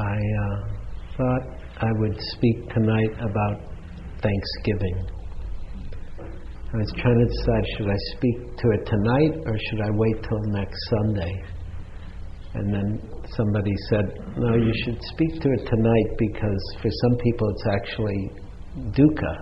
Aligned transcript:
I 0.00 0.16
uh, 0.16 0.56
thought 1.16 1.44
I 1.80 1.90
would 1.98 2.18
speak 2.32 2.68
tonight 2.72 3.12
about 3.20 3.60
Thanksgiving. 4.22 5.06
I 6.72 6.76
was 6.76 6.92
trying 6.96 7.18
to 7.18 7.26
decide 7.26 7.64
should 7.76 7.90
I 7.90 8.00
speak 8.16 8.56
to 8.56 8.66
it 8.78 8.86
tonight 8.86 9.42
or 9.44 9.58
should 9.68 9.80
I 9.80 9.90
wait 9.90 10.22
till 10.22 10.40
next 10.52 10.78
Sunday? 10.88 11.34
And 12.54 12.72
then 12.72 12.88
somebody 13.36 13.72
said, 13.90 14.06
No, 14.36 14.54
you 14.56 14.72
should 14.84 15.02
speak 15.12 15.40
to 15.40 15.48
it 15.50 15.66
tonight 15.66 16.08
because 16.16 16.64
for 16.80 16.90
some 16.90 17.18
people 17.18 17.50
it's 17.50 17.66
actually 17.66 18.30
dukkha. 18.94 19.34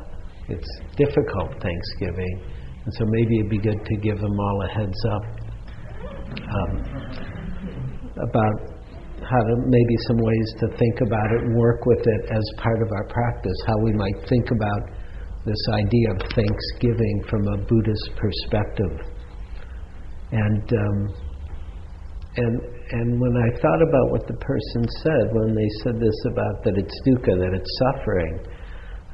It's 0.49 0.71
difficult 0.97 1.61
Thanksgiving. 1.61 2.43
And 2.85 2.95
so 2.95 3.05
maybe 3.07 3.39
it'd 3.41 3.51
be 3.51 3.59
good 3.59 3.85
to 3.85 3.97
give 3.97 4.19
them 4.19 4.41
all 4.41 4.63
a 4.65 4.69
heads 4.69 5.01
up 5.13 5.25
um, 6.57 6.73
about 8.29 8.78
how 9.29 9.43
to 9.45 9.55
maybe 9.69 9.97
some 10.09 10.21
ways 10.25 10.49
to 10.61 10.67
think 10.77 10.97
about 11.05 11.29
it 11.37 11.41
and 11.45 11.57
work 11.57 11.85
with 11.85 12.01
it 12.01 12.23
as 12.33 12.45
part 12.57 12.81
of 12.81 12.89
our 12.89 13.07
practice, 13.13 13.59
how 13.67 13.79
we 13.85 13.93
might 13.93 14.17
think 14.29 14.51
about 14.51 14.83
this 15.45 15.63
idea 15.73 16.09
of 16.17 16.19
Thanksgiving 16.33 17.17
from 17.29 17.43
a 17.49 17.57
Buddhist 17.69 18.09
perspective. 18.17 18.95
And 20.33 20.65
um, 20.73 20.99
and 22.37 22.55
and 22.93 23.21
when 23.21 23.35
I 23.37 23.49
thought 23.61 23.83
about 23.83 24.07
what 24.13 24.25
the 24.29 24.39
person 24.41 24.83
said 25.05 25.25
when 25.33 25.55
they 25.55 25.71
said 25.85 25.97
this 26.01 26.19
about 26.33 26.65
that 26.65 26.77
it's 26.77 26.97
dukkha, 27.05 27.37
that 27.37 27.53
it's 27.53 27.73
suffering, 27.85 28.41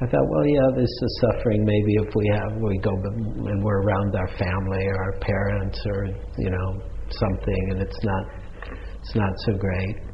I 0.01 0.05
thought, 0.07 0.27
well, 0.27 0.45
yeah, 0.45 0.69
this 0.75 0.91
is 0.91 1.11
suffering. 1.23 1.63
Maybe 1.63 1.93
if 2.03 2.11
we 2.15 2.27
have 2.35 2.51
we 2.59 2.77
go 2.79 2.91
and 2.91 3.63
we're 3.63 3.81
around 3.81 4.15
our 4.15 4.27
family 4.37 4.83
or 4.87 4.97
our 5.03 5.19
parents 5.19 5.79
or 5.85 6.07
you 6.37 6.51
know 6.51 6.67
something, 7.09 7.61
and 7.71 7.81
it's 7.81 7.99
not 8.03 8.23
it's 8.99 9.15
not 9.15 9.31
so 9.45 9.53
great. 9.53 10.04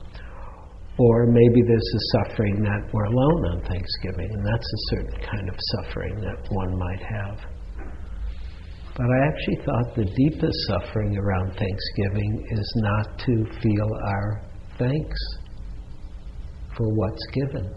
Or 0.98 1.26
maybe 1.26 1.62
there's 1.66 1.94
a 1.96 2.26
suffering 2.26 2.62
that 2.64 2.94
we're 2.94 3.06
alone 3.06 3.46
on 3.54 3.62
Thanksgiving, 3.62 4.30
and 4.32 4.46
that's 4.46 4.74
a 4.74 4.96
certain 4.96 5.22
kind 5.24 5.50
of 5.50 5.56
suffering 5.76 6.20
that 6.22 6.48
one 6.52 6.78
might 6.78 7.02
have. 7.02 7.40
But 8.96 9.06
I 9.06 9.28
actually 9.28 9.66
thought 9.66 9.96
the 9.96 10.06
deepest 10.06 10.58
suffering 10.68 11.18
around 11.18 11.56
Thanksgiving 11.56 12.46
is 12.52 12.74
not 12.76 13.18
to 13.20 13.46
feel 13.62 13.90
our 14.06 14.44
thanks 14.78 15.18
for 16.76 16.88
what's 16.90 17.26
given, 17.34 17.74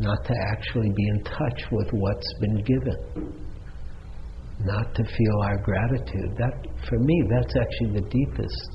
not 0.00 0.24
to 0.26 0.34
actually 0.52 0.90
be 0.94 1.08
in 1.08 1.24
touch 1.24 1.62
with 1.72 1.88
what's 1.92 2.34
been 2.40 2.62
given, 2.64 3.32
not 4.60 4.94
to 4.94 5.04
feel 5.04 5.40
our 5.44 5.56
gratitude. 5.62 6.36
That, 6.36 6.52
for 6.86 6.98
me, 6.98 7.22
that's 7.30 7.54
actually 7.56 8.00
the 8.00 8.08
deepest 8.10 8.70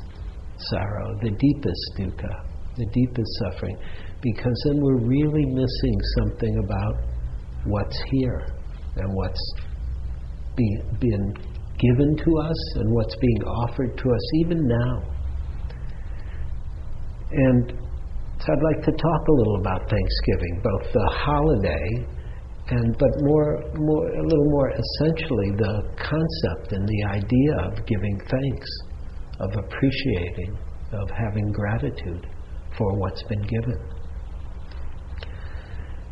sorrow, 0.58 1.16
the 1.22 1.31
deepest 1.31 1.94
dukkha, 2.00 2.53
the 2.76 2.86
deepest 2.86 3.30
suffering, 3.40 3.78
because 4.22 4.64
then 4.66 4.82
we're 4.82 5.06
really 5.06 5.46
missing 5.46 5.98
something 6.20 6.64
about 6.64 6.96
what's 7.66 8.02
here 8.12 8.48
and 8.96 9.14
what's 9.14 9.54
be, 10.56 10.78
been 11.00 11.34
given 11.80 12.16
to 12.18 12.38
us 12.38 12.76
and 12.76 12.94
what's 12.94 13.16
being 13.16 13.44
offered 13.44 13.98
to 13.98 14.04
us 14.04 14.34
even 14.42 14.68
now. 14.68 15.14
And 17.32 17.74
so 18.40 18.54
I'd 18.54 18.76
like 18.76 18.86
to 18.86 18.92
talk 18.92 19.28
a 19.28 19.32
little 19.32 19.58
about 19.62 19.90
Thanksgiving, 19.90 20.62
both 20.64 20.94
the 20.94 21.10
holiday 21.14 22.08
and 22.70 22.96
but 22.98 23.10
more, 23.22 23.60
more 23.76 24.08
a 24.08 24.24
little 24.24 24.50
more 24.52 24.72
essentially 24.72 25.52
the 25.58 25.84
concept 25.98 26.72
and 26.72 26.88
the 26.88 27.04
idea 27.10 27.54
of 27.66 27.86
giving 27.86 28.20
thanks, 28.30 28.70
of 29.40 29.50
appreciating, 29.66 30.58
of 30.94 31.10
having 31.10 31.52
gratitude 31.52 32.28
for 32.78 32.98
what's 33.00 33.24
been 33.24 33.42
given. 33.42 33.80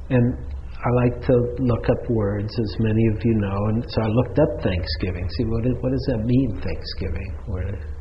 And 0.10 0.52
I 0.82 0.90
like 1.06 1.22
to 1.28 1.36
look 1.60 1.86
up 1.90 2.10
words, 2.10 2.50
as 2.50 2.76
many 2.80 3.06
of 3.14 3.24
you 3.24 3.36
know, 3.36 3.60
and 3.70 3.86
so 3.88 4.02
I 4.02 4.08
looked 4.08 4.40
up 4.40 4.64
Thanksgiving. 4.64 5.30
See, 5.38 5.46
what, 5.46 5.64
is, 5.66 5.74
what 5.80 5.92
does 5.92 6.06
that 6.10 6.26
mean, 6.26 6.58
Thanksgiving? 6.58 7.32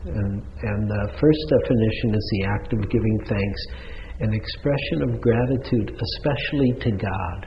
And, 0.09 0.41
and 0.41 0.89
the 0.89 1.13
first 1.21 1.43
definition 1.61 2.15
is 2.17 2.27
the 2.33 2.43
act 2.49 2.73
of 2.73 2.81
giving 2.89 3.19
thanks, 3.29 3.61
an 4.21 4.33
expression 4.33 5.13
of 5.13 5.21
gratitude, 5.21 5.93
especially 5.93 6.73
to 6.81 6.91
God. 6.97 7.41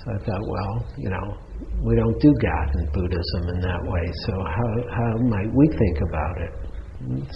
So 0.00 0.12
I 0.16 0.18
thought, 0.24 0.44
well, 0.48 0.74
you 0.96 1.10
know, 1.10 1.26
we 1.84 1.96
don't 1.96 2.18
do 2.20 2.32
God 2.40 2.68
in 2.80 2.86
Buddhism 2.92 3.42
in 3.52 3.60
that 3.60 3.82
way, 3.84 4.04
so 4.26 4.32
how, 4.32 4.70
how 4.96 5.12
might 5.28 5.52
we 5.52 5.68
think 5.68 5.98
about 6.08 6.36
it? 6.40 6.52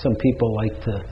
Some 0.00 0.15
people 0.17 0.56
like 0.56 0.81
to 0.81 1.05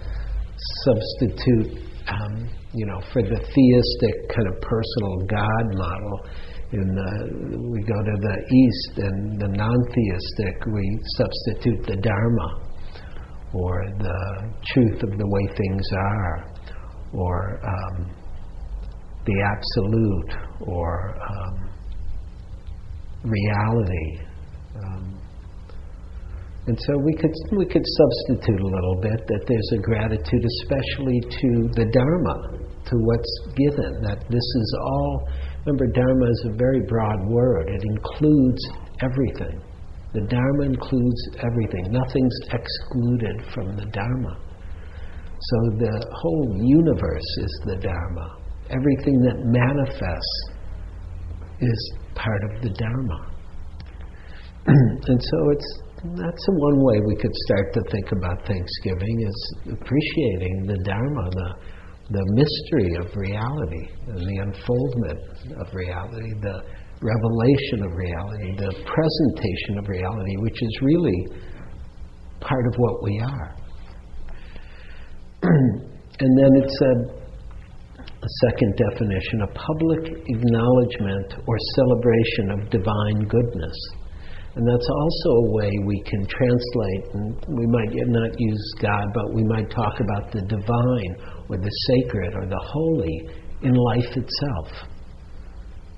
substitute, 0.85 1.79
um, 2.09 2.49
you 2.73 2.87
know, 2.87 3.01
for 3.13 3.23
the 3.23 3.39
theistic 3.39 4.29
kind 4.29 4.49
of 4.49 4.61
personal 4.61 5.17
God 5.29 5.67
model. 5.75 6.27
In 6.73 6.95
the, 6.95 7.69
we 7.71 7.81
go 7.83 7.95
to 7.95 8.17
the 8.21 8.37
East, 8.53 8.99
and 8.99 9.41
the 9.41 9.49
non-theistic, 9.49 10.67
we 10.67 10.99
substitute 11.17 11.87
the 11.87 11.97
Dharma, 11.97 12.49
or 13.55 13.87
the 13.99 14.53
truth 14.73 15.03
of 15.05 15.17
the 15.17 15.27
way 15.27 15.47
things 15.57 15.87
are, 15.93 16.55
or 17.13 17.61
um, 17.65 18.11
the 19.25 19.43
absolute, 19.55 20.33
or 20.67 21.19
um, 21.31 21.71
reality. 23.23 24.21
Um, 24.75 25.16
and 26.67 26.77
so 26.83 26.99
we 26.99 27.15
could, 27.15 27.31
we 27.57 27.65
could 27.65 27.85
substitute 27.87 28.61
a 28.61 28.67
little 28.67 28.99
bit 29.01 29.23
that 29.29 29.43
there's 29.47 29.71
a 29.79 29.83
gratitude, 29.87 30.43
especially 30.63 31.21
to 31.23 31.49
the 31.79 31.87
Dharma, 31.95 32.59
to 32.59 32.95
what's 33.07 33.35
given, 33.55 34.03
that 34.03 34.19
this 34.27 34.43
is 34.43 34.79
all, 34.83 35.29
remember, 35.65 35.87
Dharma 35.95 36.27
is 36.27 36.43
a 36.51 36.57
very 36.59 36.83
broad 36.89 37.23
word, 37.31 37.71
it 37.71 37.83
includes 37.87 38.63
everything. 38.99 39.63
The 40.13 40.27
Dharma 40.27 40.75
includes 40.75 41.21
everything, 41.39 41.87
nothing's 41.95 42.39
excluded 42.51 43.47
from 43.55 43.77
the 43.77 43.87
Dharma. 43.87 44.35
So 45.39 45.57
the 45.79 45.95
whole 46.19 46.51
universe 46.59 47.31
is 47.47 47.61
the 47.67 47.77
Dharma. 47.77 48.43
Everything 48.71 49.23
that 49.23 49.39
manifests 49.39 50.39
is 51.61 51.95
part 52.17 52.43
of 52.51 52.63
the 52.63 52.71
Dharma. 52.71 53.31
and 54.67 55.23
so 55.23 55.51
it's 55.51 55.86
that's 56.15 56.47
one 56.49 56.85
way 56.85 57.01
we 57.07 57.17
could 57.17 57.35
start 57.35 57.73
to 57.75 57.81
think 57.91 58.13
about 58.13 58.47
Thanksgiving 58.47 59.17
is 59.27 59.39
appreciating 59.73 60.67
the 60.67 60.79
Dharma, 60.85 61.31
the, 61.31 61.55
the 62.11 62.25
mystery 62.37 62.95
of 63.01 63.17
reality, 63.17 63.85
and 64.09 64.21
the 64.21 64.39
unfoldment 64.45 65.21
of 65.59 65.75
reality, 65.75 66.31
the 66.41 66.63
revelation 67.01 67.83
of 67.85 67.93
reality, 67.97 68.57
the 68.57 68.73
presentation 68.85 69.79
of 69.79 69.89
reality, 69.89 70.37
which 70.39 70.63
is 70.63 70.79
really 70.83 71.27
part 72.41 72.67
of 72.67 72.75
what 72.77 73.03
we 73.03 73.21
are. 73.21 73.57
and 75.43 76.39
then 76.39 76.53
it 76.63 76.71
said, 76.79 77.27
a 78.27 78.49
second 78.49 78.75
definition, 78.91 79.43
a 79.43 79.53
public 79.55 80.03
acknowledgement 80.27 81.37
or 81.47 81.57
celebration 81.77 82.51
of 82.53 82.71
divine 82.71 83.29
goodness. 83.29 83.77
And 84.57 84.67
that's 84.67 84.89
also 84.89 85.29
a 85.29 85.53
way 85.53 85.71
we 85.85 86.03
can 86.09 86.25
translate, 86.25 87.05
and 87.13 87.59
we 87.59 87.67
might 87.67 87.93
not 87.93 88.31
use 88.41 88.75
God, 88.81 89.05
but 89.13 89.35
we 89.35 89.45
might 89.45 89.69
talk 89.69 90.01
about 90.01 90.33
the 90.33 90.41
divine 90.49 91.13
or 91.51 91.59
the 91.59 91.71
sacred 91.93 92.33
or 92.35 92.47
the 92.47 92.63
holy 92.73 93.29
in 93.61 93.75
life 93.75 94.17
itself. 94.17 94.89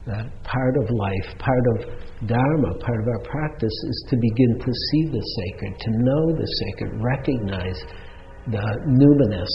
That 0.06 0.26
part 0.42 0.74
of 0.82 0.90
life, 0.90 1.38
part 1.38 1.64
of 1.76 2.08
Dharma, 2.26 2.74
part 2.82 2.98
of 2.98 3.06
our 3.06 3.22
practice 3.30 3.78
is 3.86 4.06
to 4.10 4.16
begin 4.16 4.58
to 4.58 4.72
see 4.90 5.04
the 5.06 5.22
sacred, 5.22 5.78
to 5.78 5.90
know 6.02 6.34
the 6.34 6.48
sacred, 6.66 7.00
recognize 7.00 7.78
the 8.50 8.66
numinous 8.90 9.52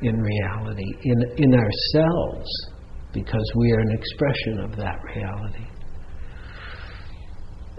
in 0.00 0.16
reality, 0.16 0.88
in, 1.02 1.18
in 1.36 1.54
ourselves, 1.54 2.48
because 3.12 3.52
we 3.56 3.72
are 3.72 3.80
an 3.80 3.92
expression 3.92 4.60
of 4.60 4.76
that 4.76 4.96
reality. 5.14 5.66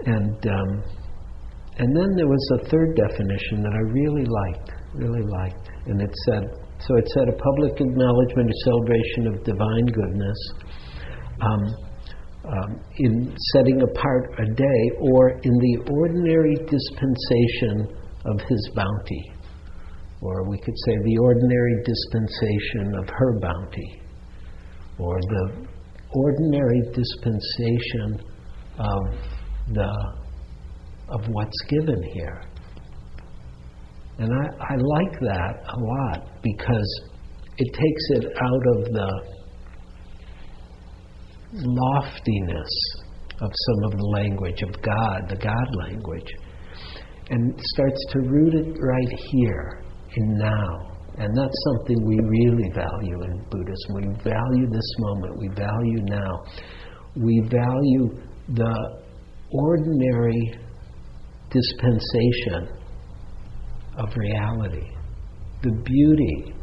And 0.06 0.36
um, 0.46 0.70
and 1.78 1.96
then 1.96 2.10
there 2.16 2.28
was 2.28 2.44
a 2.60 2.68
third 2.68 2.96
definition 2.96 3.62
that 3.62 3.72
I 3.72 3.82
really 3.92 4.24
liked, 4.24 4.70
really 4.94 5.24
liked, 5.24 5.68
and 5.86 6.00
it 6.00 6.14
said 6.26 6.44
so. 6.80 6.96
It 6.96 7.08
said 7.08 7.28
a 7.28 7.36
public 7.36 7.80
acknowledgement 7.80 8.50
or 8.50 8.58
celebration 8.64 9.26
of 9.28 9.44
divine 9.44 9.86
goodness. 9.86 10.38
Um, 11.40 11.90
um, 12.44 12.80
in 12.96 13.36
setting 13.52 13.82
apart 13.82 14.34
a 14.38 14.54
day 14.54 14.82
or 14.98 15.30
in 15.30 15.52
the 15.52 15.92
ordinary 15.92 16.56
dispensation 16.56 17.96
of 18.24 18.40
his 18.48 18.70
bounty. 18.74 19.32
Or 20.22 20.48
we 20.48 20.58
could 20.58 20.74
say 20.86 20.94
the 21.04 21.18
ordinary 21.18 21.76
dispensation 21.84 22.94
of 22.98 23.08
her 23.08 23.40
bounty. 23.40 24.02
Or 24.98 25.18
the 25.20 25.66
ordinary 26.12 26.80
dispensation 26.92 28.20
of 28.78 29.39
the 29.68 29.92
of 31.08 31.26
what's 31.28 31.60
given 31.68 32.02
here. 32.14 32.42
And 34.18 34.30
I, 34.32 34.64
I 34.64 34.76
like 34.76 35.20
that 35.20 35.54
a 35.66 35.78
lot 35.78 36.28
because 36.42 37.00
it 37.56 37.72
takes 37.72 38.04
it 38.10 38.24
out 38.36 38.62
of 38.76 38.84
the 38.92 39.22
loftiness 41.52 42.70
of 43.40 43.50
some 43.50 43.84
of 43.84 43.98
the 43.98 44.06
language 44.18 44.62
of 44.62 44.70
God, 44.82 45.28
the 45.28 45.36
God 45.36 45.68
language, 45.86 46.30
and 47.30 47.58
starts 47.74 48.06
to 48.10 48.18
root 48.20 48.54
it 48.54 48.76
right 48.78 49.18
here 49.32 49.82
in 50.16 50.38
now. 50.38 50.90
And 51.16 51.36
that's 51.36 51.64
something 51.64 51.96
we 52.06 52.18
really 52.18 52.70
value 52.74 53.22
in 53.24 53.44
Buddhism. 53.50 53.94
We 53.94 54.02
value 54.22 54.66
this 54.70 54.90
moment, 54.98 55.38
we 55.38 55.48
value 55.48 56.02
now. 56.04 56.44
We 57.16 57.40
value 57.50 58.22
the 58.48 58.99
ordinary 59.52 60.58
dispensation 61.50 62.68
of 63.98 64.08
reality, 64.16 64.90
the 65.62 65.72
beauty 65.84 66.54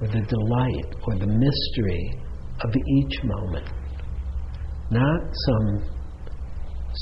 or 0.00 0.08
the 0.08 0.22
delight 0.22 0.94
or 1.06 1.14
the 1.18 1.26
mystery 1.26 2.14
of 2.64 2.70
each 2.74 3.18
moment 3.24 3.68
not 4.92 5.22
some 5.48 5.88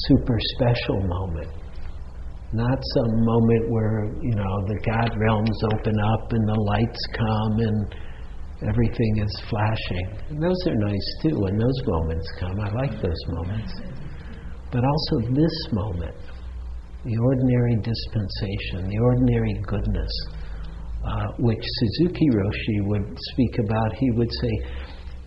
super 0.06 0.38
special 0.54 1.00
moment, 1.02 1.52
not 2.52 2.78
some 2.94 3.12
moment 3.24 3.70
where, 3.70 4.04
you 4.22 4.34
know, 4.34 4.54
the 4.68 4.78
God 4.86 5.10
realms 5.18 5.58
open 5.74 5.94
up 6.14 6.32
and 6.32 6.48
the 6.48 6.60
lights 6.70 7.02
come 7.18 7.58
and 7.58 7.94
everything 8.68 9.26
is 9.26 9.42
flashing. 9.50 10.06
And 10.30 10.42
those 10.42 10.60
are 10.68 10.76
nice 10.76 11.08
too 11.22 11.34
when 11.34 11.58
those 11.58 11.80
moments 11.86 12.28
come. 12.38 12.60
I 12.60 12.70
like 12.74 13.02
those 13.02 13.22
moments. 13.28 13.72
But 14.72 14.84
also 14.84 15.34
this 15.34 15.72
moment, 15.72 16.16
the 17.04 17.16
ordinary 17.16 17.76
dispensation, 17.76 18.88
the 18.88 18.98
ordinary 18.98 19.54
goodness, 19.66 20.12
uh, 21.04 21.26
which 21.38 21.62
Suzuki 21.62 22.28
Roshi 22.30 22.86
would 22.86 23.18
speak 23.32 23.58
about. 23.58 23.94
He 23.94 24.10
would 24.12 24.30
say, 24.30 24.50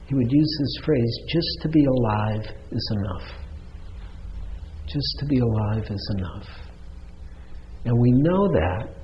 he 0.07 0.15
would 0.15 0.31
use 0.31 0.57
this 0.59 0.85
phrase 0.85 1.19
just 1.29 1.61
to 1.61 1.69
be 1.69 1.83
alive 1.85 2.45
is 2.71 2.91
enough. 2.97 3.31
Just 4.87 5.15
to 5.19 5.25
be 5.25 5.39
alive 5.39 5.83
is 5.89 6.15
enough. 6.17 6.47
And 7.85 7.99
we 7.99 8.11
know 8.11 8.47
that. 8.53 8.95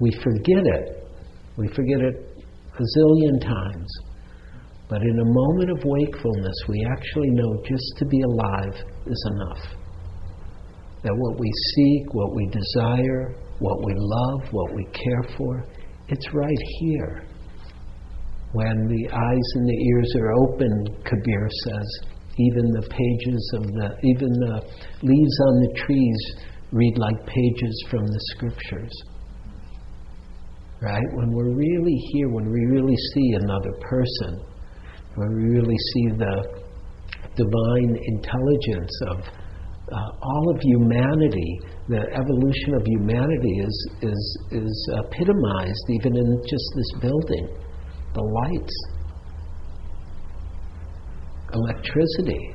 We 0.00 0.10
forget 0.22 0.64
it. 0.64 1.08
We 1.56 1.68
forget 1.68 2.00
it 2.00 2.28
a 2.78 2.82
zillion 2.98 3.40
times. 3.40 3.92
But 4.88 5.02
in 5.02 5.18
a 5.18 5.24
moment 5.24 5.70
of 5.70 5.84
wakefulness, 5.84 6.54
we 6.66 6.86
actually 6.90 7.30
know 7.30 7.62
just 7.68 7.98
to 7.98 8.06
be 8.06 8.20
alive 8.22 8.74
is 9.06 9.30
enough. 9.34 9.76
That 11.02 11.14
what 11.14 11.38
we 11.38 11.50
seek, 11.74 12.14
what 12.14 12.34
we 12.34 12.48
desire, 12.48 13.34
what 13.58 13.84
we 13.84 13.92
love, 13.96 14.48
what 14.50 14.74
we 14.74 14.84
care 14.92 15.36
for, 15.36 15.64
it's 16.08 16.32
right 16.32 16.62
here. 16.80 17.24
When 18.52 18.88
the 18.88 19.10
eyes 19.12 19.48
and 19.56 19.68
the 19.68 19.86
ears 19.92 20.14
are 20.20 20.32
open, 20.32 20.86
Kabir 21.04 21.48
says, 21.66 22.08
even 22.38 22.70
the 22.70 22.88
pages 22.88 23.52
of 23.54 23.62
the, 23.66 23.88
even 24.04 24.30
the 24.40 24.62
leaves 25.02 25.40
on 25.48 25.60
the 25.60 25.74
trees 25.84 26.46
read 26.72 26.96
like 26.96 27.26
pages 27.26 27.84
from 27.90 28.06
the 28.06 28.20
scriptures. 28.36 28.92
Right? 30.80 31.04
When 31.14 31.32
we're 31.32 31.54
really 31.54 31.96
here, 32.12 32.28
when 32.30 32.50
we 32.50 32.64
really 32.70 32.96
see 33.14 33.32
another 33.34 33.72
person, 33.80 34.40
we 35.18 35.26
really 35.50 35.76
see 35.94 36.08
the 36.16 36.62
divine 37.36 37.98
intelligence 38.06 38.94
of 39.10 39.18
uh, 39.90 39.96
all 40.22 40.50
of 40.54 40.60
humanity, 40.60 41.60
the 41.88 42.02
evolution 42.12 42.74
of 42.74 42.82
humanity 42.84 43.54
is, 43.60 43.90
is, 44.02 44.38
is 44.50 44.90
epitomized 45.04 45.84
even 45.90 46.16
in 46.16 46.42
just 46.42 46.66
this 46.76 47.00
building 47.00 47.48
the 48.14 48.22
lights, 48.22 48.74
electricity, 51.52 52.54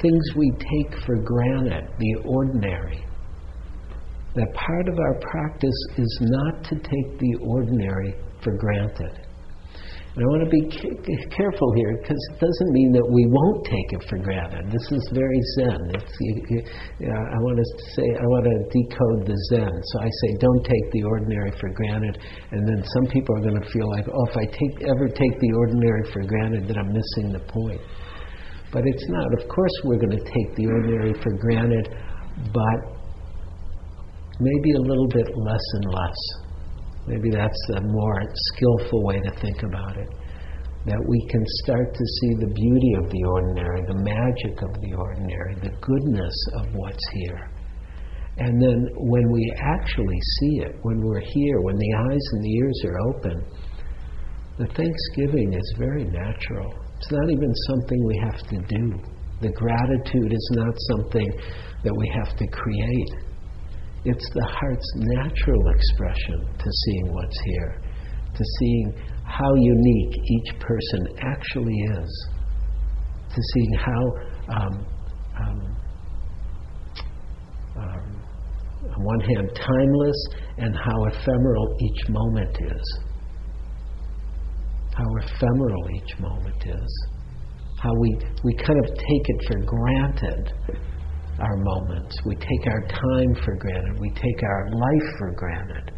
things 0.00 0.24
we 0.36 0.50
take 0.50 1.04
for 1.04 1.16
granted, 1.16 1.88
the 1.98 2.28
ordinary. 2.28 3.04
That 4.34 4.52
part 4.54 4.88
of 4.88 4.98
our 4.98 5.20
practice 5.20 5.80
is 5.98 6.18
not 6.22 6.64
to 6.64 6.74
take 6.76 7.18
the 7.18 7.36
ordinary 7.42 8.14
for 8.42 8.56
granted. 8.56 9.26
I 10.12 10.28
want 10.28 10.44
to 10.44 10.52
be 10.52 10.60
careful 11.32 11.72
here 11.72 11.96
because 12.04 12.20
it 12.28 12.36
doesn't 12.36 12.70
mean 12.76 12.92
that 12.92 13.08
we 13.08 13.24
won't 13.32 13.64
take 13.64 13.96
it 13.96 14.04
for 14.12 14.20
granted. 14.20 14.68
This 14.68 14.84
is 14.92 15.00
very 15.08 15.40
Zen. 15.56 15.88
You, 15.96 16.32
you, 16.52 16.60
uh, 17.08 17.16
I 17.32 17.38
want 17.40 17.56
to 17.56 17.66
say, 17.96 18.04
I 18.04 18.26
want 18.28 18.44
to 18.44 18.56
decode 18.76 19.24
the 19.24 19.38
Zen. 19.48 19.72
So 19.72 19.94
I 20.04 20.10
say, 20.12 20.28
don't 20.36 20.64
take 20.68 20.86
the 20.92 21.08
ordinary 21.08 21.56
for 21.56 21.72
granted. 21.72 22.20
And 22.52 22.60
then 22.60 22.84
some 22.84 23.08
people 23.08 23.40
are 23.40 23.40
going 23.40 23.56
to 23.56 23.68
feel 23.72 23.88
like, 23.88 24.04
oh, 24.04 24.24
if 24.28 24.36
I 24.36 24.44
take, 24.52 24.84
ever 24.84 25.08
take 25.08 25.32
the 25.40 25.52
ordinary 25.56 26.04
for 26.12 26.20
granted, 26.28 26.68
then 26.68 26.76
I'm 26.76 26.92
missing 26.92 27.32
the 27.32 27.40
point. 27.48 27.80
But 28.68 28.84
it's 28.84 29.06
not. 29.08 29.32
Of 29.40 29.48
course, 29.48 29.76
we're 29.88 29.96
going 29.96 30.12
to 30.20 30.26
take 30.28 30.48
the 30.60 30.68
ordinary 30.68 31.16
for 31.24 31.32
granted, 31.40 31.88
but 32.52 32.78
maybe 34.36 34.70
a 34.76 34.82
little 34.92 35.08
bit 35.08 35.24
less 35.40 35.66
and 35.80 35.84
less. 35.88 36.41
Maybe 37.06 37.30
that's 37.30 37.62
a 37.76 37.80
more 37.82 38.22
skillful 38.54 39.04
way 39.04 39.20
to 39.20 39.30
think 39.40 39.62
about 39.62 39.96
it. 39.96 40.08
That 40.86 41.02
we 41.06 41.26
can 41.30 41.44
start 41.64 41.94
to 41.94 42.04
see 42.04 42.34
the 42.40 42.52
beauty 42.54 42.92
of 43.02 43.10
the 43.10 43.24
ordinary, 43.24 43.82
the 43.86 44.02
magic 44.02 44.62
of 44.62 44.72
the 44.80 44.94
ordinary, 44.94 45.54
the 45.62 45.76
goodness 45.80 46.34
of 46.58 46.66
what's 46.74 47.06
here. 47.14 47.50
And 48.38 48.60
then 48.60 48.88
when 48.96 49.30
we 49.30 49.52
actually 49.60 50.18
see 50.40 50.62
it, 50.64 50.74
when 50.82 51.00
we're 51.02 51.20
here, 51.20 51.60
when 51.60 51.76
the 51.76 51.94
eyes 52.10 52.26
and 52.32 52.42
the 52.42 52.54
ears 52.56 52.82
are 52.86 52.98
open, 53.10 53.46
the 54.58 54.66
thanksgiving 54.66 55.54
is 55.54 55.74
very 55.78 56.04
natural. 56.04 56.74
It's 56.98 57.10
not 57.10 57.30
even 57.30 57.52
something 57.68 58.04
we 58.04 58.18
have 58.22 58.40
to 58.48 58.58
do. 58.68 59.00
The 59.40 59.50
gratitude 59.50 60.32
is 60.32 60.50
not 60.52 60.74
something 60.90 61.28
that 61.84 61.94
we 61.96 62.08
have 62.14 62.36
to 62.36 62.46
create. 62.46 63.31
It's 64.04 64.28
the 64.34 64.44
heart's 64.44 64.92
natural 64.96 65.62
expression 65.70 66.58
to 66.58 66.70
seeing 66.84 67.14
what's 67.14 67.40
here, 67.44 67.82
to 68.34 68.44
seeing 68.58 68.94
how 69.24 69.54
unique 69.54 70.16
each 70.16 70.58
person 70.58 71.06
actually 71.20 71.78
is, 72.02 72.28
to 73.32 73.40
seeing 73.54 73.72
how, 73.74 74.02
um, 74.48 74.86
um, 75.40 75.76
um, 77.76 78.22
on 78.90 79.04
one 79.04 79.20
hand, 79.20 79.48
timeless 79.54 80.26
and 80.58 80.74
how 80.74 81.04
ephemeral 81.04 81.76
each 81.80 82.08
moment 82.08 82.58
is. 82.60 82.98
How 84.94 85.06
ephemeral 85.22 85.90
each 85.94 86.18
moment 86.18 86.66
is. 86.66 87.06
How 87.80 87.90
we, 88.00 88.18
we 88.42 88.54
kind 88.54 88.84
of 88.84 88.94
take 88.94 89.24
it 89.26 89.44
for 89.46 89.58
granted 89.64 90.52
our 91.42 91.56
moments. 91.56 92.16
We 92.24 92.36
take 92.36 92.66
our 92.66 92.86
time 92.88 93.34
for 93.44 93.56
granted. 93.56 94.00
We 94.00 94.10
take 94.10 94.42
our 94.42 94.70
life 94.70 95.08
for 95.18 95.32
granted. 95.34 95.92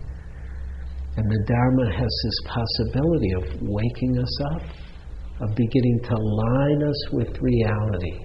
And 1.16 1.30
the 1.30 1.44
Dharma 1.46 1.92
has 1.92 2.12
this 2.24 2.40
possibility 2.46 3.32
of 3.34 3.44
waking 3.62 4.18
us 4.18 4.40
up, 4.54 4.62
of 5.42 5.54
beginning 5.54 6.00
to 6.04 6.16
line 6.16 6.82
us 6.82 7.12
with 7.12 7.38
reality, 7.40 8.18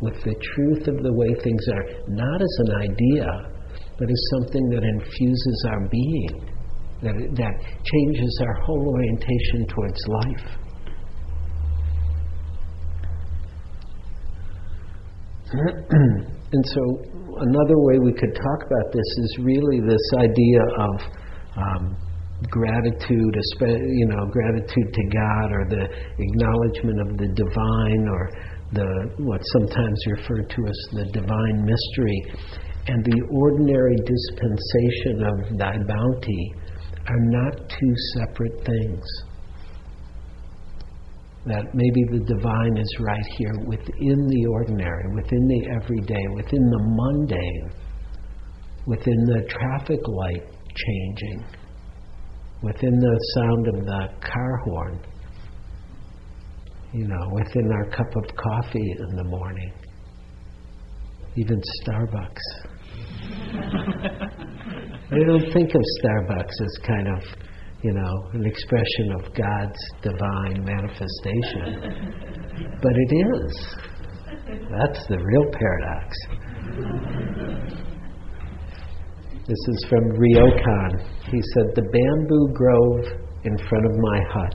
with 0.00 0.14
the 0.24 0.34
truth 0.34 0.88
of 0.88 1.02
the 1.02 1.12
way 1.12 1.28
things 1.44 1.68
are, 1.68 1.84
not 2.08 2.42
as 2.42 2.58
an 2.66 2.74
idea, 2.90 3.26
but 3.98 4.10
as 4.10 4.30
something 4.34 4.68
that 4.70 4.82
infuses 4.82 5.64
our 5.68 5.88
being, 5.88 6.50
that, 7.02 7.14
that 7.36 7.54
changes 7.84 8.40
our 8.42 8.54
whole 8.64 8.88
orientation 8.88 9.66
towards 9.68 10.00
life. 10.08 10.58
and 16.50 16.64
so, 16.64 16.82
another 17.40 17.76
way 17.76 17.98
we 17.98 18.12
could 18.12 18.34
talk 18.34 18.60
about 18.64 18.92
this 18.92 19.10
is 19.18 19.38
really 19.42 19.80
this 19.80 20.06
idea 20.16 20.62
of 20.80 20.96
um, 21.56 21.96
gratitude, 22.48 23.36
you 23.60 24.06
know, 24.08 24.24
gratitude 24.32 24.88
to 24.94 25.04
God, 25.12 25.52
or 25.52 25.66
the 25.68 25.84
acknowledgement 26.18 27.00
of 27.04 27.18
the 27.18 27.28
divine, 27.36 28.08
or 28.08 28.30
the 28.72 28.88
what's 29.18 29.44
sometimes 29.60 29.98
referred 30.16 30.48
to 30.48 30.60
as 30.64 30.78
the 30.92 31.04
divine 31.12 31.64
mystery, 31.64 32.20
and 32.86 33.04
the 33.04 33.20
ordinary 33.30 33.96
dispensation 34.06 35.16
of 35.28 35.58
Thy 35.58 35.76
bounty 35.84 36.54
are 37.08 37.24
not 37.28 37.68
two 37.68 37.94
separate 38.16 38.64
things 38.64 39.04
that 41.48 41.64
maybe 41.74 42.04
the 42.12 42.24
divine 42.24 42.76
is 42.76 42.96
right 43.00 43.26
here 43.38 43.54
within 43.66 44.26
the 44.28 44.46
ordinary, 44.52 45.14
within 45.14 45.46
the 45.46 45.68
everyday, 45.82 46.24
within 46.34 46.60
the 46.60 46.80
mundane, 46.84 47.70
within 48.86 49.24
the 49.24 49.42
traffic 49.48 50.00
light 50.06 50.44
changing, 50.74 51.44
within 52.62 52.98
the 52.98 53.18
sound 53.34 53.68
of 53.68 53.74
the 53.84 54.08
car 54.20 54.56
horn, 54.64 55.00
you 56.92 57.06
know, 57.06 57.30
within 57.32 57.70
our 57.72 57.90
cup 57.90 58.16
of 58.16 58.36
coffee 58.36 58.94
in 58.98 59.16
the 59.16 59.24
morning, 59.24 59.72
even 61.36 61.60
Starbucks. 61.82 62.68
I 65.10 65.18
don't 65.26 65.52
think 65.52 65.74
of 65.74 65.82
Starbucks 66.02 66.60
as 66.60 66.78
kind 66.86 67.08
of 67.08 67.22
you 67.82 67.92
know, 67.92 68.28
an 68.32 68.44
expression 68.44 69.12
of 69.18 69.34
God's 69.34 69.78
divine 70.02 70.64
manifestation. 70.64 71.78
but 72.82 72.92
it 72.94 73.12
is. 73.14 73.76
That's 74.48 75.06
the 75.06 75.18
real 75.18 75.44
paradox. 75.52 76.16
This 79.46 79.62
is 79.68 79.86
from 79.88 80.04
Ryokan. 80.10 81.00
He 81.30 81.40
said, 81.54 81.74
The 81.74 81.88
bamboo 81.92 82.52
grove 82.52 83.04
in 83.44 83.56
front 83.68 83.86
of 83.86 83.92
my 83.96 84.20
hut. 84.32 84.54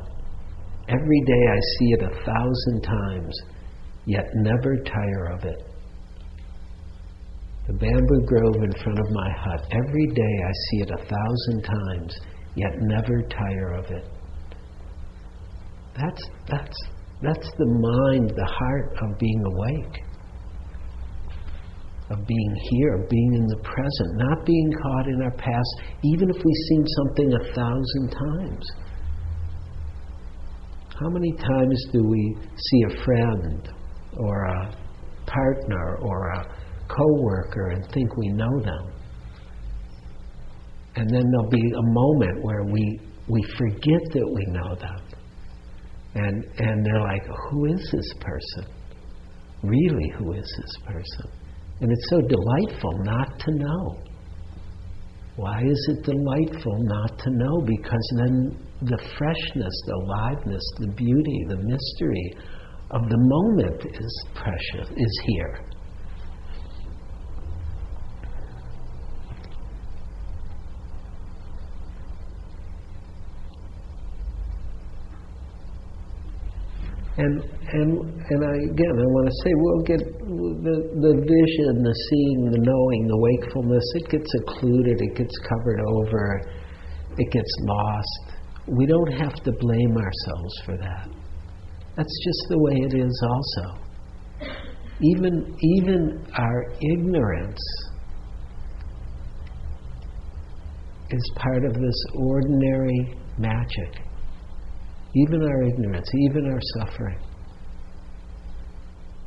Every 0.89 1.21
day 1.25 1.43
I 1.49 1.59
see 1.79 1.89
it 1.93 2.01
a 2.03 2.25
thousand 2.25 2.81
times, 2.83 3.35
yet 4.05 4.25
never 4.35 4.75
tire 4.83 5.31
of 5.33 5.45
it. 5.45 5.63
The 7.67 7.73
bamboo 7.73 8.25
grove 8.25 8.61
in 8.61 8.73
front 8.83 8.99
of 8.99 9.05
my 9.11 9.29
hut. 9.39 9.65
Every 9.71 10.07
day 10.07 10.35
I 10.45 10.51
see 10.69 10.81
it 10.81 10.91
a 10.91 11.05
thousand 11.05 11.63
times, 11.63 12.19
yet 12.55 12.71
never 12.81 13.21
tire 13.23 13.73
of 13.73 13.85
it. 13.85 14.07
That's, 15.95 16.21
that's, 16.47 16.77
that's 17.21 17.49
the 17.57 17.65
mind, 17.65 18.29
the 18.35 18.45
heart 18.45 18.97
of 19.01 19.17
being 19.19 19.43
awake, 19.45 20.03
of 22.09 22.27
being 22.27 22.55
here, 22.71 22.95
of 22.95 23.09
being 23.09 23.33
in 23.35 23.45
the 23.47 23.57
present, 23.63 24.09
not 24.15 24.45
being 24.45 24.71
caught 24.81 25.07
in 25.07 25.21
our 25.21 25.31
past, 25.31 25.81
even 26.03 26.29
if 26.29 26.35
we've 26.35 26.63
seen 26.69 26.85
something 26.87 27.33
a 27.33 27.53
thousand 27.53 28.09
times. 28.11 28.65
How 30.99 31.09
many 31.09 31.31
times 31.33 31.85
do 31.91 32.03
we 32.07 32.37
see 32.55 32.83
a 32.89 33.03
friend 33.03 33.69
or 34.17 34.45
a 34.45 34.75
partner 35.25 35.97
or 36.01 36.29
a 36.29 36.57
coworker 36.87 37.69
and 37.69 37.91
think 37.91 38.15
we 38.17 38.29
know 38.29 38.59
them? 38.61 38.92
And 40.95 41.09
then 41.09 41.23
there'll 41.31 41.49
be 41.49 41.71
a 41.71 41.81
moment 41.81 42.43
where 42.43 42.63
we, 42.65 42.99
we 43.27 43.41
forget 43.57 44.01
that 44.13 44.31
we 44.35 44.45
know 44.53 44.75
them. 44.75 45.13
And, 46.15 46.43
and 46.59 46.85
they're 46.85 47.01
like, 47.01 47.23
who 47.49 47.65
is 47.65 47.89
this 47.91 48.13
person? 48.19 48.71
Really, 49.63 50.11
who 50.19 50.33
is 50.33 50.53
this 50.57 50.75
person? 50.85 51.31
And 51.81 51.91
it's 51.91 52.09
so 52.09 52.21
delightful 52.21 52.91
not 53.03 53.39
to 53.39 53.51
know. 53.55 53.97
Why 55.35 55.61
is 55.65 55.89
it 55.89 56.05
delightful 56.05 56.77
not 56.83 57.17
to 57.17 57.29
know? 57.31 57.61
Because 57.65 58.13
then 58.17 58.57
the 58.81 58.99
freshness, 59.17 59.73
the 59.87 59.93
aliveness, 59.93 60.63
the 60.77 60.93
beauty, 60.95 61.45
the 61.47 61.57
mystery 61.57 62.35
of 62.91 63.01
the 63.09 63.17
moment 63.17 63.95
is 63.99 64.25
precious, 64.35 64.89
is 64.95 65.21
here. 65.25 65.65
And 77.15 77.43
and 77.43 77.91
and 78.09 78.41
I 78.43 78.55
again 78.73 78.95
I 78.97 79.05
want 79.13 79.29
to 79.29 79.35
say 79.43 79.51
we'll 79.53 79.83
get 79.85 80.01
the 80.01 80.77
the 80.97 81.13
vision, 81.21 81.83
the 81.83 81.95
seeing, 82.09 82.49
the 82.49 82.57
knowing, 82.57 83.07
the 83.07 83.19
wakefulness. 83.19 83.83
It 83.95 84.09
gets 84.09 84.31
occluded. 84.41 84.99
It 84.99 85.15
gets 85.15 85.37
covered 85.47 85.79
over. 85.87 86.41
It 87.17 87.31
gets 87.31 87.53
lost. 87.61 88.33
We 88.67 88.87
don't 88.87 89.11
have 89.13 89.35
to 89.35 89.51
blame 89.59 89.95
ourselves 89.95 90.53
for 90.65 90.77
that. 90.77 91.07
That's 91.95 92.17
just 92.25 92.49
the 92.49 92.57
way 92.57 92.73
it 92.81 92.93
is. 92.95 93.23
Also, 93.29 93.83
even 95.01 95.55
even 95.61 96.25
our 96.35 96.73
ignorance 96.81 97.61
is 101.11 101.31
part 101.35 101.63
of 101.63 101.73
this 101.75 102.05
ordinary 102.15 103.13
magic 103.37 104.01
even 105.15 105.43
our 105.43 105.63
ignorance, 105.63 106.09
even 106.29 106.45
our 106.45 106.59
suffering. 106.79 107.19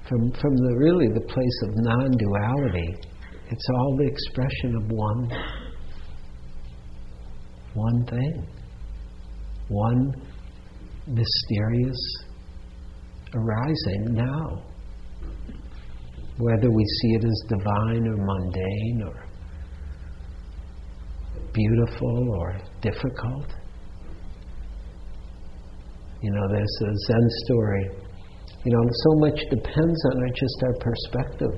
From, 0.09 0.33
from 0.41 0.57
the 0.57 0.77
really 0.79 1.09
the 1.09 1.21
place 1.21 1.63
of 1.65 1.71
non-duality, 1.75 2.95
it's 3.51 3.67
all 3.75 3.97
the 3.97 4.07
expression 4.07 4.77
of 4.77 4.91
one, 4.91 5.31
one 7.75 8.07
thing, 8.07 8.47
one 9.69 10.13
mysterious 11.07 11.97
arising 13.35 14.15
now. 14.15 14.63
Whether 16.39 16.71
we 16.71 16.85
see 16.85 17.09
it 17.15 17.25
as 17.25 17.43
divine 17.49 18.07
or 18.07 18.17
mundane 18.17 19.03
or 19.07 19.27
beautiful 21.53 22.29
or 22.39 22.59
difficult. 22.83 23.55
You 26.27 26.33
know, 26.33 26.49
there's 26.51 26.79
a 26.83 26.93
Zen 27.07 27.27
story. 27.47 27.87
You 28.65 28.73
know, 28.75 28.83
so 28.91 29.11
much 29.23 29.39
depends 29.49 29.99
on 30.11 30.27
just 30.35 30.59
our 30.67 30.75
perspective. 30.83 31.55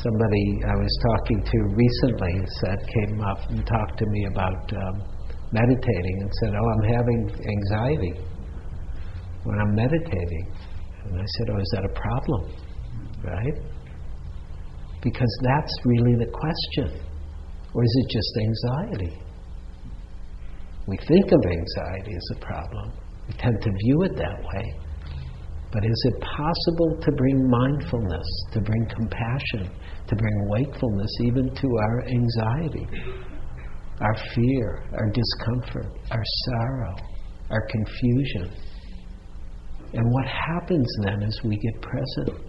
Somebody 0.00 0.44
I 0.64 0.76
was 0.80 0.94
talking 1.04 1.44
to 1.44 1.58
recently 1.76 2.46
said 2.64 2.78
came 2.80 3.20
up 3.20 3.50
and 3.50 3.66
talked 3.66 3.98
to 3.98 4.06
me 4.08 4.24
about 4.24 4.72
um, 4.72 5.02
meditating 5.52 6.16
and 6.22 6.30
said, 6.40 6.54
"Oh, 6.56 6.64
I'm 6.64 6.86
having 6.96 7.20
anxiety 7.44 8.24
when 9.44 9.58
I'm 9.60 9.74
meditating." 9.74 10.46
And 11.04 11.20
I 11.20 11.26
said, 11.36 11.46
"Oh, 11.52 11.60
is 11.60 11.70
that 11.74 11.84
a 11.84 11.92
problem?" 11.92 12.42
Right? 13.22 13.56
Because 15.02 15.38
that's 15.42 15.74
really 15.84 16.16
the 16.24 16.32
question. 16.32 17.04
Or 17.74 17.84
is 17.84 17.94
it 18.00 18.08
just 18.16 18.32
anxiety? 18.48 19.25
We 20.86 20.96
think 21.08 21.32
of 21.32 21.40
anxiety 21.44 22.14
as 22.14 22.36
a 22.36 22.40
problem. 22.40 22.92
We 23.26 23.34
tend 23.34 23.60
to 23.60 23.70
view 23.70 24.02
it 24.02 24.16
that 24.16 24.38
way. 24.40 24.74
But 25.72 25.84
is 25.84 26.04
it 26.06 26.22
possible 26.22 26.96
to 27.02 27.12
bring 27.12 27.50
mindfulness, 27.50 28.26
to 28.52 28.60
bring 28.60 28.86
compassion, 28.94 29.70
to 30.06 30.16
bring 30.16 30.48
wakefulness 30.48 31.10
even 31.24 31.54
to 31.54 31.68
our 31.82 32.06
anxiety, 32.06 32.86
our 34.00 34.16
fear, 34.34 34.84
our 34.92 35.10
discomfort, 35.10 35.92
our 36.12 36.22
sorrow, 36.44 36.94
our 37.50 37.66
confusion? 37.68 38.52
And 39.92 40.04
what 40.12 40.26
happens 40.26 40.86
then 41.02 41.22
as 41.22 41.40
we 41.44 41.56
get 41.56 41.82
present? 41.82 42.46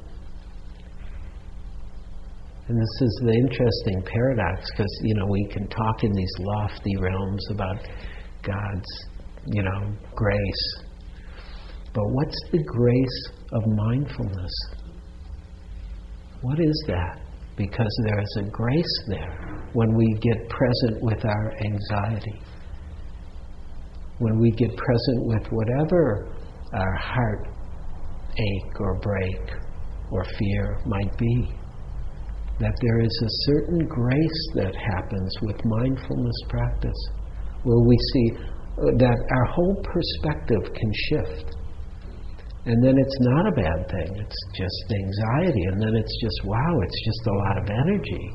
And 2.68 2.78
this 2.78 3.02
is 3.02 3.22
the 3.24 3.34
interesting 3.34 4.04
paradox 4.04 4.70
because, 4.72 5.00
you 5.04 5.16
know, 5.16 5.26
we 5.26 5.48
can 5.52 5.68
talk 5.70 6.04
in 6.04 6.12
these 6.12 6.34
lofty 6.40 6.98
realms 6.98 7.48
about 7.52 7.78
God's, 8.48 9.06
you 9.46 9.64
know, 9.64 9.94
grace. 10.16 10.84
But 11.94 12.04
what's 12.06 12.40
the 12.52 12.64
grace 12.64 13.32
of 13.52 13.62
mindfulness? 13.68 14.54
What 16.42 16.60
is 16.60 16.84
that? 16.88 17.20
Because 17.58 18.02
there 18.06 18.20
is 18.20 18.38
a 18.40 18.50
grace 18.50 19.04
there 19.08 19.70
when 19.74 19.96
we 19.96 20.06
get 20.22 20.50
present 20.50 21.04
with 21.04 21.26
our 21.26 21.54
anxiety. 21.66 22.40
When 24.20 24.40
we 24.40 24.52
get 24.52 24.76
present 24.76 25.26
with 25.26 25.48
whatever 25.52 26.30
our 26.74 26.96
heart 26.96 27.48
ache 28.38 28.80
or 28.80 29.00
break 29.00 29.52
or 30.12 30.24
fear 30.24 30.80
might 30.86 31.18
be. 31.18 31.54
That 32.60 32.74
there 32.82 33.00
is 33.02 33.22
a 33.24 33.52
certain 33.52 33.88
grace 33.88 34.50
that 34.56 34.76
happens 34.76 35.34
with 35.42 35.56
mindfulness 35.66 36.36
practice 36.50 37.10
where 37.68 37.84
we 37.84 37.98
see 38.16 38.28
uh, 38.40 38.96
that 38.96 39.18
our 39.20 39.48
whole 39.52 39.76
perspective 39.84 40.64
can 40.72 40.92
shift. 41.12 41.60
And 42.68 42.84
then 42.84 42.96
it's 42.96 43.20
not 43.24 43.44
a 43.48 43.54
bad 43.56 43.80
thing, 43.92 44.12
it's 44.20 44.42
just 44.56 44.84
anxiety. 44.92 45.64
And 45.72 45.78
then 45.80 45.96
it's 45.96 46.16
just, 46.20 46.40
wow, 46.44 46.74
it's 46.84 47.00
just 47.04 47.24
a 47.28 47.36
lot 47.36 47.56
of 47.60 47.66
energy. 47.68 48.26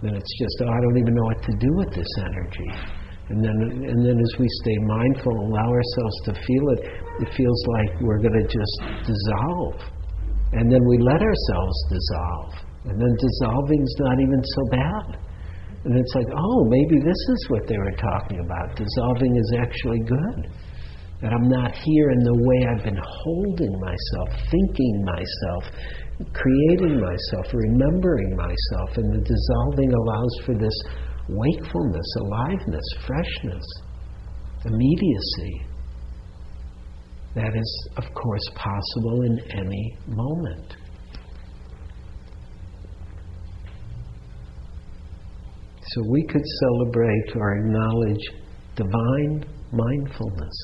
Then 0.00 0.14
it's 0.16 0.34
just, 0.40 0.56
oh, 0.64 0.72
I 0.72 0.78
don't 0.80 0.98
even 1.00 1.14
know 1.14 1.28
what 1.28 1.42
to 1.42 1.54
do 1.56 1.70
with 1.76 1.90
this 1.92 2.12
energy. 2.20 2.70
And 3.28 3.44
then, 3.44 3.56
and 3.92 4.00
then 4.04 4.16
as 4.16 4.32
we 4.40 4.48
stay 4.64 4.78
mindful, 4.88 5.32
allow 5.32 5.68
ourselves 5.68 6.16
to 6.24 6.32
feel 6.32 6.64
it, 6.76 6.80
it 7.20 7.30
feels 7.36 7.60
like 7.76 8.00
we're 8.00 8.20
going 8.24 8.40
to 8.40 8.48
just 8.48 8.76
dissolve. 9.04 9.76
And 10.52 10.72
then 10.72 10.80
we 10.88 10.96
let 10.96 11.20
ourselves 11.20 11.76
dissolve. 11.92 12.52
And 12.88 12.96
then 12.96 13.12
dissolving's 13.20 13.94
not 14.00 14.16
even 14.20 14.40
so 14.40 14.62
bad. 14.72 15.27
And 15.84 15.96
it's 15.96 16.14
like, 16.14 16.26
oh, 16.34 16.64
maybe 16.68 17.00
this 17.04 17.22
is 17.28 17.46
what 17.48 17.66
they 17.66 17.78
were 17.78 17.96
talking 17.96 18.40
about. 18.40 18.76
Dissolving 18.76 19.36
is 19.36 19.52
actually 19.58 20.00
good. 20.00 20.50
That 21.22 21.32
I'm 21.32 21.48
not 21.48 21.74
here 21.74 22.10
in 22.10 22.22
the 22.22 22.38
way 22.46 22.58
I've 22.70 22.84
been 22.84 23.00
holding 23.02 23.74
myself, 23.80 24.28
thinking 24.50 25.04
myself, 25.04 25.64
creating 26.32 27.00
myself, 27.00 27.46
remembering 27.52 28.36
myself. 28.36 28.98
And 28.98 29.12
the 29.14 29.22
dissolving 29.26 29.92
allows 29.92 30.34
for 30.46 30.54
this 30.54 30.78
wakefulness, 31.28 32.06
aliveness, 32.20 32.84
freshness, 33.06 33.66
immediacy. 34.64 35.66
That 37.34 37.54
is, 37.54 37.88
of 37.96 38.04
course, 38.14 38.50
possible 38.54 39.22
in 39.22 39.38
any 39.58 39.98
moment. 40.06 40.76
So 45.94 46.02
we 46.10 46.22
could 46.24 46.44
celebrate 46.60 47.36
or 47.36 47.56
acknowledge 47.58 48.24
divine 48.76 49.44
mindfulness, 49.72 50.56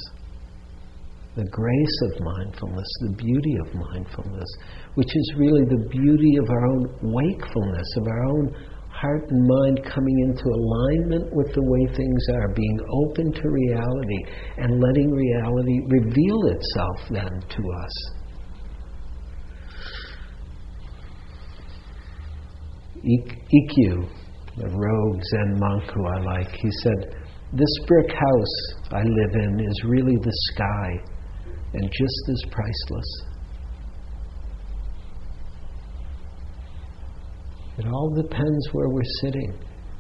the 1.35 1.45
grace 1.51 1.99
of 2.03 2.21
mindfulness, 2.21 2.87
the 3.01 3.15
beauty 3.17 3.57
of 3.65 3.75
mindfulness, 3.75 4.49
which 4.95 5.09
is 5.09 5.35
really 5.37 5.65
the 5.65 5.89
beauty 5.91 6.37
of 6.37 6.51
our 6.51 6.67
own 6.67 6.85
wakefulness, 7.03 7.89
of 7.97 8.07
our 8.07 8.25
own 8.25 8.55
heart 8.91 9.25
and 9.31 9.49
mind 9.49 9.85
coming 9.85 10.19
into 10.29 10.45
alignment 10.45 11.35
with 11.35 11.53
the 11.55 11.63
way 11.63 11.87
things 11.97 12.27
are, 12.35 12.49
being 12.55 12.79
open 13.05 13.33
to 13.33 13.49
reality 13.49 14.25
and 14.59 14.81
letting 14.81 15.11
reality 15.11 15.81
reveal 15.89 16.41
itself 16.53 17.09
then 17.11 17.41
to 17.49 17.63
us. 17.83 18.15
Ikkyu, 23.05 24.09
the 24.57 24.69
rogue 24.69 25.21
Zen 25.31 25.59
monk 25.59 25.91
who 25.91 26.07
I 26.07 26.21
like, 26.37 26.51
he 26.51 26.71
said, 26.83 27.17
This 27.53 27.75
brick 27.87 28.11
house 28.11 28.93
I 28.93 29.03
live 29.03 29.35
in 29.35 29.61
is 29.61 29.85
really 29.85 30.17
the 30.17 30.33
sky 30.53 30.91
and 31.75 31.91
just 31.91 32.29
as 32.31 32.51
priceless. 32.51 33.23
It 37.79 37.87
all 37.87 38.15
depends 38.15 38.69
where 38.73 38.89
we're 38.89 39.03
sitting. 39.21 39.53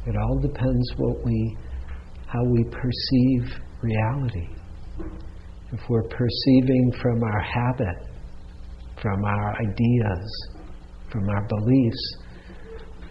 It 0.06 0.14
all 0.16 0.38
depends 0.38 0.92
what 0.96 1.24
we, 1.24 1.56
how 2.26 2.44
we 2.44 2.62
perceive 2.64 3.60
reality. 3.82 4.48
If 5.72 5.80
we're 5.88 6.04
perceiving 6.04 6.92
from 7.02 7.20
our 7.24 7.42
habit, 7.42 7.96
from 9.02 9.24
our 9.24 9.54
ideas, 9.60 10.48
from 11.10 11.28
our 11.28 11.48
beliefs, 11.48 12.16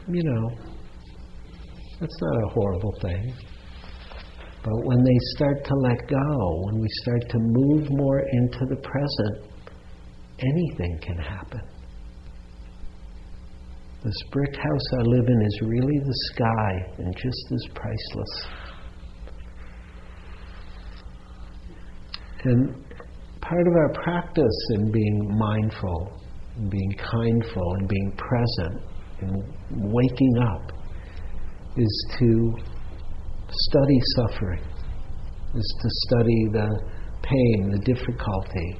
you 0.07 0.23
know, 0.23 0.72
that's 2.03 2.21
not 2.21 2.35
a 2.35 2.53
horrible 2.53 2.93
thing. 3.01 3.33
But 4.61 4.73
when 4.83 5.03
they 5.03 5.17
start 5.35 5.63
to 5.63 5.73
let 5.75 6.07
go, 6.07 6.61
when 6.65 6.81
we 6.81 6.87
start 7.01 7.29
to 7.29 7.37
move 7.39 7.87
more 7.91 8.19
into 8.19 8.65
the 8.69 8.75
present, 8.75 9.51
anything 10.39 10.99
can 11.01 11.17
happen. 11.17 11.61
This 14.03 14.15
brick 14.31 14.53
house 14.53 14.93
I 14.99 15.03
live 15.03 15.25
in 15.27 15.41
is 15.45 15.61
really 15.61 15.99
the 15.99 16.15
sky 16.33 16.71
and 16.97 17.15
just 17.15 17.51
as 17.53 17.67
priceless. 17.73 18.47
And 22.43 22.75
part 23.39 23.67
of 23.67 23.73
our 23.73 23.93
practice 24.03 24.67
in 24.71 24.91
being 24.91 25.37
mindful, 25.37 26.19
and 26.57 26.69
being 26.69 26.95
kindful, 26.97 27.75
and 27.79 27.87
being 27.87 28.17
present, 28.17 28.81
and 29.21 29.93
waking 29.93 30.37
up 30.41 30.82
is 31.77 32.05
to 32.19 32.55
study 33.49 33.99
suffering, 34.15 34.63
is 35.55 35.75
to 35.81 35.89
study 36.07 36.47
the 36.51 36.69
pain, 37.23 37.71
the 37.71 37.79
difficulty, 37.79 38.77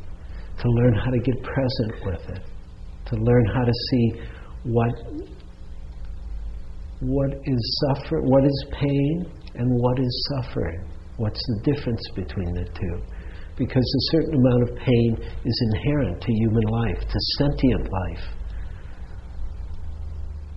to 0.59 0.69
learn 0.69 0.93
how 0.93 1.12
to 1.12 1.19
get 1.19 1.35
present 1.43 2.05
with 2.05 2.38
it, 2.38 2.43
to 3.05 3.15
learn 3.15 3.45
how 3.53 3.63
to 3.63 3.73
see 3.89 4.21
what 4.63 4.91
what 7.01 7.33
is 7.43 7.81
suffer 7.83 8.21
what 8.21 8.45
is 8.45 8.65
pain 8.79 9.25
and 9.55 9.67
what 9.69 10.00
is 10.00 10.29
suffering. 10.35 10.89
What's 11.17 11.41
the 11.47 11.73
difference 11.73 12.01
between 12.15 12.53
the 12.53 12.65
two? 12.65 13.01
Because 13.57 13.83
a 13.83 14.17
certain 14.17 14.35
amount 14.35 14.69
of 14.69 14.77
pain 14.77 15.17
is 15.45 15.71
inherent 15.73 16.21
to 16.21 16.31
human 16.31 16.63
life 16.63 17.00
to 17.01 17.19
sentient 17.38 17.83
life. 17.91 18.25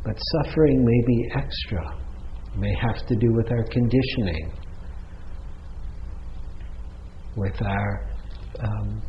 But 0.05 0.17
suffering 0.45 0.85
may 0.85 1.07
be 1.07 1.29
extra 1.35 2.06
may 2.59 2.75
have 2.81 3.07
to 3.07 3.17
do 3.17 3.33
with 3.35 3.51
our 3.51 3.65
conditioning 3.71 4.53
with 7.37 7.61
our 7.63 8.11
um, 8.61 9.03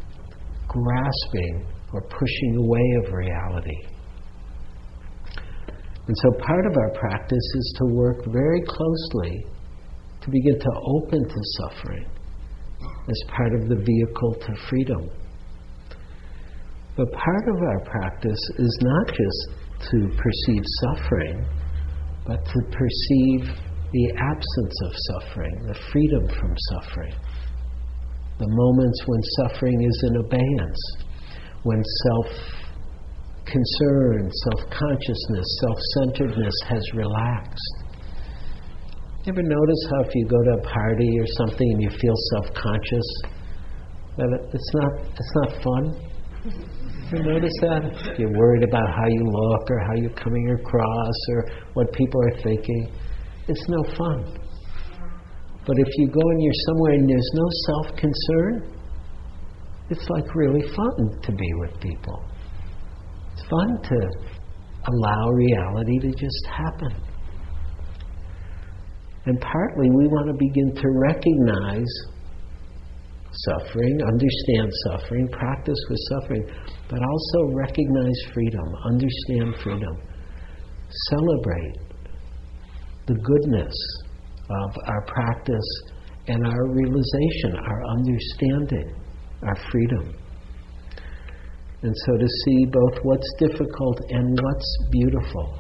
grasping 0.68 1.66
or 1.94 2.02
pushing 2.02 2.56
away 2.58 2.84
of 3.06 3.14
reality 3.14 3.98
and 6.08 6.16
so 6.18 6.32
part 6.40 6.66
of 6.66 6.74
our 6.78 6.92
practice 6.92 7.48
is 7.56 7.76
to 7.80 7.94
work 7.94 8.26
very 8.28 8.62
closely 8.62 9.46
to 10.22 10.32
begin 10.32 10.58
to 10.58 10.72
open 10.86 11.28
to 11.28 11.40
suffering 11.60 12.06
as 12.82 13.24
part 13.28 13.54
of 13.56 13.68
the 13.68 13.76
vehicle 13.76 14.36
to 14.36 14.56
freedom. 14.70 15.10
But 16.96 17.12
part 17.12 17.48
of 17.50 17.56
our 17.56 17.80
practice 17.86 18.40
is 18.58 18.80
not 18.82 19.08
just 19.08 19.92
to 19.92 20.10
perceive 20.18 20.64
suffering, 20.82 21.46
but 22.28 22.44
to 22.44 22.60
perceive 22.76 23.56
the 23.94 24.12
absence 24.20 24.76
of 24.84 24.92
suffering, 25.16 25.56
the 25.66 25.80
freedom 25.92 26.28
from 26.38 26.54
suffering. 26.76 27.16
The 28.38 28.48
moments 28.48 29.02
when 29.08 29.22
suffering 29.40 29.82
is 29.82 30.04
in 30.08 30.16
abeyance, 30.18 30.82
when 31.64 31.82
self 32.04 32.28
concern, 33.46 34.30
self 34.30 34.70
consciousness, 34.70 35.48
self 35.64 35.80
centeredness 35.96 36.54
has 36.68 36.84
relaxed. 36.94 37.74
Ever 39.26 39.42
notice 39.42 39.88
how 39.90 40.02
if 40.04 40.14
you 40.14 40.28
go 40.28 40.44
to 40.44 40.52
a 40.60 40.64
party 40.68 41.10
or 41.20 41.28
something 41.40 41.72
and 41.72 41.82
you 41.82 41.90
feel 41.90 42.16
self 42.36 42.54
conscious, 42.54 43.08
that 44.18 44.50
it's 44.54 44.72
not, 44.74 44.92
it's 45.16 45.34
not 45.36 45.64
fun? 45.64 46.08
Ever 47.08 47.24
notice 47.24 47.54
that? 47.62 48.16
You're 48.20 48.34
worried 48.38 48.64
about 48.64 48.84
how 48.92 49.08
you 49.08 49.24
look 49.24 49.72
or 49.72 49.80
how 49.88 49.96
you're 49.96 50.20
coming 50.20 50.52
across 50.60 51.16
or 51.30 51.46
what 51.74 51.94
people 51.94 52.20
are 52.22 52.42
thinking. 52.42 52.92
It's 53.48 53.66
no 53.70 53.84
fun. 53.96 54.38
But 55.66 55.80
if 55.80 55.88
you 55.96 56.08
go 56.08 56.20
and 56.20 56.44
you're 56.44 56.62
somewhere 56.68 56.92
and 56.94 57.10
there's 57.10 57.32
no 57.34 57.48
self 57.66 57.98
concern, 57.98 58.78
it's 59.90 60.06
like 60.10 60.36
really 60.36 60.68
fun 60.76 61.22
to 61.24 61.32
be 61.32 61.50
with 61.60 61.80
people 61.80 62.26
It's 63.32 63.44
fun 63.50 63.82
to 63.84 64.00
allow 64.86 65.30
reality 65.30 66.00
to 66.00 66.12
just 66.12 66.46
happen. 66.46 67.04
And 69.26 69.40
partly 69.40 69.90
we 69.92 70.08
want 70.08 70.28
to 70.28 70.38
begin 70.38 70.76
to 70.76 70.88
recognize 71.08 72.17
suffering, 73.32 74.00
understand 74.02 74.72
suffering, 74.88 75.28
practice 75.30 75.80
with 75.90 76.00
suffering, 76.10 76.46
but 76.90 77.00
also 77.00 77.54
recognize 77.56 78.20
freedom, 78.34 78.68
understand 78.86 79.56
freedom, 79.64 79.98
celebrate 81.10 81.76
the 83.08 83.16
goodness 83.16 83.76
of 84.50 84.72
our 84.88 85.06
practice 85.06 85.82
and 86.28 86.46
our 86.46 86.72
realization, 86.72 87.56
our 87.56 87.84
understanding, 87.98 88.96
our 89.44 89.56
freedom. 89.72 90.16
And 91.84 91.96
so 92.06 92.18
to 92.18 92.28
see 92.46 92.66
both 92.66 93.00
what's 93.04 93.34
difficult 93.40 94.02
and 94.10 94.40
what's 94.42 94.78
beautiful. 94.92 95.60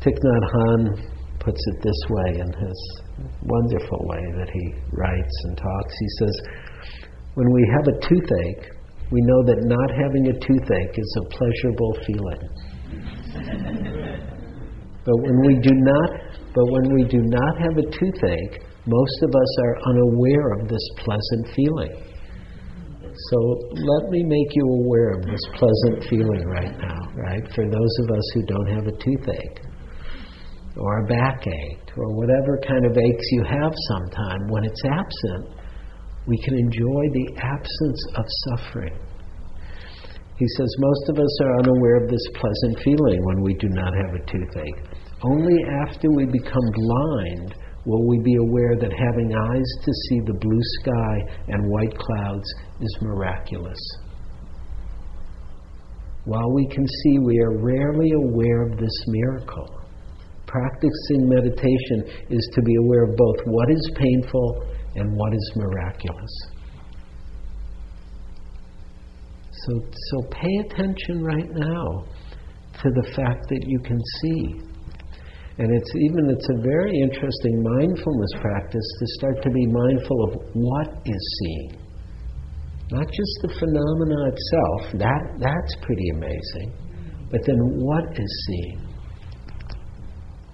Thich 0.00 0.16
Nhat 0.16 0.52
Hanh 0.54 1.38
puts 1.40 1.60
it 1.66 1.82
this 1.82 2.00
way 2.08 2.40
in 2.40 2.52
his 2.52 3.02
wonderful 3.42 4.00
way 4.06 4.24
that 4.38 4.50
he 4.52 4.74
writes 4.92 5.36
and 5.44 5.56
talks. 5.56 5.94
He 5.98 6.08
says, 6.18 6.34
When 7.34 7.52
we 7.52 7.62
have 7.72 7.88
a 7.88 7.98
toothache, 8.00 8.70
we 9.10 9.20
know 9.22 9.42
that 9.46 9.58
not 9.64 9.90
having 9.90 10.28
a 10.28 10.34
toothache 10.38 10.98
is 10.98 11.16
a 11.18 11.24
pleasurable 11.34 11.94
feeling. 12.06 12.42
but 15.04 15.16
when 15.22 15.38
we 15.46 15.54
do 15.60 15.70
not 15.74 16.10
but 16.54 16.66
when 16.66 16.94
we 16.94 17.04
do 17.04 17.22
not 17.22 17.58
have 17.62 17.78
a 17.78 17.86
toothache, 17.86 18.62
most 18.86 19.22
of 19.22 19.30
us 19.30 19.58
are 19.62 19.76
unaware 19.86 20.52
of 20.58 20.68
this 20.68 20.82
pleasant 20.98 21.54
feeling. 21.54 22.10
So 23.30 23.38
let 23.70 24.10
me 24.10 24.24
make 24.24 24.50
you 24.54 24.64
aware 24.82 25.10
of 25.10 25.22
this 25.26 25.44
pleasant 25.54 26.10
feeling 26.10 26.44
right 26.46 26.76
now, 26.76 27.00
right? 27.14 27.42
For 27.54 27.64
those 27.70 27.94
of 28.02 28.10
us 28.10 28.24
who 28.34 28.42
don't 28.46 28.66
have 28.66 28.86
a 28.86 28.92
toothache 28.92 29.69
or 30.80 31.04
a 31.04 31.06
backache 31.06 31.92
or 31.96 32.16
whatever 32.16 32.58
kind 32.66 32.86
of 32.86 32.96
aches 32.96 33.26
you 33.32 33.44
have 33.44 33.72
sometime, 33.88 34.48
when 34.48 34.64
it's 34.64 34.82
absent, 34.84 35.60
we 36.26 36.38
can 36.42 36.54
enjoy 36.54 37.02
the 37.12 37.28
absence 37.36 38.00
of 38.16 38.24
suffering. 38.48 38.98
He 40.38 40.46
says 40.56 40.74
most 40.78 41.10
of 41.10 41.18
us 41.18 41.40
are 41.42 41.58
unaware 41.58 42.02
of 42.02 42.08
this 42.08 42.26
pleasant 42.34 42.82
feeling 42.82 43.20
when 43.24 43.42
we 43.42 43.54
do 43.54 43.68
not 43.68 43.92
have 43.92 44.14
a 44.14 44.24
toothache. 44.24 44.96
Only 45.22 45.56
after 45.84 46.08
we 46.16 46.24
become 46.24 46.68
blind 46.72 47.54
will 47.84 48.08
we 48.08 48.18
be 48.24 48.36
aware 48.36 48.76
that 48.80 48.92
having 48.92 49.34
eyes 49.34 49.84
to 49.84 49.92
see 50.08 50.20
the 50.20 50.38
blue 50.40 50.62
sky 50.80 51.44
and 51.48 51.70
white 51.70 51.96
clouds 51.96 52.48
is 52.80 52.98
miraculous. 53.02 53.78
While 56.24 56.52
we 56.54 56.66
can 56.68 56.86
see, 56.86 57.18
we 57.18 57.38
are 57.40 57.58
rarely 57.58 58.10
aware 58.12 58.62
of 58.62 58.78
this 58.78 59.04
miracle. 59.06 59.79
Practicing 60.50 61.28
meditation 61.28 62.26
is 62.28 62.50
to 62.54 62.62
be 62.62 62.74
aware 62.82 63.04
of 63.04 63.16
both 63.16 63.36
what 63.46 63.70
is 63.70 63.90
painful 63.94 64.66
and 64.96 65.14
what 65.14 65.32
is 65.32 65.52
miraculous. 65.54 66.34
So, 69.52 69.80
so 70.10 70.22
pay 70.30 70.56
attention 70.66 71.22
right 71.22 71.50
now 71.52 72.04
to 72.82 72.88
the 72.90 73.12
fact 73.14 73.46
that 73.48 73.62
you 73.66 73.78
can 73.80 74.00
see 74.22 74.70
And 75.60 75.68
it's 75.76 75.92
even 75.94 76.30
it's 76.30 76.48
a 76.48 76.62
very 76.62 76.92
interesting 77.02 77.62
mindfulness 77.62 78.32
practice 78.40 78.88
to 78.98 79.06
start 79.18 79.42
to 79.42 79.50
be 79.50 79.66
mindful 79.66 80.24
of 80.24 80.32
what 80.54 80.88
is 81.04 81.38
seeing. 81.38 81.76
Not 82.90 83.06
just 83.06 83.34
the 83.42 83.52
phenomena 83.60 84.32
itself, 84.32 84.98
that 84.98 85.22
that's 85.38 85.74
pretty 85.84 86.08
amazing. 86.16 86.72
But 87.30 87.40
then 87.44 87.58
what 87.76 88.04
is 88.18 88.46
seeing? 88.48 88.89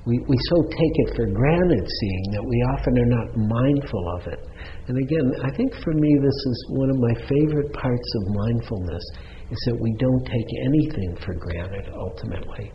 We, 0.06 0.22
we 0.28 0.36
so 0.38 0.62
take 0.70 0.96
it 1.02 1.16
for 1.16 1.26
granted 1.26 1.82
seeing 1.82 2.26
that 2.30 2.46
we 2.46 2.56
often 2.78 2.94
are 2.94 3.10
not 3.10 3.28
mindful 3.34 4.04
of 4.14 4.26
it. 4.30 4.40
And 4.86 4.96
again, 5.02 5.26
I 5.42 5.50
think 5.56 5.74
for 5.82 5.92
me, 5.98 6.10
this 6.22 6.40
is 6.46 6.66
one 6.70 6.90
of 6.90 6.98
my 7.02 7.14
favorite 7.26 7.72
parts 7.74 8.08
of 8.14 8.22
mindfulness 8.46 9.02
is 9.50 9.58
that 9.66 9.78
we 9.82 9.92
don't 9.98 10.24
take 10.24 10.50
anything 10.62 11.18
for 11.26 11.34
granted 11.34 11.90
ultimately. 11.90 12.70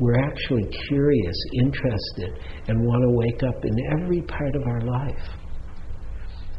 We're 0.00 0.16
actually 0.16 0.64
curious, 0.88 1.36
interested, 1.60 2.40
and 2.68 2.80
want 2.80 3.04
to 3.04 3.12
wake 3.20 3.42
up 3.44 3.64
in 3.64 3.76
every 4.00 4.22
part 4.22 4.56
of 4.56 4.62
our 4.64 4.80
life. 4.80 5.28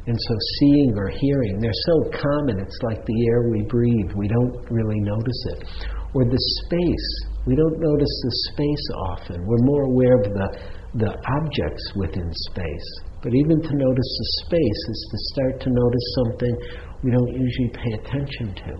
And 0.06 0.16
so 0.16 0.36
seeing 0.60 0.94
or 0.96 1.10
hearing, 1.10 1.60
they're 1.60 1.84
so 1.86 2.10
common, 2.22 2.60
it's 2.62 2.80
like 2.84 3.04
the 3.04 3.28
air 3.34 3.50
we 3.50 3.64
breathe. 3.64 4.14
We 4.16 4.28
don't 4.28 4.56
really 4.70 5.00
notice 5.02 5.42
it. 5.58 5.64
Or 6.14 6.24
the 6.24 6.38
space 6.64 7.37
we 7.48 7.56
don't 7.56 7.80
notice 7.80 8.16
the 8.24 8.34
space 8.52 8.88
often. 9.08 9.48
We're 9.48 9.64
more 9.64 9.84
aware 9.84 10.20
of 10.20 10.24
the, 10.24 10.48
the 10.96 11.12
objects 11.40 11.94
within 11.96 12.30
space. 12.52 12.90
But 13.24 13.32
even 13.34 13.62
to 13.62 13.74
notice 13.74 14.12
the 14.20 14.30
space 14.46 14.82
is 14.92 15.08
to 15.12 15.18
start 15.32 15.62
to 15.62 15.70
notice 15.72 16.08
something 16.20 16.54
we 17.04 17.12
don't 17.12 17.34
usually 17.40 17.72
pay 17.72 17.94
attention 18.04 18.54
to. 18.54 18.72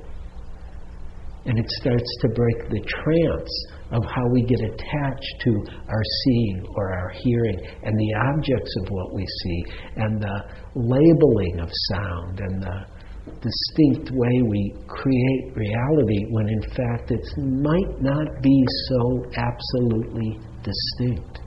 And 1.46 1.58
it 1.58 1.70
starts 1.80 2.12
to 2.22 2.28
break 2.36 2.70
the 2.70 2.84
trance 2.84 3.54
of 3.92 4.04
how 4.04 4.28
we 4.34 4.44
get 4.44 4.60
attached 4.60 5.36
to 5.46 5.52
our 5.88 6.04
seeing 6.26 6.66
or 6.76 6.92
our 6.92 7.10
hearing 7.24 7.58
and 7.84 7.98
the 7.98 8.14
objects 8.36 8.76
of 8.84 8.90
what 8.90 9.14
we 9.14 9.26
see 9.26 9.64
and 9.96 10.22
the 10.22 10.44
labeling 10.76 11.62
of 11.62 11.70
sound 11.94 12.42
and 12.42 12.62
the 12.62 12.97
distinct 13.42 14.12
way 14.12 14.42
we 14.50 14.74
create 14.88 15.56
reality 15.56 16.26
when 16.30 16.48
in 16.50 16.62
fact 16.76 17.12
it 17.12 17.26
might 17.38 18.02
not 18.02 18.42
be 18.42 18.64
so 18.90 19.26
absolutely 19.36 20.40
distinct. 20.64 21.40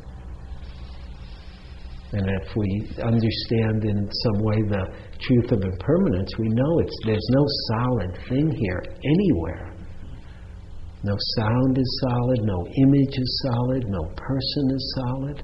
And 2.12 2.27
if 2.43 2.57
we 2.57 2.90
understand 3.03 3.85
in 3.85 4.11
some 4.11 4.43
way 4.43 4.57
the 4.69 4.85
truth 5.21 5.53
of 5.53 5.62
impermanence, 5.62 6.33
we 6.38 6.49
know 6.49 6.79
it's, 6.81 6.97
there's 7.07 7.29
no 7.31 7.45
solid 7.71 8.19
thing 8.29 8.51
here 8.51 8.83
anywhere. 9.05 9.73
No 11.05 11.16
sound 11.37 11.79
is 11.79 12.01
solid, 12.03 12.40
no 12.43 12.66
image 12.85 13.16
is 13.16 13.43
solid, 13.47 13.85
no 13.88 14.03
person 14.16 14.71
is 14.75 14.95
solid, 14.99 15.43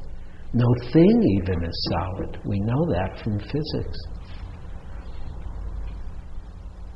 no 0.55 0.67
thing 0.93 1.23
even 1.41 1.65
is 1.65 1.89
solid. 1.93 2.39
We 2.45 2.59
know 2.61 2.85
that 2.91 3.23
from 3.23 3.39
physics. 3.39 3.99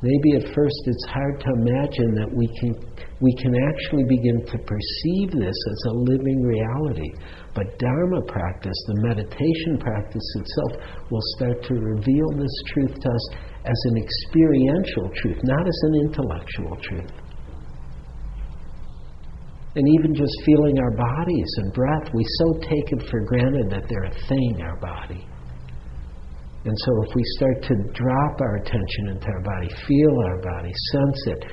Maybe 0.01 0.41
at 0.41 0.55
first 0.55 0.81
it's 0.85 1.05
hard 1.13 1.39
to 1.41 1.49
imagine 1.61 2.17
that 2.17 2.33
we 2.33 2.49
can, 2.57 2.73
we 3.21 3.33
can 3.37 3.53
actually 3.53 4.05
begin 4.09 4.41
to 4.49 4.57
perceive 4.65 5.29
this 5.29 5.53
as 5.53 5.81
a 5.93 5.97
living 6.09 6.41
reality. 6.41 7.11
But 7.53 7.77
Dharma 7.77 8.21
practice, 8.25 8.73
the 8.87 9.07
meditation 9.07 9.77
practice 9.77 10.25
itself, 10.41 11.05
will 11.11 11.25
start 11.37 11.61
to 11.69 11.73
reveal 11.75 12.29
this 12.33 12.55
truth 12.73 12.97
to 12.97 13.09
us 13.13 13.25
as 13.61 13.79
an 13.93 14.01
experiential 14.01 15.05
truth, 15.21 15.37
not 15.43 15.67
as 15.67 15.79
an 15.83 15.93
intellectual 16.09 16.75
truth. 16.81 17.11
And 19.75 19.85
even 19.87 20.15
just 20.15 20.33
feeling 20.45 20.79
our 20.79 20.97
bodies 20.97 21.51
and 21.57 21.73
breath, 21.73 22.09
we 22.13 22.25
so 22.39 22.53
take 22.59 22.91
it 22.91 23.07
for 23.07 23.21
granted 23.21 23.69
that 23.69 23.85
they're 23.87 24.09
a 24.09 24.27
thing, 24.27 24.61
our 24.65 24.77
body. 24.81 25.27
And 26.63 26.77
so, 26.77 26.91
if 27.09 27.15
we 27.15 27.23
start 27.37 27.63
to 27.63 27.75
drop 27.97 28.37
our 28.39 28.55
attention 28.61 29.17
into 29.17 29.25
our 29.25 29.41
body, 29.41 29.67
feel 29.87 30.13
our 30.29 30.41
body, 30.45 30.71
sense 30.93 31.19
it, 31.33 31.45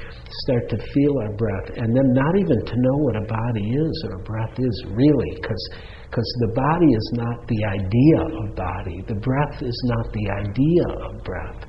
start 0.45 0.69
to 0.69 0.77
feel 0.77 1.15
our 1.25 1.33
breath, 1.33 1.79
and 1.81 1.97
then 1.97 2.13
not 2.13 2.37
even 2.37 2.61
to 2.61 2.75
know 2.77 2.97
what 3.09 3.17
a 3.17 3.25
body 3.25 3.65
is 3.73 4.05
or 4.05 4.21
a 4.21 4.25
breath 4.25 4.53
is 4.59 4.85
really, 4.93 5.33
because 5.41 6.29
the 6.45 6.53
body 6.55 6.93
is 6.93 7.11
not 7.15 7.41
the 7.49 7.65
idea 7.73 8.21
of 8.21 8.55
body, 8.55 9.01
the 9.09 9.21
breath 9.25 9.63
is 9.63 9.81
not 9.97 10.13
the 10.13 10.29
idea 10.45 10.85
of 11.09 11.25
breath. 11.25 11.65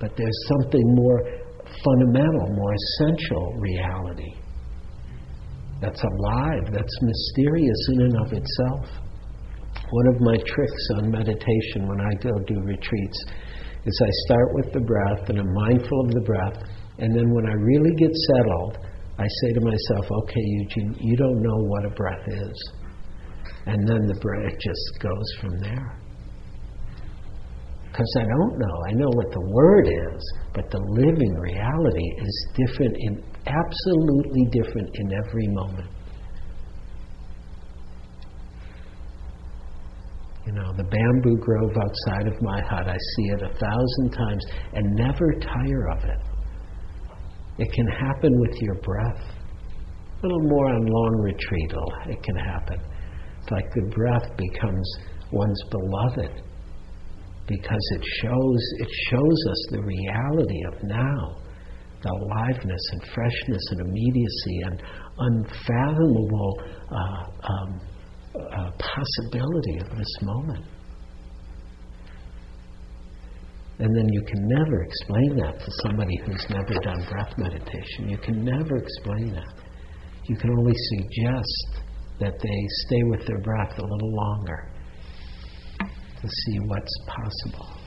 But 0.00 0.16
there's 0.16 0.40
something 0.48 0.94
more 0.96 1.20
fundamental, 1.84 2.48
more 2.56 2.72
essential 2.72 3.52
reality 3.60 4.34
that's 5.82 6.02
alive, 6.02 6.64
that's 6.72 6.98
mysterious 7.02 7.88
in 7.92 8.00
and 8.02 8.16
of 8.24 8.32
itself. 8.32 9.11
One 9.92 10.08
of 10.08 10.22
my 10.22 10.36
tricks 10.36 10.84
on 10.96 11.10
meditation 11.10 11.86
when 11.86 12.00
I 12.00 12.14
go 12.22 12.32
do 12.46 12.56
retreats 12.64 13.24
is 13.84 14.00
I 14.00 14.08
start 14.26 14.48
with 14.54 14.72
the 14.72 14.80
breath 14.80 15.28
and 15.28 15.38
I'm 15.38 15.52
mindful 15.68 16.00
of 16.06 16.14
the 16.14 16.24
breath, 16.24 16.64
and 16.96 17.14
then 17.14 17.28
when 17.28 17.44
I 17.44 17.52
really 17.52 17.94
get 17.98 18.10
settled, 18.32 18.78
I 19.18 19.26
say 19.28 19.52
to 19.52 19.60
myself, 19.60 20.06
okay, 20.10 20.40
Eugene, 20.40 20.96
you 20.98 21.14
don't 21.16 21.42
know 21.42 21.58
what 21.68 21.84
a 21.84 21.90
breath 21.90 22.26
is. 22.26 22.72
And 23.66 23.86
then 23.86 24.06
the 24.06 24.18
breath 24.18 24.58
just 24.58 24.98
goes 24.98 25.28
from 25.42 25.60
there. 25.60 26.00
Because 27.84 28.16
I 28.16 28.24
don't 28.24 28.58
know. 28.58 28.76
I 28.88 28.92
know 28.92 29.10
what 29.12 29.30
the 29.30 29.44
word 29.52 29.86
is, 29.88 30.34
but 30.54 30.70
the 30.70 30.80
living 30.88 31.34
reality 31.34 32.08
is 32.16 32.46
different 32.56 32.96
in 32.98 33.22
absolutely 33.44 34.44
different 34.52 34.88
in 34.94 35.12
every 35.12 35.48
moment. 35.48 35.90
You 40.46 40.52
know, 40.52 40.72
the 40.76 40.84
bamboo 40.84 41.38
grove 41.38 41.70
outside 41.70 42.26
of 42.26 42.42
my 42.42 42.60
hut, 42.62 42.88
I 42.88 42.96
see 42.96 43.26
it 43.30 43.42
a 43.42 43.54
thousand 43.54 44.10
times 44.10 44.44
and 44.72 44.94
never 44.96 45.32
tire 45.40 45.88
of 45.90 46.04
it. 46.04 46.18
It 47.58 47.72
can 47.72 47.86
happen 47.86 48.40
with 48.40 48.54
your 48.60 48.74
breath. 48.82 49.22
A 50.18 50.26
little 50.26 50.48
more 50.48 50.68
on 50.68 50.86
long 50.86 51.20
retreat, 51.22 51.72
it 52.08 52.22
can 52.22 52.36
happen. 52.36 52.80
It's 53.40 53.50
like 53.50 53.70
the 53.74 53.90
breath 53.94 54.36
becomes 54.36 54.96
one's 55.30 55.62
beloved 55.70 56.42
because 57.46 57.90
it 57.96 58.04
shows 58.22 58.60
it 58.78 58.88
shows 59.10 59.38
us 59.50 59.66
the 59.70 59.82
reality 59.82 60.60
of 60.68 60.74
now, 60.84 61.36
the 62.02 62.10
aliveness 62.10 62.82
and 62.92 63.02
freshness 63.14 63.62
and 63.70 63.80
immediacy 63.80 64.60
and 64.64 64.82
unfathomable 65.18 66.58
uh, 66.90 67.48
um, 67.52 67.80
uh, 68.34 68.70
possibility 68.78 69.78
of 69.80 69.96
this 69.96 70.14
moment. 70.22 70.64
And 73.78 73.96
then 73.96 74.08
you 74.10 74.22
can 74.22 74.48
never 74.48 74.82
explain 74.82 75.36
that 75.38 75.58
to 75.58 75.70
somebody 75.82 76.16
who's 76.24 76.46
never 76.50 76.74
done 76.82 77.04
breath 77.10 77.34
meditation. 77.36 78.08
You 78.08 78.18
can 78.18 78.44
never 78.44 78.76
explain 78.76 79.34
that. 79.34 79.54
You 80.28 80.36
can 80.36 80.50
only 80.50 80.74
suggest 80.74 81.84
that 82.20 82.38
they 82.38 82.66
stay 82.86 83.02
with 83.04 83.26
their 83.26 83.40
breath 83.40 83.78
a 83.78 83.82
little 83.82 84.14
longer 84.14 84.70
to 85.80 86.28
see 86.28 86.58
what's 86.66 86.98
possible. 87.08 87.82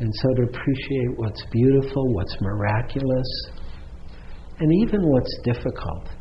And 0.00 0.10
so 0.14 0.34
to 0.34 0.42
appreciate 0.42 1.10
what's 1.16 1.44
beautiful, 1.52 2.14
what's 2.14 2.36
miraculous, 2.40 3.26
and 4.60 4.68
even 4.84 5.00
what's 5.08 5.34
difficult, 5.42 6.12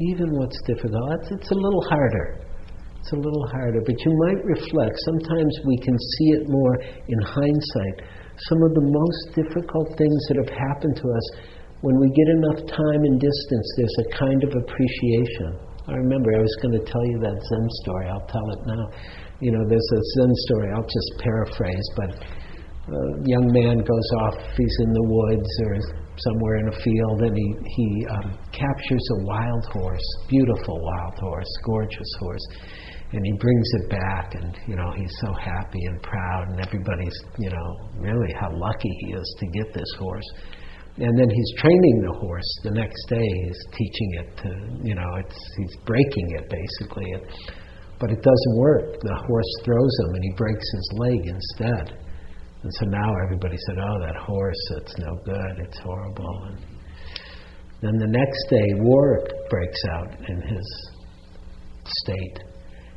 even 0.00 0.30
what's 0.38 0.58
difficult, 0.66 1.02
it's, 1.20 1.30
it's 1.32 1.50
a 1.50 1.58
little 1.58 1.82
harder. 1.90 2.46
It's 3.02 3.10
a 3.10 3.18
little 3.18 3.46
harder, 3.50 3.82
but 3.82 3.98
you 3.98 4.12
might 4.30 4.38
reflect. 4.46 4.94
Sometimes 5.10 5.52
we 5.66 5.76
can 5.82 5.98
see 5.98 6.28
it 6.38 6.44
more 6.46 6.78
in 6.78 7.18
hindsight. 7.26 8.06
Some 8.46 8.62
of 8.62 8.70
the 8.78 8.86
most 8.86 9.22
difficult 9.34 9.90
things 9.98 10.20
that 10.30 10.38
have 10.46 10.54
happened 10.54 10.94
to 11.02 11.06
us, 11.10 11.26
when 11.82 11.98
we 11.98 12.06
get 12.14 12.28
enough 12.38 12.60
time 12.70 13.02
and 13.02 13.18
distance, 13.18 13.66
there's 13.74 13.98
a 14.06 14.08
kind 14.14 14.40
of 14.46 14.50
appreciation. 14.54 15.58
I 15.90 15.98
remember 15.98 16.30
I 16.38 16.46
was 16.46 16.54
going 16.62 16.78
to 16.78 16.84
tell 16.86 17.02
you 17.10 17.18
that 17.26 17.34
Zen 17.34 17.66
story. 17.82 18.06
I'll 18.06 18.30
tell 18.30 18.48
it 18.54 18.62
now. 18.70 18.84
You 19.42 19.50
know, 19.50 19.66
there's 19.66 19.90
a 19.98 20.02
Zen 20.14 20.30
story. 20.46 20.70
I'll 20.70 20.86
just 20.86 21.10
paraphrase, 21.18 21.88
but 21.98 22.10
a 22.22 23.02
young 23.26 23.50
man 23.50 23.82
goes 23.82 24.08
off. 24.22 24.38
He's 24.54 24.76
in 24.86 24.90
the 24.94 25.06
woods 25.10 25.50
or 25.66 25.74
somewhere 26.24 26.56
in 26.56 26.68
a 26.68 26.76
field, 26.80 27.22
and 27.22 27.36
he 27.36 27.48
he 27.76 28.06
um, 28.16 28.38
captures 28.52 29.06
a 29.20 29.24
wild 29.24 29.64
horse, 29.72 30.08
beautiful 30.28 30.78
wild 30.80 31.18
horse, 31.18 31.52
gorgeous 31.64 32.12
horse, 32.20 32.46
and 33.12 33.20
he 33.24 33.32
brings 33.32 33.68
it 33.80 33.90
back, 33.90 34.34
and 34.34 34.56
you 34.66 34.76
know 34.76 34.90
he's 34.96 35.14
so 35.20 35.32
happy 35.34 35.82
and 35.86 36.02
proud, 36.02 36.48
and 36.48 36.60
everybody's 36.60 37.18
you 37.38 37.50
know 37.50 37.68
really 37.96 38.32
how 38.40 38.48
lucky 38.52 38.90
he 39.00 39.12
is 39.12 39.36
to 39.40 39.46
get 39.58 39.72
this 39.74 39.92
horse. 39.98 40.28
And 40.98 41.18
then 41.18 41.30
he's 41.30 41.52
training 41.56 42.04
the 42.04 42.18
horse. 42.20 42.50
The 42.64 42.72
next 42.72 43.02
day, 43.08 43.28
he's 43.44 43.60
teaching 43.72 44.10
it 44.20 44.36
to 44.42 44.50
you 44.84 44.94
know 44.94 45.08
it's 45.18 45.38
he's 45.56 45.76
breaking 45.86 46.28
it 46.36 46.50
basically, 46.50 47.08
but 47.98 48.10
it 48.10 48.22
doesn't 48.22 48.56
work. 48.58 49.00
The 49.00 49.16
horse 49.26 49.52
throws 49.64 49.94
him, 50.00 50.14
and 50.14 50.24
he 50.24 50.32
breaks 50.36 50.66
his 50.72 50.88
leg 50.98 51.20
instead. 51.26 52.01
And 52.62 52.72
so 52.74 52.86
now 52.86 53.10
everybody 53.24 53.56
said, 53.66 53.76
oh, 53.78 53.98
that 54.06 54.16
horse, 54.16 54.70
it's 54.76 54.96
no 54.98 55.16
good, 55.24 55.66
it's 55.66 55.78
horrible. 55.80 56.44
And 56.46 56.58
Then 57.82 57.98
the 57.98 58.06
next 58.06 58.42
day, 58.50 58.68
war 58.78 59.26
breaks 59.50 59.82
out 59.98 60.14
in 60.28 60.40
his 60.42 60.90
state, 61.84 62.38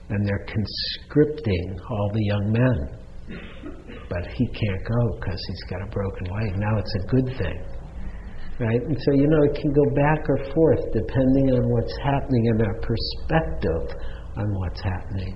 and 0.10 0.28
they're 0.28 0.45
conscripting 0.45 1.80
all 1.89 2.12
the 2.13 2.23
young 2.23 2.51
men. 2.54 3.06
But 4.08 4.28
he 4.38 4.45
can't 4.45 4.84
go 4.86 5.17
because 5.19 5.41
he's 5.47 5.63
got 5.71 5.82
a 5.82 5.89
broken 5.89 6.28
leg. 6.30 6.58
Now 6.58 6.78
it's 6.78 6.95
a 6.95 7.08
good 7.08 7.38
thing. 7.38 7.65
Right? 8.60 8.82
And 8.82 8.97
so, 9.01 9.12
you 9.13 9.28
know, 9.28 9.43
it 9.43 9.56
can 9.60 9.73
go 9.73 9.95
back 9.95 10.30
or 10.30 10.38
forth 10.54 10.93
depending 10.93 11.58
on 11.58 11.69
what's 11.71 11.97
happening 12.04 12.47
and 12.54 12.62
our 12.62 12.80
perspective 12.80 13.97
on 14.38 14.54
what's 14.60 14.82
happening. 14.82 15.36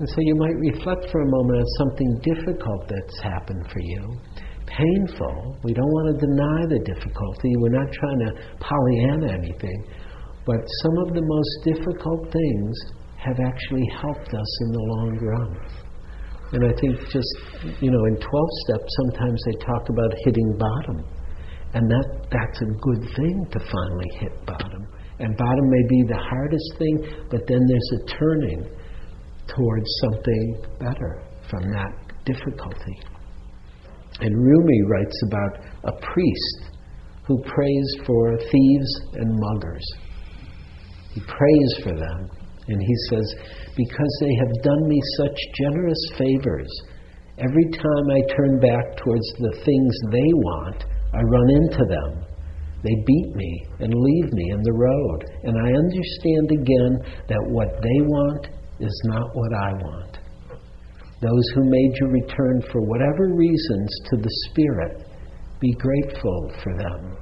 And 0.00 0.08
so 0.08 0.16
you 0.20 0.34
might 0.34 0.56
reflect 0.72 1.12
for 1.12 1.20
a 1.20 1.28
moment 1.28 1.60
on 1.60 1.68
something 1.76 2.10
difficult 2.24 2.88
that's 2.88 3.20
happened 3.20 3.68
for 3.70 3.80
you. 3.84 4.16
Painful. 4.64 5.60
We 5.62 5.74
don't 5.74 5.92
want 5.92 6.16
to 6.16 6.24
deny 6.24 6.60
the 6.72 6.80
difficulty. 6.88 7.52
We're 7.60 7.76
not 7.76 7.92
trying 7.92 8.20
to 8.24 8.32
Pollyanna 8.64 9.28
anything. 9.28 9.84
But 10.46 10.56
some 10.56 10.96
of 11.04 11.12
the 11.12 11.20
most 11.20 11.52
difficult 11.68 12.32
things 12.32 12.72
have 13.20 13.44
actually 13.44 13.84
helped 14.00 14.32
us 14.32 14.50
in 14.64 14.68
the 14.72 14.84
long 14.88 15.12
run. 15.20 15.52
And 16.56 16.64
I 16.64 16.72
think 16.80 16.96
just, 17.12 17.32
you 17.84 17.92
know, 17.92 18.04
in 18.08 18.16
12 18.16 18.24
steps, 18.64 18.88
sometimes 19.04 19.38
they 19.44 19.56
talk 19.60 19.84
about 19.84 20.16
hitting 20.24 20.56
bottom. 20.56 21.04
And 21.76 21.84
that, 21.92 22.08
that's 22.32 22.60
a 22.64 22.72
good 22.72 23.04
thing 23.20 23.36
to 23.52 23.58
finally 23.60 24.10
hit 24.16 24.46
bottom. 24.46 24.80
And 25.20 25.36
bottom 25.36 25.66
may 25.68 25.84
be 25.92 26.00
the 26.08 26.24
hardest 26.24 26.72
thing, 26.80 27.28
but 27.28 27.44
then 27.46 27.60
there's 27.68 27.90
a 28.00 28.16
turning 28.16 28.79
towards 29.56 29.86
something 30.02 30.62
better 30.78 31.22
from 31.48 31.62
that 31.72 31.92
difficulty. 32.24 32.98
And 34.20 34.36
Rumi 34.36 34.82
writes 34.88 35.22
about 35.26 35.94
a 35.94 36.00
priest 36.00 36.70
who 37.26 37.42
prays 37.42 37.96
for 38.06 38.38
thieves 38.38 39.00
and 39.14 39.38
muggers. 39.38 39.86
He 41.14 41.20
prays 41.20 41.84
for 41.84 41.94
them. 41.94 42.30
And 42.68 42.80
he 42.80 42.94
says, 43.08 43.34
Because 43.76 44.18
they 44.20 44.34
have 44.34 44.62
done 44.62 44.88
me 44.88 45.00
such 45.16 45.38
generous 45.58 46.10
favors, 46.18 46.70
every 47.38 47.70
time 47.72 48.06
I 48.10 48.34
turn 48.36 48.60
back 48.60 48.96
towards 48.98 49.26
the 49.38 49.60
things 49.64 49.94
they 50.12 50.32
want, 50.34 50.84
I 51.14 51.20
run 51.20 51.50
into 51.50 51.84
them. 51.88 52.24
They 52.82 52.94
beat 53.06 53.34
me 53.34 53.66
and 53.80 53.92
leave 53.92 54.32
me 54.32 54.44
in 54.52 54.62
the 54.62 54.72
road. 54.72 55.24
And 55.44 55.56
I 55.58 55.68
understand 55.68 56.50
again 56.50 56.92
that 57.28 57.44
what 57.50 57.68
they 57.82 58.00
want 58.02 58.48
is 58.80 59.02
not 59.04 59.34
what 59.34 59.52
I 59.54 59.72
want. 59.72 60.18
Those 61.20 61.46
who 61.54 61.68
made 61.68 61.92
you 62.00 62.06
return 62.08 62.62
for 62.72 62.80
whatever 62.80 63.34
reasons 63.34 63.88
to 64.10 64.16
the 64.16 64.30
Spirit, 64.48 65.06
be 65.60 65.72
grateful 65.72 66.52
for 66.62 66.76
them. 66.78 67.16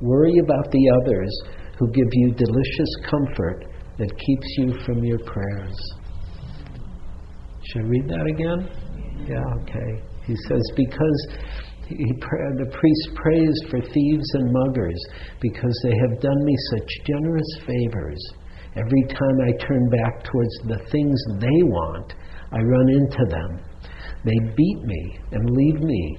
Worry 0.00 0.38
about 0.38 0.70
the 0.70 1.00
others 1.02 1.42
who 1.78 1.90
give 1.90 2.08
you 2.12 2.34
delicious 2.34 2.96
comfort 3.10 3.64
that 3.98 4.10
keeps 4.16 4.46
you 4.58 4.74
from 4.86 5.04
your 5.04 5.18
prayers. 5.18 5.76
Should 7.64 7.82
I 7.82 7.88
read 7.88 8.08
that 8.08 8.26
again? 8.26 8.70
Yeah, 9.28 9.62
okay. 9.62 10.02
He 10.26 10.34
says, 10.48 10.62
because 10.76 11.28
he, 11.88 11.96
the 11.96 12.70
priest 12.70 13.16
prays 13.16 13.54
for 13.70 13.80
thieves 13.80 14.30
and 14.34 14.52
muggers 14.52 15.00
because 15.40 15.80
they 15.84 15.96
have 15.96 16.20
done 16.20 16.44
me 16.44 16.54
such 16.70 16.88
generous 17.06 17.58
favors. 17.66 18.32
Every 18.74 19.04
time 19.08 19.36
I 19.44 19.52
turn 19.66 19.88
back 19.90 20.24
towards 20.24 20.54
the 20.64 20.80
things 20.90 21.20
they 21.40 21.62
want, 21.62 22.14
I 22.52 22.58
run 22.58 22.88
into 22.88 23.24
them. 23.28 23.60
They 24.24 24.38
beat 24.56 24.80
me 24.84 25.18
and 25.32 25.50
leave 25.50 25.80
me 25.80 26.18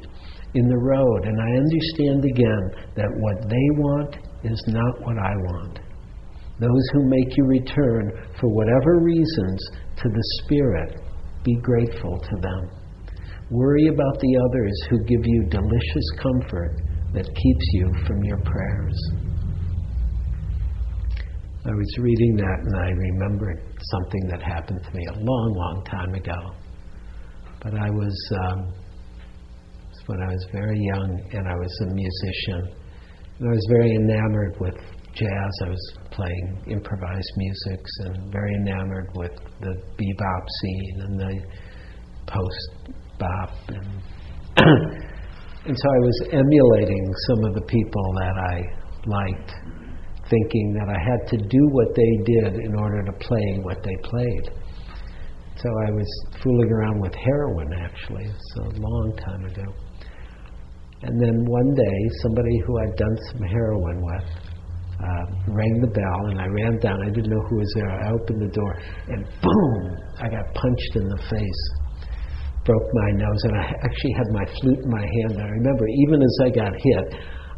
in 0.54 0.68
the 0.68 0.78
road, 0.78 1.26
and 1.26 1.42
I 1.42 1.50
understand 1.58 2.26
again 2.26 2.94
that 2.96 3.10
what 3.18 3.50
they 3.50 3.68
want 3.82 4.16
is 4.44 4.62
not 4.68 5.02
what 5.02 5.18
I 5.18 5.34
want. 5.50 5.80
Those 6.60 6.86
who 6.94 7.10
make 7.10 7.36
you 7.36 7.46
return 7.46 8.12
for 8.39 8.50
whatever 8.54 9.00
reasons 9.02 9.60
to 9.98 10.10
the 10.10 10.24
Spirit, 10.44 11.02
be 11.44 11.56
grateful 11.62 12.20
to 12.20 12.36
them. 12.39 12.70
Worry 13.50 13.88
about 13.88 14.20
the 14.20 14.38
others 14.50 14.88
who 14.89 15.04
give 15.06 15.26
you 15.26 15.46
delicious 15.50 16.10
comfort 16.22 16.82
that 17.13 17.26
keeps 17.26 17.66
you 17.74 17.92
from 18.06 18.24
your 18.24 18.38
prayers. 18.38 19.22
I 21.65 21.71
was 21.71 21.97
reading 21.97 22.36
that 22.36 22.60
and 22.60 22.76
I 22.76 22.89
remembered 22.91 23.63
something 23.80 24.28
that 24.32 24.43
happened 24.43 24.84
to 24.84 24.91
me 24.91 25.06
a 25.15 25.19
long, 25.19 25.54
long 25.56 25.84
time 25.86 26.13
ago. 26.13 26.39
But 27.63 27.73
I 27.73 27.89
was, 27.89 28.32
um, 28.43 28.73
when 30.08 30.19
I 30.21 30.28
was 30.28 30.45
very 30.52 30.78
young 30.78 31.21
and 31.32 31.47
I 31.47 31.56
was 31.56 31.73
a 31.88 31.93
musician, 31.95 32.76
and 33.39 33.47
I 33.47 33.52
was 33.52 33.65
very 33.69 33.95
enamored 33.95 34.60
with 34.60 34.76
jazz. 35.15 35.52
I 35.65 35.69
was 35.69 35.97
playing 36.12 36.63
improvised 36.67 37.32
musics 37.38 37.91
and 37.99 38.32
very 38.32 38.54
enamored 38.56 39.10
with 39.15 39.32
the 39.62 39.73
bebop 39.95 40.45
scene 40.60 40.99
and 40.99 41.19
the 41.19 41.41
post 42.28 42.99
bop. 43.19 43.52
And, 43.69 44.02
and 45.65 45.78
so 45.78 45.88
I 45.88 45.99
was 46.04 46.28
emulating 46.34 47.13
some 47.28 47.45
of 47.45 47.54
the 47.56 47.65
people 47.67 48.13
that 48.19 48.36
I 48.52 48.84
liked, 49.06 49.52
thinking 50.34 50.74
that 50.74 50.89
I 50.89 50.98
had 50.98 51.22
to 51.30 51.38
do 51.38 51.62
what 51.72 51.93
they 51.93 52.13
did 52.26 52.54
in 52.65 52.74
order 52.76 53.04
to 53.06 53.13
play 53.22 53.60
what 53.62 53.84
they 53.84 53.96
played. 54.02 54.46
So 55.62 55.69
I 55.88 55.91
was 55.93 56.10
fooling 56.41 56.72
around 56.72 57.00
with 57.00 57.13
heroin 57.13 57.69
actually, 57.86 58.26
it's 58.26 58.56
a 58.58 58.82
long 58.82 59.13
time 59.22 59.46
ago. 59.46 59.69
And 61.04 61.22
then 61.22 61.46
one 61.46 61.74
day, 61.76 61.98
somebody 62.24 62.58
who 62.65 62.80
I'd 62.80 62.96
done 62.96 63.17
some 63.32 63.43
heroin 63.43 64.02
with 64.02 64.54
uh, 65.04 65.26
rang 65.52 65.76
the 65.82 65.91
bell, 65.91 66.22
and 66.32 66.39
I 66.39 66.48
ran 66.48 66.80
down. 66.80 66.96
I 67.04 67.12
didn't 67.12 67.28
know 67.28 67.43
who 67.50 67.58
was 67.60 67.72
there. 67.76 67.91
I 67.91 68.12
opened 68.15 68.39
the 68.39 68.54
door, 68.56 68.74
and 69.12 69.22
boom! 69.43 69.76
I 70.24 70.32
got 70.32 70.46
punched 70.56 70.93
in 70.96 71.06
the 71.12 71.22
face, 71.28 71.62
broke 72.63 72.88
my 72.93 73.10
nose, 73.19 73.41
and 73.43 73.56
I 73.60 73.65
actually 73.84 74.13
had 74.15 74.28
my 74.32 74.46
flute 74.62 74.80
in 74.80 74.89
my 74.89 75.04
hand. 75.04 75.43
I 75.43 75.50
remember, 75.60 75.86
even 76.08 76.24
as 76.24 76.36
I 76.48 76.50
got 76.56 76.72
hit, 76.72 77.08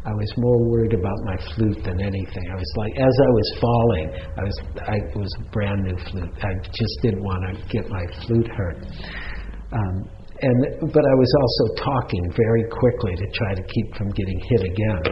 I 0.06 0.14
was 0.14 0.30
more 0.38 0.58
worried 0.70 0.94
about 0.94 1.18
my 1.26 1.36
flute 1.50 1.82
than 1.82 1.98
anything. 1.98 2.44
I 2.46 2.54
was 2.54 2.72
like, 2.78 2.94
as 2.94 3.10
I 3.10 3.30
was 3.34 3.48
falling, 3.58 4.06
I 4.38 4.42
was, 4.46 4.56
I, 4.86 4.96
was 5.18 5.30
a 5.42 5.44
brand 5.50 5.82
new 5.82 5.98
flute. 6.06 6.30
I 6.46 6.54
just 6.62 6.94
didn't 7.02 7.24
want 7.26 7.42
to 7.50 7.66
get 7.66 7.90
my 7.90 8.04
flute 8.22 8.46
hurt. 8.46 8.86
Um, 9.74 9.94
and, 10.46 10.56
but 10.94 11.02
I 11.02 11.14
was 11.18 11.32
also 11.42 11.64
talking 11.82 12.22
very 12.38 12.64
quickly 12.70 13.16
to 13.18 13.26
try 13.34 13.54
to 13.58 13.64
keep 13.66 13.96
from 13.98 14.10
getting 14.14 14.38
hit 14.46 14.62
again, 14.62 15.02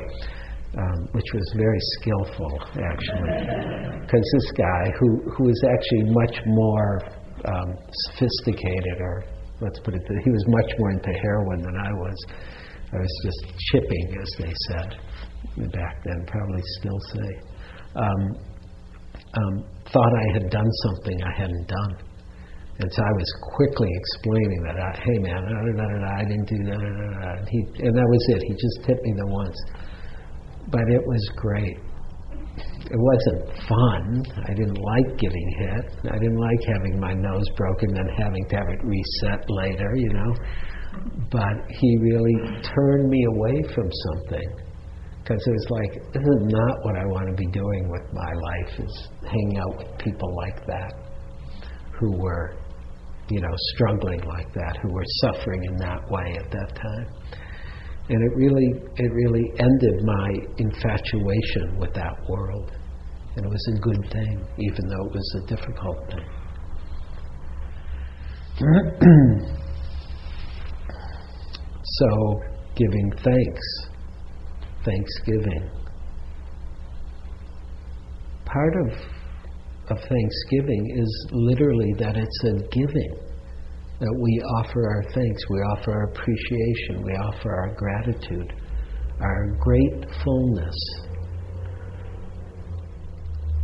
um, 0.79 0.99
which 1.11 1.27
was 1.35 1.47
very 1.59 1.83
skillful, 1.99 2.55
actually. 2.79 3.99
Because 3.99 4.23
this 4.23 4.49
guy, 4.55 4.83
who, 5.01 5.09
who 5.27 5.45
was 5.51 5.61
actually 5.75 6.07
much 6.15 6.39
more 6.47 7.03
um, 7.51 7.75
sophisticated, 8.15 8.97
or 9.01 9.25
let's 9.61 9.81
put 9.81 9.95
it, 9.95 10.03
he 10.07 10.31
was 10.31 10.45
much 10.47 10.71
more 10.79 10.91
into 10.93 11.11
heroin 11.19 11.63
than 11.63 11.75
I 11.83 11.91
was. 11.99 12.19
I 12.95 13.01
was 13.01 13.15
just 13.25 13.59
chipping, 13.73 14.07
as 14.23 14.31
they 14.39 14.53
said 14.71 14.89
back 15.73 16.03
then, 16.05 16.27
probably 16.27 16.63
still 16.79 17.01
say. 17.13 17.31
Um, 17.97 18.23
um, 19.35 19.65
thought 19.91 20.13
I 20.15 20.33
had 20.35 20.51
done 20.51 20.71
something 20.87 21.23
I 21.23 21.41
hadn't 21.41 21.67
done. 21.67 21.95
And 22.79 22.93
so 22.93 23.03
I 23.03 23.13
was 23.15 23.31
quickly 23.55 23.91
explaining 23.91 24.61
that, 24.67 24.77
uh, 24.79 24.99
hey 24.99 25.19
man, 25.23 25.43
I 26.19 26.23
didn't 26.27 26.49
do 26.51 26.59
that. 26.71 26.81
And, 26.83 27.47
and 27.87 27.93
that 27.95 28.09
was 28.11 28.25
it. 28.35 28.43
He 28.43 28.53
just 28.55 28.87
hit 28.87 28.99
me 29.03 29.13
the 29.15 29.27
once. 29.31 29.59
But 30.71 30.83
it 30.91 31.03
was 31.07 31.23
great. 31.37 31.79
It 32.91 32.99
wasn't 32.99 33.43
fun. 33.67 34.23
I 34.49 34.55
didn't 34.55 34.79
like 34.79 35.19
getting 35.19 35.49
hit. 35.59 35.87
I 36.11 36.19
didn't 36.19 36.39
like 36.39 36.63
having 36.67 37.01
my 37.01 37.15
nose 37.15 37.49
broken 37.57 37.97
and 37.97 38.11
having 38.19 38.45
to 38.49 38.57
have 38.57 38.69
it 38.69 38.83
reset 38.83 39.45
later, 39.49 39.91
you 39.95 40.11
know. 40.11 40.35
But 41.31 41.57
he 41.69 41.99
really 42.01 42.37
turned 42.63 43.09
me 43.09 43.25
away 43.37 43.63
from 43.75 43.91
something. 43.91 44.49
Because 45.23 45.43
it 45.47 45.51
was 45.51 45.67
like, 45.71 46.13
this 46.13 46.23
is 46.23 46.53
not 46.53 46.75
what 46.83 46.97
I 46.97 47.05
want 47.07 47.29
to 47.29 47.35
be 47.35 47.47
doing 47.51 47.89
with 47.89 48.13
my 48.13 48.33
life, 48.33 48.81
is 48.87 49.09
hanging 49.23 49.59
out 49.59 49.79
with 49.79 49.99
people 49.99 50.37
like 50.37 50.67
that 50.67 50.93
who 51.99 52.19
were 52.19 52.57
you 53.29 53.41
know, 53.41 53.55
struggling 53.75 54.21
like 54.21 54.53
that, 54.53 54.79
who 54.83 54.93
were 54.93 55.05
suffering 55.23 55.65
in 55.65 55.77
that 55.77 56.01
way 56.11 56.37
at 56.39 56.51
that 56.51 56.75
time. 56.77 57.07
And 58.09 58.23
it 58.23 58.37
really, 58.37 58.69
it 58.97 59.13
really 59.13 59.51
ended 59.59 60.05
my 60.05 60.29
infatuation 60.59 61.79
with 61.79 61.95
that 61.95 62.13
world. 62.29 62.73
And 63.37 63.47
it 63.47 63.49
was 63.49 63.69
a 63.75 63.81
good 63.81 64.11
thing, 64.13 64.47
even 64.59 64.89
though 64.89 65.07
it 65.07 65.13
was 65.13 65.35
a 65.43 65.47
difficult 65.47 65.99
thing. 66.11 66.29
so, 71.99 72.41
giving 72.77 73.13
thanks, 73.23 73.63
thanksgiving. 74.85 75.71
Part 78.45 78.75
of 78.87 78.99
of 79.91 79.99
thanksgiving 79.99 80.97
is 80.97 81.27
literally 81.31 81.93
that 81.99 82.17
it's 82.17 82.45
a 82.45 82.53
giving. 82.73 83.15
That 84.01 84.19
we 84.21 84.43
offer 84.59 84.89
our 84.89 85.03
thanks, 85.13 85.43
we 85.51 85.59
offer 85.59 85.93
our 85.93 86.05
appreciation, 86.05 87.03
we 87.05 87.13
offer 87.13 87.55
our 87.55 87.75
gratitude, 87.75 88.53
our 89.21 89.57
gratefulness 89.61 90.75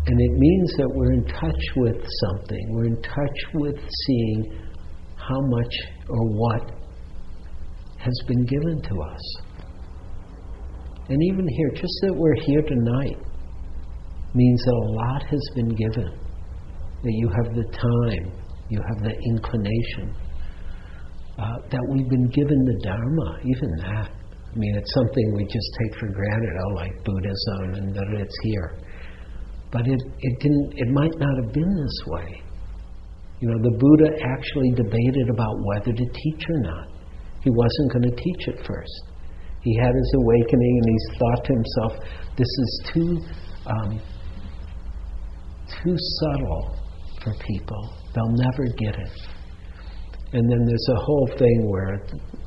And 0.07 0.19
it 0.19 0.33
means 0.33 0.73
that 0.79 0.88
we're 0.93 1.12
in 1.12 1.25
touch 1.25 1.64
with 1.77 2.03
something. 2.03 2.66
We're 2.71 2.87
in 2.87 3.03
touch 3.03 3.38
with 3.55 3.77
seeing 3.77 4.59
how 5.14 5.40
much 5.40 5.75
or 6.09 6.27
what 6.31 6.80
has 8.01 8.17
been 8.27 8.45
given 8.47 8.83
to 8.83 8.95
us. 9.03 9.25
And 11.09 11.19
even 11.33 11.47
here, 11.49 11.71
just 11.75 11.97
that 12.03 12.15
we're 12.15 12.41
here 12.47 12.63
tonight 12.63 13.19
means 14.35 14.63
that 14.65 14.75
a 14.75 14.87
lot 14.93 15.23
has 15.25 15.45
been 15.55 15.75
given. 15.75 16.09
That 17.03 17.13
you 17.13 17.29
have 17.29 17.55
the 17.55 17.65
time, 17.77 18.33
you 18.69 18.81
have 18.89 19.03
the 19.03 19.15
inclination, 19.33 20.15
uh, 21.39 21.57
that 21.71 21.81
we've 21.91 22.09
been 22.09 22.29
given 22.29 22.59
the 22.65 22.79
Dharma, 22.85 23.39
even 23.45 23.71
that. 23.89 24.11
I 24.13 24.57
mean, 24.57 24.75
it's 24.77 24.93
something 24.95 25.33
we 25.35 25.45
just 25.45 25.71
take 25.83 25.99
for 25.99 26.09
granted, 26.09 26.55
oh, 26.67 26.75
like 26.75 27.05
Buddhism, 27.05 27.75
and 27.75 27.95
that 27.95 28.21
it's 28.21 28.39
here. 28.43 28.79
But 29.73 29.87
it, 29.87 30.01
it 30.21 30.41
didn't. 30.41 30.73
It 30.77 30.89
might 30.91 31.17
not 31.19 31.35
have 31.43 31.53
been 31.53 31.71
this 31.77 31.99
way. 32.07 32.43
You 33.41 33.49
know, 33.49 33.59
the 33.63 33.79
Buddha 33.79 34.11
actually 34.37 34.71
debated 34.75 35.31
about 35.31 35.55
whether 35.65 35.93
to 35.93 36.05
teach 36.05 36.45
or 36.49 36.61
not. 36.61 36.89
He 37.42 37.50
wasn't 37.50 37.92
going 37.92 38.11
to 38.11 38.16
teach 38.16 38.48
at 38.48 38.66
first. 38.66 39.03
He 39.62 39.76
had 39.76 39.94
his 39.94 40.14
awakening, 40.16 40.81
and 40.83 40.88
he 40.88 41.18
thought 41.18 41.44
to 41.44 41.53
himself, 41.53 41.92
"This 42.37 42.48
is 42.48 42.83
too 42.92 43.18
um, 43.66 44.00
too 45.83 45.96
subtle 46.20 46.76
for 47.22 47.33
people. 47.46 47.94
They'll 48.14 48.37
never 48.37 48.64
get 48.76 48.94
it." 48.94 49.40
And 50.33 50.48
then 50.48 50.64
there's 50.64 50.88
a 50.90 51.00
whole 51.05 51.29
thing 51.37 51.70
where 51.70 51.94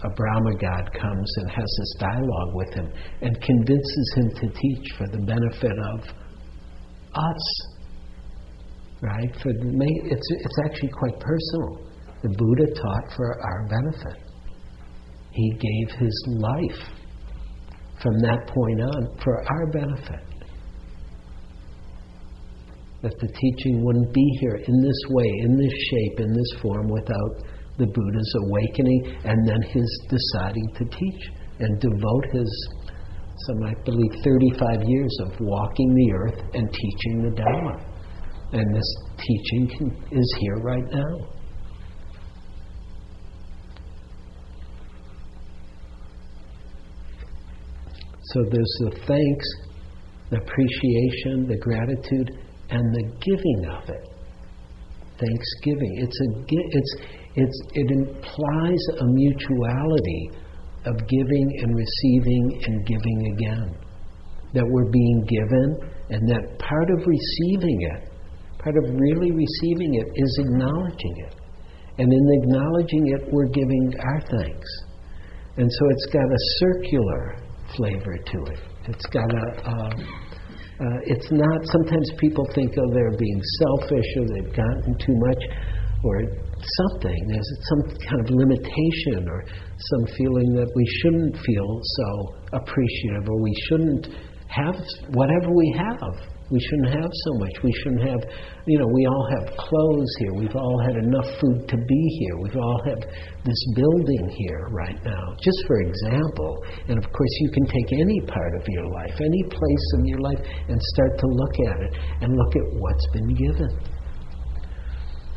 a 0.04 0.10
Brahma 0.16 0.56
god 0.58 0.90
comes 0.94 1.34
and 1.38 1.50
has 1.50 1.70
this 1.80 1.96
dialogue 2.00 2.54
with 2.54 2.74
him 2.74 2.94
and 3.22 3.42
convinces 3.42 4.14
him 4.16 4.30
to 4.36 4.48
teach 4.54 4.88
for 4.98 5.08
the 5.08 5.20
benefit 5.26 5.78
of 5.94 6.00
us. 7.14 7.62
Right? 9.02 9.36
For 9.42 9.50
it's, 9.50 10.28
it's 10.32 10.60
actually 10.66 10.90
quite 10.90 11.20
personal. 11.20 11.90
The 12.22 12.30
Buddha 12.30 12.74
taught 12.74 13.16
for 13.18 13.42
our 13.44 13.68
benefit. 13.68 14.33
He 15.34 15.50
gave 15.52 16.00
his 16.00 16.26
life 16.28 16.88
from 18.02 18.20
that 18.20 18.48
point 18.48 18.82
on 18.82 19.18
for 19.24 19.44
our 19.50 19.72
benefit. 19.72 20.26
That 23.02 23.20
the 23.20 23.28
teaching 23.28 23.84
wouldn't 23.84 24.14
be 24.14 24.38
here 24.40 24.62
in 24.68 24.82
this 24.82 25.02
way, 25.10 25.30
in 25.42 25.58
this 25.58 25.74
shape, 25.90 26.20
in 26.20 26.34
this 26.34 26.62
form 26.62 26.88
without 26.88 27.54
the 27.78 27.88
Buddha's 27.88 28.36
awakening 28.46 29.18
and 29.26 29.48
then 29.48 29.62
his 29.64 29.90
deciding 30.08 30.68
to 30.76 30.86
teach 30.86 31.30
and 31.60 31.80
devote 31.80 32.26
his, 32.32 32.68
some 33.48 33.64
I 33.64 33.74
believe, 33.84 34.12
35 34.24 34.84
years 34.86 35.18
of 35.26 35.40
walking 35.40 35.96
the 35.96 36.14
earth 36.14 36.40
and 36.54 36.72
teaching 36.72 37.24
the 37.24 37.36
Dharma. 37.36 37.94
And 38.54 38.76
this 38.76 38.96
teaching 39.18 39.68
can, 39.78 40.18
is 40.18 40.36
here 40.40 40.58
right 40.58 40.86
now. 40.92 41.28
So 48.34 48.42
there's 48.50 48.76
the 48.80 48.92
thanks, 49.06 49.48
the 50.32 50.38
appreciation, 50.42 51.46
the 51.46 51.58
gratitude, 51.62 52.30
and 52.70 52.82
the 52.82 53.06
giving 53.22 53.62
of 53.78 53.90
it. 53.90 54.10
Thanksgiving. 55.22 55.94
It's 56.02 56.18
a 56.18 56.30
it's 56.50 56.94
it's, 57.36 57.60
it 57.74 57.92
implies 57.92 58.82
a 59.00 59.06
mutuality 59.06 60.32
of 60.86 60.96
giving 61.08 61.48
and 61.62 61.76
receiving 61.76 62.62
and 62.66 62.86
giving 62.86 63.20
again. 63.38 63.78
That 64.54 64.66
we're 64.68 64.90
being 64.90 65.26
given, 65.26 65.68
and 66.10 66.30
that 66.30 66.60
part 66.60 66.90
of 66.90 67.06
receiving 67.06 67.80
it, 67.94 68.10
part 68.60 68.78
of 68.78 68.86
really 68.98 69.32
receiving 69.32 69.94
it, 69.96 70.08
is 70.14 70.40
acknowledging 70.46 71.16
it. 71.26 71.36
And 71.98 72.12
in 72.12 72.26
acknowledging 72.42 73.08
it, 73.14 73.30
we're 73.32 73.50
giving 73.50 73.94
our 74.00 74.22
thanks. 74.30 74.70
And 75.58 75.70
so 75.70 75.82
it's 75.90 76.06
got 76.08 76.26
a 76.26 76.42
circular 76.58 77.38
flavor 77.76 78.18
to 78.18 78.38
it. 78.52 78.60
It's 78.88 79.06
got 79.08 79.30
a. 79.32 79.70
Uh, 79.70 79.90
uh, 80.80 81.00
it's 81.06 81.30
not. 81.32 81.60
Sometimes 81.66 82.12
people 82.18 82.46
think, 82.56 82.74
oh, 82.78 82.94
they're 82.94 83.18
being 83.18 83.42
selfish 83.62 84.06
or 84.18 84.26
they've 84.34 84.56
gotten 84.56 84.98
too 84.98 85.16
much, 85.16 85.44
or 86.04 86.22
something. 86.90 87.20
There's 87.28 87.52
some 87.70 87.82
kind 88.08 88.20
of 88.22 88.30
limitation 88.30 89.28
or 89.28 89.44
some 89.78 90.16
feeling 90.16 90.54
that 90.56 90.70
we 90.76 90.86
shouldn't 91.02 91.38
feel 91.38 91.80
so 91.82 92.36
appreciative 92.54 93.28
or 93.30 93.42
we 93.42 93.54
shouldn't 93.70 94.08
have 94.48 94.76
whatever 95.10 95.50
we 95.54 95.76
have. 95.78 96.33
We 96.54 96.62
shouldn't 96.70 97.02
have 97.02 97.10
so 97.10 97.32
much. 97.42 97.56
We 97.64 97.74
shouldn't 97.82 98.06
have, 98.14 98.22
you 98.68 98.78
know, 98.78 98.86
we 98.86 99.08
all 99.10 99.28
have 99.42 99.58
clothes 99.58 100.14
here. 100.20 100.34
We've 100.38 100.56
all 100.56 100.80
had 100.86 100.98
enough 101.02 101.26
food 101.42 101.66
to 101.66 101.78
be 101.78 102.02
here. 102.22 102.38
We've 102.46 102.62
all 102.62 102.80
had 102.86 103.10
this 103.42 103.62
building 103.74 104.30
here 104.38 104.70
right 104.70 105.02
now, 105.04 105.34
just 105.42 105.58
for 105.66 105.82
example. 105.82 106.62
And 106.94 107.02
of 107.02 107.10
course, 107.10 107.34
you 107.42 107.50
can 107.58 107.66
take 107.66 107.90
any 107.98 108.22
part 108.30 108.54
of 108.54 108.62
your 108.70 108.86
life, 108.86 109.18
any 109.18 109.44
place 109.50 109.88
of 109.98 110.06
your 110.06 110.20
life, 110.20 110.46
and 110.70 110.78
start 110.94 111.18
to 111.18 111.26
look 111.26 111.56
at 111.74 111.78
it 111.90 111.94
and 112.22 112.30
look 112.38 112.56
at 112.56 112.68
what's 112.78 113.08
been 113.14 113.34
given. 113.34 113.74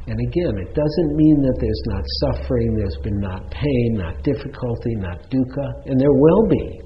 And 0.09 0.21
again, 0.21 0.53
it 0.61 0.75
doesn't 0.77 1.17
mean 1.17 1.41
that 1.41 1.57
there's 1.59 1.85
not 1.97 2.05
suffering, 2.29 2.77
there's 2.77 3.01
been 3.03 3.21
not 3.21 3.51
pain, 3.51 3.89
not 3.97 4.23
difficulty, 4.23 4.95
not 4.97 5.25
dukkha, 5.33 5.67
and 5.87 5.99
there 5.99 6.13
will 6.13 6.47
be. 6.51 6.86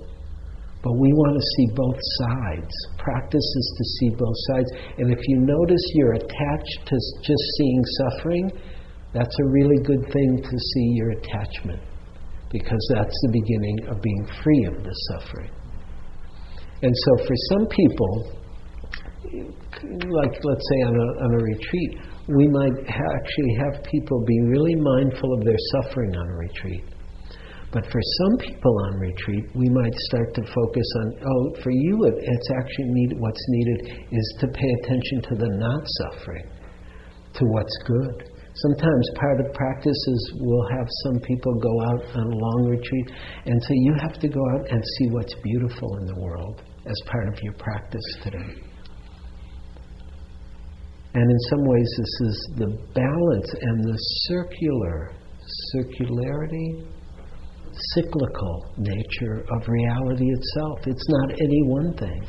But 0.83 0.97
we 0.97 1.13
want 1.13 1.37
to 1.37 1.45
see 1.57 1.67
both 1.77 2.01
sides. 2.25 2.73
Practice 2.97 3.37
is 3.37 3.75
to 3.77 3.85
see 3.85 4.11
both 4.17 4.39
sides. 4.49 4.71
And 4.99 5.13
if 5.13 5.21
you 5.29 5.37
notice 5.41 5.85
you're 5.95 6.15
attached 6.15 6.79
to 6.87 6.97
just 7.21 7.45
seeing 7.59 7.83
suffering, 8.01 8.51
that's 9.13 9.37
a 9.41 9.47
really 9.51 9.83
good 9.85 10.05
thing 10.13 10.41
to 10.43 10.57
see 10.59 10.87
your 10.95 11.11
attachment, 11.11 11.83
because 12.51 12.81
that's 12.95 13.19
the 13.27 13.33
beginning 13.33 13.89
of 13.89 14.01
being 14.01 14.27
free 14.43 14.65
of 14.73 14.83
the 14.83 14.95
suffering. 15.13 15.51
And 16.83 16.95
so 16.97 17.27
for 17.27 17.35
some 17.53 17.67
people, 17.67 18.33
like 19.33 20.33
let's 20.43 20.67
say 20.71 20.81
on 20.87 20.95
a, 20.97 21.25
on 21.25 21.35
a 21.35 21.43
retreat, 21.45 21.99
we 22.29 22.47
might 22.49 22.89
ha- 22.89 23.13
actually 23.21 23.55
have 23.59 23.85
people 23.85 24.25
be 24.25 24.41
really 24.49 24.77
mindful 24.77 25.35
of 25.35 25.45
their 25.45 25.59
suffering 25.83 26.17
on 26.17 26.27
a 26.27 26.37
retreat. 26.37 26.85
But 27.73 27.87
for 27.87 28.01
some 28.03 28.39
people 28.39 28.77
on 28.87 28.99
retreat, 28.99 29.45
we 29.55 29.69
might 29.69 29.95
start 30.11 30.35
to 30.35 30.43
focus 30.43 30.87
on, 31.03 31.15
oh, 31.23 31.63
for 31.63 31.71
you, 31.71 31.99
it's 32.05 32.51
actually 32.59 32.89
need, 32.89 33.13
what's 33.19 33.45
needed 33.49 34.07
is 34.11 34.37
to 34.41 34.49
pay 34.49 34.71
attention 34.83 35.23
to 35.23 35.35
the 35.37 35.49
not 35.49 35.83
suffering, 35.87 36.51
to 37.35 37.45
what's 37.45 37.79
good. 37.87 38.31
Sometimes 38.55 39.11
part 39.15 39.41
of 39.41 39.55
practice 39.55 39.97
is 40.09 40.33
we'll 40.41 40.69
have 40.77 40.89
some 41.05 41.21
people 41.21 41.55
go 41.61 41.81
out 41.83 42.05
on 42.17 42.27
a 42.27 42.37
long 42.37 42.67
retreat, 42.69 43.13
and 43.47 43.63
so 43.63 43.69
you 43.71 43.95
have 44.01 44.19
to 44.19 44.29
go 44.29 44.41
out 44.55 44.69
and 44.69 44.83
see 44.99 45.07
what's 45.11 45.35
beautiful 45.35 45.97
in 45.99 46.07
the 46.07 46.21
world 46.21 46.63
as 46.87 47.01
part 47.07 47.29
of 47.29 47.39
your 47.43 47.53
practice 47.53 48.17
today. 48.25 48.55
And 51.15 51.31
in 51.31 51.39
some 51.51 51.65
ways, 51.65 51.91
this 51.99 52.29
is 52.29 52.51
the 52.57 52.67
balance 52.95 53.55
and 53.61 53.85
the 53.85 53.97
circular, 54.27 55.13
circularity, 55.75 57.00
cyclical 57.95 58.75
nature 58.77 59.45
of 59.51 59.69
reality 59.69 60.27
itself. 60.27 60.79
It's 60.87 61.09
not 61.09 61.33
any 61.33 61.63
one 61.65 61.97
thing. 61.97 62.27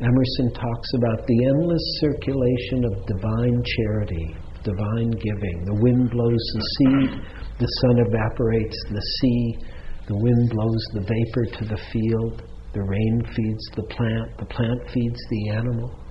Emerson 0.00 0.52
talks 0.54 0.90
about 0.94 1.26
the 1.26 1.44
endless 1.46 1.82
circulation 2.00 2.84
of 2.84 3.06
divine 3.06 3.62
charity, 3.64 4.36
divine 4.62 5.10
giving. 5.10 5.64
The 5.64 5.80
wind 5.82 6.10
blows 6.10 6.44
the 6.54 6.64
seed, 6.76 7.10
the 7.58 7.66
sun 7.66 7.98
evaporates 8.06 8.78
the 8.90 9.02
sea, 9.20 9.58
the 10.06 10.16
wind 10.16 10.50
blows 10.50 10.84
the 10.94 11.00
vapor 11.00 11.58
to 11.58 11.64
the 11.64 11.82
field, 11.92 12.42
the 12.72 12.82
rain 12.82 13.22
feeds 13.34 13.64
the 13.74 13.82
plant, 13.90 14.38
the 14.38 14.46
plant 14.46 14.80
feeds 14.92 15.20
the 15.30 15.50
animal. 15.50 16.07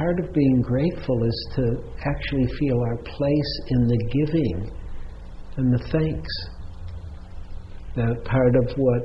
Part 0.00 0.18
of 0.18 0.32
being 0.32 0.62
grateful 0.62 1.24
is 1.24 1.48
to 1.56 1.62
actually 2.08 2.46
feel 2.58 2.80
our 2.88 2.96
place 3.04 3.52
in 3.68 3.86
the 3.86 3.98
giving 4.16 4.72
and 5.58 5.74
the 5.74 5.84
thanks. 5.92 6.32
That 7.96 8.24
part 8.24 8.56
of 8.56 8.72
what 8.78 9.02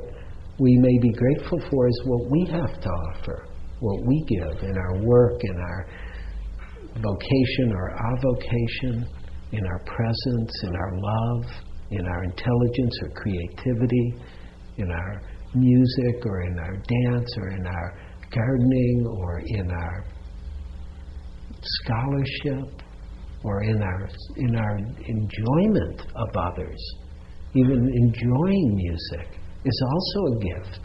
we 0.58 0.74
may 0.80 0.98
be 1.02 1.12
grateful 1.12 1.60
for 1.70 1.88
is 1.88 2.02
what 2.06 2.30
we 2.30 2.48
have 2.50 2.80
to 2.80 2.88
offer, 2.88 3.46
what 3.80 4.06
we 4.06 4.24
give 4.26 4.62
in 4.62 4.74
our 4.74 5.04
work, 5.04 5.38
in 5.42 5.56
our 5.58 5.86
vocation 6.94 7.72
or 7.74 7.90
avocation, 8.16 9.06
in 9.52 9.66
our 9.66 9.80
presence, 9.84 10.52
in 10.62 10.74
our 10.74 10.92
love, 10.96 11.44
in 11.90 12.06
our 12.06 12.24
intelligence 12.24 12.98
or 13.02 13.10
creativity, 13.10 14.14
in 14.78 14.90
our 14.90 15.22
music 15.54 16.24
or 16.24 16.40
in 16.42 16.58
our 16.58 16.76
dance 16.76 17.28
or 17.36 17.48
in 17.50 17.66
our 17.66 17.98
gardening 18.30 19.06
or 19.06 19.42
in 19.46 19.70
our 19.70 20.15
scholarship 21.62 22.82
or 23.44 23.62
in 23.62 23.82
our, 23.82 24.08
in 24.36 24.56
our 24.56 24.76
enjoyment 24.78 26.00
of 26.14 26.28
others, 26.36 26.94
even 27.54 27.88
enjoying 28.04 28.74
music, 28.74 29.40
is 29.64 29.82
also 29.90 30.26
a 30.26 30.38
gift. 30.40 30.80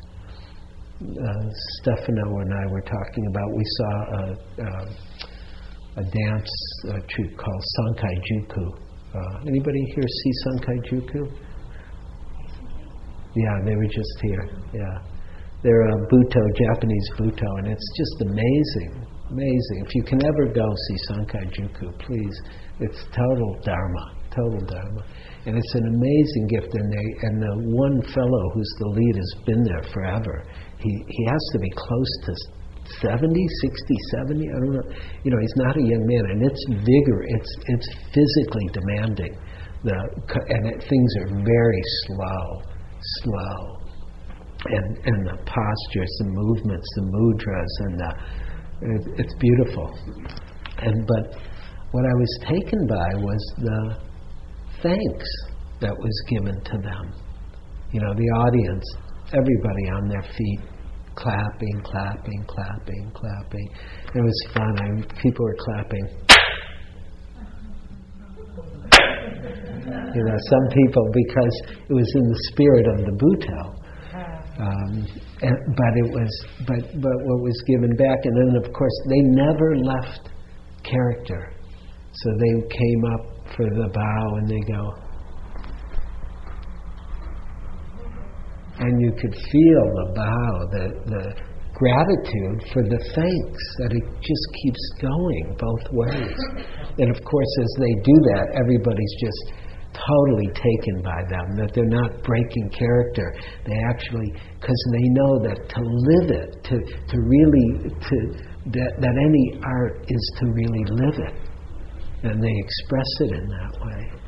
uh, 1.01 1.49
Stefano 1.81 2.39
and 2.39 2.53
I 2.53 2.71
were 2.71 2.81
talking 2.81 3.25
about, 3.29 3.47
we 3.55 3.63
saw 3.65 3.91
a, 3.91 4.23
a, 4.61 6.01
a 6.01 6.03
dance 6.03 6.51
troupe 7.09 7.37
called 7.37 7.63
Sankai 7.75 8.15
Juku. 8.29 8.65
Uh, 9.13 9.39
anybody 9.47 9.83
here 9.93 10.07
see 10.07 10.31
Sankai 10.45 10.77
Juku? 10.89 11.23
Yeah, 13.35 13.55
they 13.65 13.75
were 13.75 13.87
just 13.87 14.15
here. 14.21 14.49
Yeah. 14.73 14.97
They're 15.63 15.87
a 15.89 15.95
Buto, 16.07 16.41
Japanese 16.55 17.09
Buto, 17.17 17.47
and 17.59 17.67
it's 17.67 17.89
just 17.97 18.21
amazing, 18.21 19.05
amazing. 19.31 19.85
If 19.87 19.95
you 19.95 20.03
can 20.03 20.19
ever 20.25 20.45
go 20.53 20.67
see 20.87 20.97
Sankai 21.09 21.45
Juku, 21.55 21.87
please. 21.99 22.37
It's 22.79 23.03
total 23.15 23.57
Dharma, 23.63 24.05
total 24.35 24.59
Dharma. 24.67 25.03
And 25.45 25.57
it's 25.57 25.75
an 25.75 25.87
amazing 25.87 26.45
gift, 26.47 26.73
and, 26.73 26.91
they, 26.91 27.07
and 27.27 27.41
the 27.41 27.55
one 27.71 28.01
fellow 28.13 28.43
who's 28.53 28.73
the 28.79 28.89
lead 28.89 29.15
has 29.15 29.31
been 29.45 29.63
there 29.63 29.83
forever. 29.93 30.45
He, 30.79 30.91
he 31.07 31.23
has 31.25 31.43
to 31.53 31.59
be 31.59 31.71
close 31.71 32.11
to 32.25 32.33
70, 33.01 33.31
60, 33.61 33.95
70, 34.19 34.49
I 34.49 34.51
don't 34.51 34.73
know. 34.73 34.87
You 35.23 35.31
know, 35.31 35.39
he's 35.39 35.57
not 35.57 35.77
a 35.77 35.81
young 35.81 36.05
man, 36.05 36.25
and 36.29 36.43
it's 36.43 36.63
vigor, 36.69 37.23
it's, 37.39 37.51
it's 37.67 37.89
physically 38.13 38.67
demanding. 38.73 39.33
The, 39.83 39.97
and 40.49 40.67
it, 40.67 40.83
things 40.87 41.11
are 41.21 41.29
very 41.41 41.81
slow, 42.05 42.61
slow 43.23 43.81
and, 44.65 44.97
and 45.05 45.25
the 45.25 45.37
postures, 45.41 46.13
the 46.19 46.29
movements, 46.29 46.87
the 46.95 47.05
mudras, 47.09 47.73
and 47.79 47.99
the, 47.99 48.11
it, 48.81 49.01
it's 49.17 49.33
beautiful. 49.39 49.89
And 50.77 51.07
but 51.07 51.37
what 51.91 52.05
I 52.05 52.13
was 52.15 52.39
taken 52.47 52.87
by 52.87 53.09
was 53.15 53.53
the 53.57 53.97
thanks 54.81 55.29
that 55.81 55.95
was 55.97 56.23
given 56.29 56.55
to 56.63 56.77
them. 56.81 57.13
You 57.91 57.99
know, 58.01 58.13
the 58.13 58.29
audience, 58.47 58.85
everybody 59.33 59.89
on 59.91 60.07
their 60.07 60.23
feet, 60.23 60.61
clapping, 61.15 61.81
clapping, 61.83 62.45
clapping, 62.47 63.11
clapping. 63.13 63.69
It 64.15 64.21
was 64.21 64.47
fun. 64.53 64.73
I, 64.79 65.21
people 65.21 65.45
were 65.45 65.57
clapping. 65.59 66.05
You 70.13 70.23
know, 70.23 70.37
some 70.49 70.67
people 70.71 71.03
because 71.13 71.61
it 71.89 71.93
was 71.93 72.11
in 72.15 72.23
the 72.23 72.39
spirit 72.51 72.87
of 72.87 72.97
the 73.05 73.11
Buto. 73.19 73.81
Um, 74.61 75.07
and, 75.41 75.57
but 75.75 75.93
it 75.97 76.09
was, 76.11 76.45
but 76.67 77.01
but 77.01 77.17
what 77.25 77.41
was 77.41 77.63
given 77.65 77.95
back, 77.95 78.17
and 78.23 78.35
then 78.37 78.63
of 78.63 78.71
course 78.73 78.97
they 79.09 79.21
never 79.21 79.75
left 79.75 80.29
character. 80.83 81.53
So 82.13 82.29
they 82.37 82.67
came 82.67 83.01
up 83.13 83.55
for 83.55 83.65
the 83.65 83.89
bow, 83.93 84.35
and 84.37 84.47
they 84.47 84.61
go, 84.71 84.93
and 88.79 89.01
you 89.01 89.11
could 89.19 89.33
feel 89.33 89.83
the 89.97 90.13
bow, 90.15 90.67
the 90.71 90.85
the 91.09 91.51
gratitude 91.73 92.61
for 92.71 92.83
the 92.83 93.01
thanks 93.17 93.63
that 93.81 93.91
it 93.97 94.05
just 94.21 94.45
keeps 94.61 94.83
going 95.01 95.57
both 95.57 95.85
ways. 95.89 96.37
And 96.99 97.09
of 97.09 97.23
course, 97.25 97.53
as 97.61 97.71
they 97.79 97.93
do 98.05 98.15
that, 98.35 98.45
everybody's 98.53 99.15
just 99.17 99.41
totally 99.93 100.47
taken 100.53 101.01
by 101.03 101.21
them, 101.29 101.55
that 101.57 101.71
they're 101.73 101.85
not 101.85 102.23
breaking 102.23 102.69
character. 102.69 103.33
They 103.65 103.77
actually, 103.89 104.31
because 104.59 104.81
they 104.91 105.07
know 105.09 105.39
that 105.43 105.69
to 105.69 105.81
live 105.81 106.31
it, 106.31 106.63
to, 106.63 106.75
to 106.79 107.17
really, 107.19 107.89
to, 107.89 108.15
that, 108.71 108.91
that 108.99 109.15
any 109.17 109.61
art 109.63 110.05
is 110.07 110.31
to 110.39 110.45
really 110.47 110.85
live 110.89 111.19
it. 111.19 111.35
And 112.23 112.41
they 112.43 112.53
express 112.55 113.11
it 113.21 113.31
in 113.31 113.47
that 113.47 113.73
way. 113.81 114.21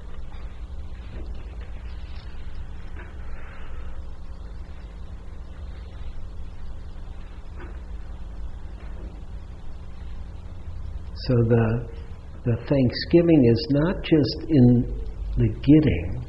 So 11.28 11.36
the 11.48 11.94
the 12.44 12.58
thanksgiving 12.68 13.46
is 13.50 13.68
not 13.72 13.96
just 14.04 14.50
in 14.50 15.03
the 15.38 15.48
getting, 15.48 16.26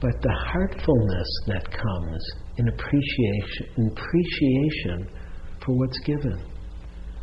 but 0.00 0.20
the 0.20 0.36
heartfulness 0.46 1.28
that 1.46 1.64
comes 1.70 2.24
in 2.58 2.68
appreciation, 2.68 3.90
appreciation 3.92 5.08
for 5.64 5.76
what's 5.76 5.98
given. 6.00 6.44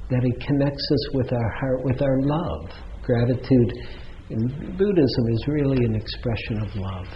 That 0.10 0.24
it 0.24 0.42
connects 0.46 0.88
us 0.92 1.14
with 1.14 1.32
our 1.32 1.52
heart, 1.60 1.84
with 1.84 2.02
our 2.02 2.22
love. 2.22 2.72
Gratitude 3.04 3.74
in 4.30 4.76
Buddhism 4.78 5.26
is 5.30 5.46
really 5.48 5.86
an 5.86 5.96
expression 5.96 6.62
of 6.62 6.76
love. 6.76 7.08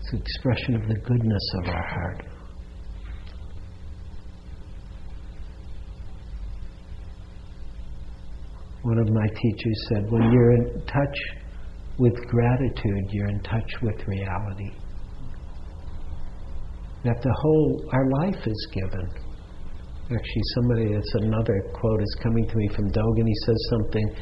It's 0.00 0.12
an 0.12 0.18
expression 0.18 0.74
of 0.76 0.88
the 0.88 1.00
goodness 1.00 1.50
of 1.62 1.68
our 1.68 1.88
heart. 1.88 2.33
One 8.84 8.98
of 8.98 9.08
my 9.08 9.26
teachers 9.40 9.86
said, 9.88 10.10
when 10.10 10.30
you're 10.30 10.52
in 10.52 10.84
touch 10.84 11.18
with 11.98 12.14
gratitude, 12.28 13.04
you're 13.12 13.30
in 13.30 13.40
touch 13.40 13.72
with 13.80 13.96
reality. 14.06 14.70
That 17.02 17.16
the 17.22 17.34
whole, 17.40 17.88
our 17.92 18.10
life 18.20 18.46
is 18.46 18.68
given. 18.74 19.08
Actually, 20.04 20.42
somebody, 20.54 20.92
it's 20.92 21.14
another 21.14 21.62
quote 21.72 22.02
is 22.02 22.16
coming 22.22 22.46
to 22.46 22.56
me 22.56 22.68
from 22.76 22.90
Dogen. 22.90 23.26
He 23.26 23.34
says 23.46 23.56
something 23.70 24.16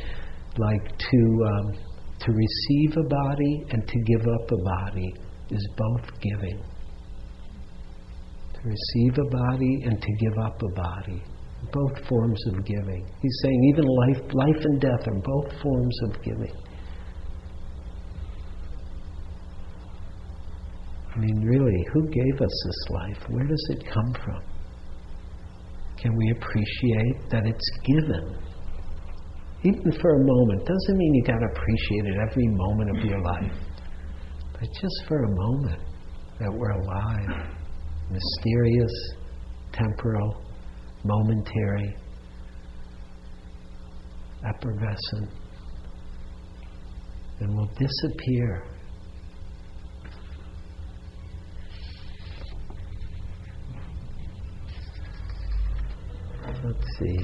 like 0.59 0.97
to, 0.97 1.21
um, 1.51 1.73
to 2.21 2.31
receive 2.31 2.97
a 2.99 3.09
body 3.09 3.65
and 3.71 3.89
to 3.89 3.99
give 4.07 4.29
up 4.29 4.53
a 4.53 4.63
body 4.63 5.13
is 5.51 5.69
both 5.77 6.09
giving. 6.21 6.63
To 8.55 8.61
receive 8.63 9.19
a 9.19 9.29
body 9.29 9.81
and 9.87 10.01
to 10.01 10.13
give 10.21 10.39
up 10.39 10.63
a 10.63 10.69
body 10.81 11.32
both 11.71 12.07
forms 12.09 12.41
of 12.49 12.65
giving. 12.65 13.07
He's 13.21 13.39
saying 13.43 13.73
even 13.73 13.85
life, 13.85 14.35
life 14.35 14.65
and 14.65 14.81
death 14.81 15.07
are 15.07 15.21
both 15.21 15.63
forms 15.63 15.99
of 16.05 16.23
giving. 16.23 16.53
I 21.15 21.19
mean, 21.19 21.43
really, 21.45 21.87
who 21.93 22.09
gave 22.09 22.41
us 22.41 22.63
this 22.67 22.91
life? 22.91 23.29
Where 23.29 23.47
does 23.47 23.67
it 23.71 23.85
come 23.93 24.15
from? 24.25 24.43
Can 25.99 26.17
we 26.17 26.35
appreciate 26.37 27.31
that 27.31 27.47
it's 27.47 27.71
given? 27.85 28.39
Even 29.63 29.93
for 30.01 30.15
a 30.15 30.25
moment. 30.25 30.67
Doesn't 30.67 30.97
mean 30.97 31.15
you 31.15 31.23
got 31.25 31.39
to 31.39 31.47
appreciate 31.55 32.07
it 32.07 32.17
every 32.29 32.49
moment 32.49 32.99
of 32.99 33.05
your 33.05 33.21
life. 33.21 33.53
But 34.53 34.69
just 34.81 35.05
for 35.07 35.23
a 35.23 35.31
moment 35.31 35.83
that 36.41 36.51
we're 36.51 36.71
alive, 36.71 37.47
mysterious, 38.11 38.93
temporal, 39.73 40.41
momentary, 41.05 41.96
effervescent, 44.48 45.30
and 47.40 47.57
will 47.57 47.70
disappear. 47.78 48.64
Let's 56.64 56.98
see. 56.98 57.18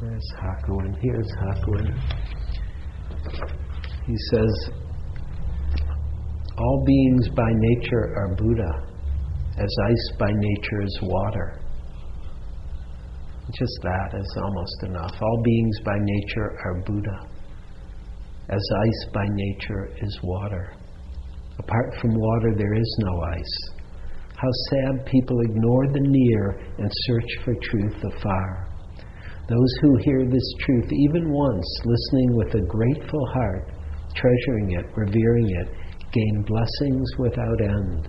Where's 0.00 0.32
Hakuin? 0.42 0.96
Here's 1.00 1.30
Hakuin. 1.40 1.88
He 4.06 4.16
says, 4.32 4.70
All 6.58 6.84
beings 6.84 7.28
by 7.36 7.50
nature 7.52 8.14
are 8.16 8.34
Buddha 8.34 8.97
as 9.58 9.76
ice 9.90 10.16
by 10.18 10.30
nature 10.30 10.82
is 10.82 10.98
water. 11.02 11.60
Just 13.50 13.78
that 13.82 14.10
is 14.14 14.38
almost 14.44 14.82
enough. 14.84 15.14
All 15.20 15.42
beings 15.42 15.80
by 15.84 15.96
nature 15.98 16.58
are 16.64 16.82
Buddha, 16.86 17.18
as 18.50 18.70
ice 18.86 19.12
by 19.12 19.24
nature 19.28 19.90
is 20.00 20.18
water. 20.22 20.74
Apart 21.58 21.94
from 22.00 22.14
water, 22.14 22.54
there 22.56 22.74
is 22.74 22.96
no 23.00 23.22
ice. 23.34 23.78
How 24.36 24.50
sad 24.70 25.06
people 25.06 25.40
ignore 25.40 25.86
the 25.92 26.06
near 26.06 26.60
and 26.78 26.90
search 27.06 27.44
for 27.44 27.54
truth 27.54 28.04
afar. 28.14 28.68
Those 29.48 29.74
who 29.80 29.96
hear 30.04 30.24
this 30.30 30.54
truth 30.60 30.92
even 30.92 31.32
once, 31.32 31.80
listening 31.84 32.36
with 32.36 32.54
a 32.54 32.66
grateful 32.66 33.26
heart, 33.32 33.72
treasuring 34.14 34.72
it, 34.72 34.86
revering 34.94 35.48
it, 35.48 35.68
gain 36.12 36.44
blessings 36.46 37.08
without 37.18 37.60
end. 37.60 38.08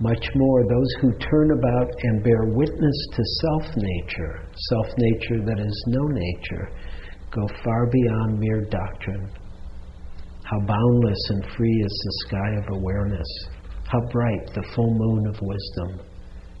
Much 0.00 0.26
more, 0.34 0.62
those 0.62 0.92
who 1.00 1.12
turn 1.18 1.50
about 1.58 1.90
and 2.02 2.24
bear 2.24 2.44
witness 2.56 3.06
to 3.12 3.22
self 3.42 3.76
nature, 3.76 4.48
self 4.70 4.86
nature 4.96 5.44
that 5.44 5.60
is 5.60 5.84
no 5.88 6.02
nature, 6.08 6.70
go 7.30 7.46
far 7.62 7.86
beyond 7.86 8.38
mere 8.38 8.64
doctrine. 8.70 9.30
How 10.44 10.58
boundless 10.66 11.20
and 11.28 11.44
free 11.54 11.82
is 11.84 12.02
the 12.04 12.28
sky 12.28 12.50
of 12.58 12.78
awareness. 12.78 13.28
How 13.84 14.00
bright 14.10 14.46
the 14.54 14.66
full 14.74 14.94
moon 14.94 15.26
of 15.26 15.38
wisdom. 15.42 16.06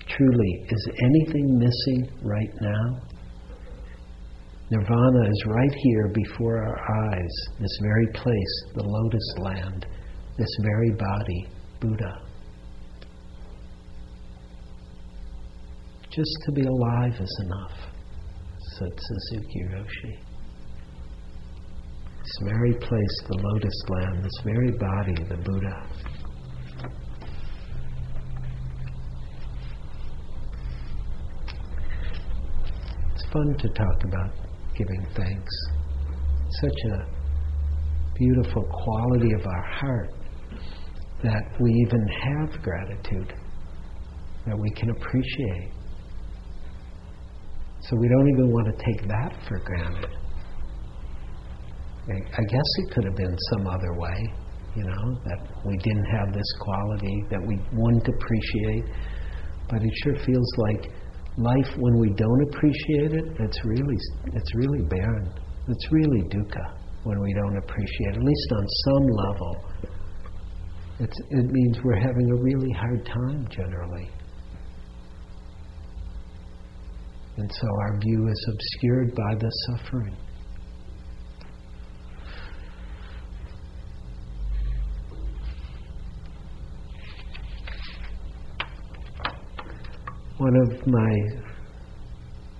Truly, 0.06 0.66
is 0.68 0.88
anything 1.02 1.58
missing 1.58 2.10
right 2.22 2.54
now? 2.60 3.00
Nirvana 4.70 5.30
is 5.30 5.44
right 5.46 5.74
here 5.82 6.12
before 6.14 6.58
our 6.58 6.78
eyes, 7.12 7.34
this 7.58 7.78
very 7.82 8.06
place, 8.12 8.64
the 8.74 8.84
lotus 8.84 9.34
land, 9.38 9.86
this 10.36 10.56
very 10.62 10.90
body 10.90 11.48
Buddha. 11.80 12.29
Just 16.10 16.36
to 16.46 16.52
be 16.52 16.62
alive 16.62 17.14
is 17.20 17.40
enough, 17.44 17.78
said 18.76 18.88
Suzuki 18.98 19.62
Roshi. 19.72 20.18
This 22.18 22.38
very 22.42 22.72
place, 22.72 23.22
the 23.28 23.38
lotus 23.38 23.82
land, 23.88 24.24
this 24.24 24.40
very 24.44 24.72
body, 24.72 25.14
the 25.28 25.36
Buddha. 25.36 25.86
It's 33.14 33.24
fun 33.32 33.54
to 33.58 33.68
talk 33.68 34.04
about 34.04 34.32
giving 34.76 35.06
thanks. 35.14 35.54
Such 36.60 36.80
a 36.92 37.06
beautiful 38.16 38.64
quality 38.64 39.32
of 39.32 39.46
our 39.46 39.62
heart 39.62 40.10
that 41.22 41.42
we 41.60 41.72
even 41.86 42.08
have 42.08 42.62
gratitude, 42.62 43.32
that 44.46 44.58
we 44.58 44.70
can 44.70 44.90
appreciate. 44.90 45.79
So 47.90 47.96
we 47.98 48.06
don't 48.06 48.28
even 48.28 48.52
want 48.52 48.66
to 48.70 48.84
take 48.86 49.08
that 49.08 49.34
for 49.48 49.58
granted. 49.58 50.14
I 52.06 52.42
guess 52.46 52.68
it 52.78 52.94
could 52.94 53.04
have 53.04 53.16
been 53.16 53.36
some 53.50 53.66
other 53.66 53.98
way, 53.98 54.18
you 54.76 54.84
know, 54.84 55.18
that 55.26 55.38
we 55.66 55.76
didn't 55.76 56.04
have 56.04 56.32
this 56.32 56.46
quality, 56.60 57.24
that 57.30 57.42
we 57.44 57.58
wouldn't 57.72 58.06
appreciate. 58.06 58.84
But 59.68 59.82
it 59.82 59.90
sure 60.04 60.14
feels 60.24 60.50
like 60.70 60.92
life 61.36 61.70
when 61.78 61.98
we 61.98 62.10
don't 62.14 62.42
appreciate 62.54 63.12
it, 63.12 63.24
it's 63.40 63.58
really 63.64 63.96
it's 64.34 64.54
really 64.54 64.82
barren. 64.86 65.34
It's 65.66 65.92
really 65.92 66.22
dukkha 66.30 66.66
when 67.02 67.20
we 67.20 67.34
don't 67.34 67.58
appreciate, 67.58 68.14
at 68.14 68.22
least 68.22 68.52
on 68.52 68.66
some 68.86 69.06
level. 69.26 69.64
It's, 71.00 71.18
it 71.30 71.46
means 71.50 71.78
we're 71.82 71.98
having 71.98 72.30
a 72.30 72.42
really 72.42 72.70
hard 72.72 73.04
time 73.06 73.48
generally. 73.50 74.10
And 77.40 77.50
so 77.50 77.66
our 77.80 77.98
view 77.98 78.28
is 78.28 78.48
obscured 78.52 79.14
by 79.14 79.34
the 79.36 79.50
suffering. 79.66 80.14
One 90.36 90.54
of 90.54 90.86
my, 90.86 91.12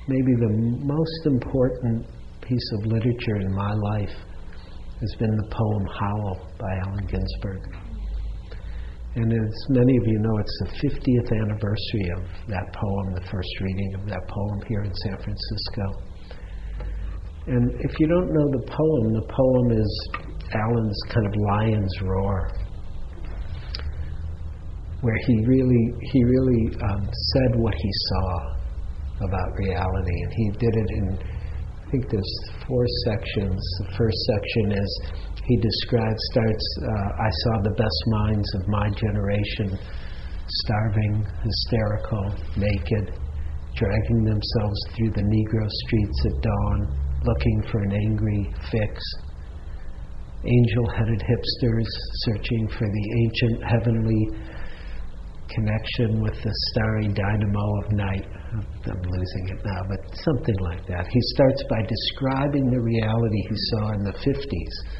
maybe 0.09 0.33
the 0.39 0.49
most 0.83 1.27
important 1.27 2.07
piece 2.41 2.73
of 2.79 2.87
literature 2.87 3.37
in 3.37 3.53
my 3.53 3.75
life 3.75 4.17
has 4.99 5.15
been 5.19 5.37
the 5.37 5.49
poem 5.51 5.87
Howl 6.01 6.49
by 6.59 6.75
Allen 6.87 7.07
Ginsberg. 7.07 7.90
And 9.17 9.33
as 9.33 9.55
many 9.71 9.97
of 9.97 10.07
you 10.07 10.19
know, 10.21 10.39
it's 10.39 10.59
the 10.61 10.89
50th 10.89 11.33
anniversary 11.43 12.09
of 12.17 12.23
that 12.47 12.73
poem, 12.73 13.15
the 13.15 13.27
first 13.27 13.61
reading 13.61 13.95
of 13.97 14.07
that 14.07 14.23
poem 14.29 14.61
here 14.69 14.83
in 14.83 14.95
San 14.95 15.17
Francisco. 15.19 16.11
And 17.47 17.73
if 17.81 17.99
you 17.99 18.07
don't 18.07 18.31
know 18.33 18.47
the 18.53 18.67
poem, 18.71 19.13
the 19.13 19.27
poem 19.27 19.73
is 19.73 20.11
Allen's 20.55 21.01
kind 21.13 21.27
of 21.27 21.33
lion's 21.49 22.03
roar, 22.03 22.51
where 25.01 25.19
he 25.27 25.45
really, 25.45 25.85
he 26.13 26.23
really 26.23 26.77
um, 26.93 27.11
said 27.33 27.59
what 27.59 27.75
he 27.75 27.91
saw 28.09 28.61
about 29.27 29.59
reality, 29.59 30.23
and 30.23 30.33
he 30.33 30.51
did 30.51 30.75
it 30.77 30.91
in, 30.91 31.19
I 31.87 31.91
think 31.91 32.11
there's 32.11 32.35
four 32.69 32.85
sections. 33.07 33.61
The 33.81 33.97
first 33.97 34.17
section 34.17 34.73
is 34.73 35.03
he 35.51 35.57
describes, 35.57 36.23
starts, 36.31 36.67
uh, 36.79 37.27
I 37.27 37.31
saw 37.43 37.55
the 37.67 37.75
best 37.75 38.03
minds 38.07 38.49
of 38.55 38.69
my 38.69 38.87
generation 38.95 39.79
starving, 40.47 41.27
hysterical, 41.43 42.35
naked, 42.55 43.19
dragging 43.75 44.23
themselves 44.23 44.79
through 44.95 45.11
the 45.11 45.27
Negro 45.27 45.67
streets 45.87 46.19
at 46.27 46.43
dawn, 46.43 46.79
looking 47.25 47.63
for 47.67 47.83
an 47.83 47.93
angry 47.93 48.55
fix. 48.71 48.95
Angel 50.47 50.87
headed 50.95 51.19
hipsters 51.19 51.91
searching 52.31 52.69
for 52.69 52.87
the 52.87 53.07
ancient 53.27 53.59
heavenly 53.67 54.23
connection 55.51 56.23
with 56.23 56.35
the 56.45 56.55
starry 56.71 57.09
dynamo 57.09 57.67
of 57.83 57.93
night. 57.93 58.27
I'm 58.87 59.03
losing 59.03 59.49
it 59.51 59.65
now, 59.65 59.83
but 59.89 59.99
something 60.15 60.59
like 60.63 60.87
that. 60.87 61.07
He 61.11 61.21
starts 61.35 61.65
by 61.69 61.83
describing 61.83 62.71
the 62.71 62.81
reality 62.81 63.43
he 63.49 63.57
saw 63.75 63.93
in 63.95 64.05
the 64.05 64.13
50s 64.13 65.00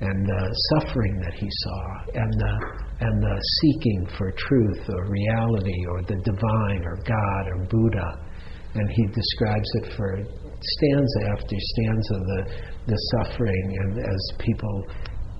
and 0.00 0.26
the 0.26 0.42
suffering 0.72 1.20
that 1.20 1.34
he 1.34 1.46
saw, 1.46 1.80
and 2.14 2.32
the, 2.32 2.54
and 3.00 3.22
the 3.22 3.36
seeking 3.60 4.06
for 4.16 4.32
truth 4.32 4.88
or 4.88 5.04
reality 5.10 5.76
or 5.90 6.02
the 6.02 6.16
divine 6.24 6.82
or 6.84 6.96
God 7.04 7.42
or 7.52 7.66
Buddha. 7.68 8.08
And 8.74 8.88
he 8.88 9.06
describes 9.12 9.68
it 9.82 9.92
for 9.96 10.24
stanza 10.24 11.20
after 11.36 11.56
stanza, 11.58 12.14
the, 12.16 12.40
the 12.86 12.98
suffering, 13.12 13.76
and 13.80 13.98
as 13.98 14.22
people 14.38 14.86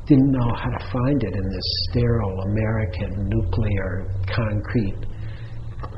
didn't 0.07 0.31
know 0.31 0.53
how 0.55 0.71
to 0.77 0.93
find 0.93 1.23
it 1.23 1.35
in 1.35 1.49
this 1.49 1.69
sterile 1.89 2.41
American 2.53 3.29
nuclear 3.29 4.13
concrete 4.29 5.07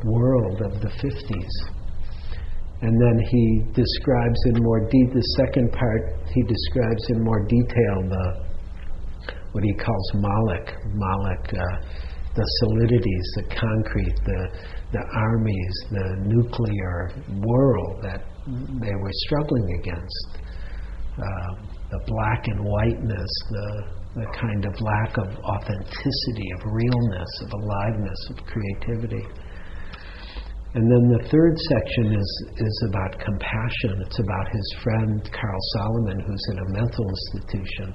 world 0.05 0.61
of 0.63 0.81
the 0.83 0.93
50s. 1.03 1.55
And 2.83 2.95
then 3.01 3.19
he 3.31 3.63
describes 3.75 4.41
in 4.47 4.63
more 4.63 4.81
detail, 4.91 5.15
the 5.15 5.29
second 5.39 5.73
part, 5.73 6.29
he 6.35 6.43
describes 6.43 7.05
in 7.11 7.23
more 7.23 7.47
detail 7.47 7.97
the 8.11 8.52
what 9.53 9.65
he 9.65 9.73
calls 9.75 10.11
Moloch, 10.15 10.75
Moloch, 10.95 11.47
uh, 11.53 12.13
the 12.35 12.47
solidities, 12.65 13.27
the 13.37 13.45
concrete, 13.55 14.17
the, 14.25 14.43
the 14.93 15.05
armies, 15.15 15.75
the 15.91 16.17
nuclear 16.25 17.13
world 17.45 18.03
that 18.03 18.25
they 18.81 18.95
were 18.97 19.15
struggling 19.29 19.69
against. 19.81 20.39
Uh, 21.13 21.73
the 21.93 22.01
black 22.07 22.49
and 22.49 22.59
whiteness, 22.65 23.33
the, 23.51 23.69
the 24.17 24.27
kind 24.33 24.65
of 24.65 24.73
lack 24.81 25.13
of 25.19 25.29
authenticity, 25.45 26.49
of 26.57 26.73
realness, 26.73 27.33
of 27.45 27.53
aliveness, 27.53 28.21
of 28.31 28.37
creativity. 28.49 29.25
And 30.73 30.89
then 30.89 31.05
the 31.21 31.29
third 31.29 31.55
section 31.69 32.17
is, 32.17 32.31
is 32.57 32.85
about 32.89 33.21
compassion. 33.21 34.01
It's 34.09 34.21
about 34.21 34.49
his 34.57 34.75
friend 34.83 35.21
Carl 35.29 35.61
Solomon, 35.77 36.19
who's 36.19 36.45
in 36.49 36.59
a 36.65 36.69
mental 36.81 37.05
institution 37.05 37.93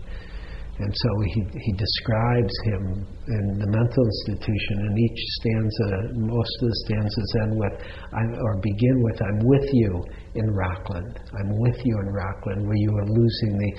and 0.80 0.94
so 0.94 1.10
he, 1.26 1.42
he 1.58 1.74
describes 1.74 2.54
him 2.66 2.84
in 3.02 3.46
the 3.58 3.66
mental 3.66 4.04
institution, 4.06 4.76
and 4.86 4.94
each 4.94 5.22
stanza, 5.42 5.90
most 6.14 6.54
of 6.62 6.70
the 6.70 6.78
stanzas 6.86 7.32
end 7.42 7.54
with, 7.58 7.76
or 8.14 8.62
begin 8.62 8.98
with, 9.02 9.18
I'm 9.18 9.42
with 9.42 9.68
you 9.74 10.04
in 10.36 10.46
Rockland. 10.54 11.20
I'm 11.34 11.58
with 11.58 11.82
you 11.84 11.98
in 11.98 12.08
Rockland, 12.14 12.62
where 12.68 12.78
you 12.78 12.92
are 12.94 13.10
losing 13.10 13.58
the, 13.58 13.72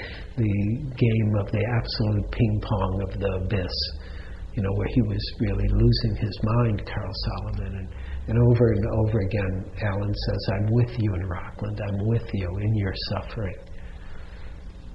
the 0.43 0.55
game 0.99 1.31
of 1.39 1.47
the 1.53 1.63
absolute 1.63 2.31
ping 2.33 2.61
pong 2.67 3.03
of 3.07 3.21
the 3.21 3.31
abyss. 3.47 3.77
You 4.55 4.65
know, 4.65 4.75
where 4.75 4.89
he 4.91 5.03
was 5.03 5.23
really 5.39 5.69
losing 5.71 6.17
his 6.19 6.37
mind, 6.43 6.83
Carl 6.83 7.15
Solomon. 7.15 7.79
And, 7.79 7.89
and 8.27 8.39
over 8.51 8.73
and 8.73 8.85
over 9.07 9.21
again, 9.21 9.71
Allen 9.87 10.15
says, 10.27 10.43
I'm 10.51 10.67
with 10.73 10.99
you 10.99 11.15
in 11.15 11.23
Rockland. 11.29 11.81
I'm 11.81 12.09
with 12.09 12.27
you 12.35 12.49
in 12.59 12.75
your 12.75 12.93
suffering. 13.15 13.55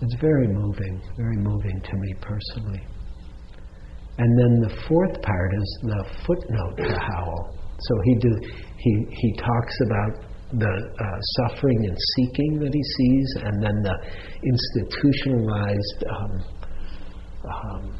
It's 0.03 0.15
very 0.19 0.47
moving, 0.47 1.01
very 1.15 1.37
moving 1.37 1.79
to 1.79 1.95
me 1.95 2.13
personally. 2.19 2.85
And 4.17 4.37
then 4.37 4.59
the 4.59 4.75
fourth 4.85 5.21
part 5.21 5.51
is 5.55 5.79
the 5.81 6.05
footnote 6.27 6.75
to 6.77 6.99
Howl. 6.99 7.57
So 7.79 7.93
he 8.03 8.15
do, 8.19 8.29
he 8.77 9.05
he 9.11 9.33
talks 9.37 9.75
about 9.87 10.25
the 10.51 10.67
uh, 10.67 11.19
suffering 11.39 11.85
and 11.87 11.97
seeking 12.15 12.59
that 12.59 12.73
he 12.73 12.83
sees, 12.83 13.35
and 13.43 13.63
then 13.63 13.81
the 13.81 13.97
institutionalized 14.43 16.03
um, 16.11 16.33
um, 17.49 17.99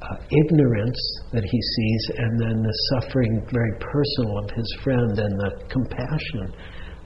uh, 0.00 0.16
ignorance 0.30 1.00
that 1.32 1.44
he 1.44 1.60
sees, 1.76 2.10
and 2.16 2.40
then 2.40 2.62
the 2.62 2.76
suffering, 2.94 3.46
very 3.52 3.72
personal, 3.78 4.38
of 4.38 4.50
his 4.56 4.76
friend, 4.82 5.18
and 5.18 5.38
the 5.38 5.52
compassion 5.68 6.54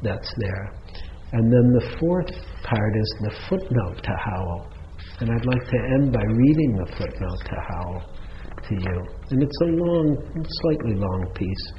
that's 0.02 0.32
there. 0.38 0.72
And 1.34 1.52
then 1.52 1.72
the 1.72 1.96
fourth 1.98 2.30
part 2.62 2.96
is 2.96 3.14
the 3.22 3.34
footnote 3.48 4.00
to 4.04 4.12
Howl. 4.24 4.70
And 5.18 5.30
I'd 5.32 5.44
like 5.44 5.66
to 5.66 5.78
end 5.94 6.12
by 6.12 6.22
reading 6.22 6.76
the 6.76 6.86
footnote 6.96 7.42
to 7.46 7.56
Howl 7.70 8.02
to 8.68 8.74
you. 8.74 9.02
And 9.30 9.42
it's 9.42 9.60
a 9.62 9.70
long, 9.82 10.16
slightly 10.62 10.94
long 10.94 11.26
piece, 11.34 11.72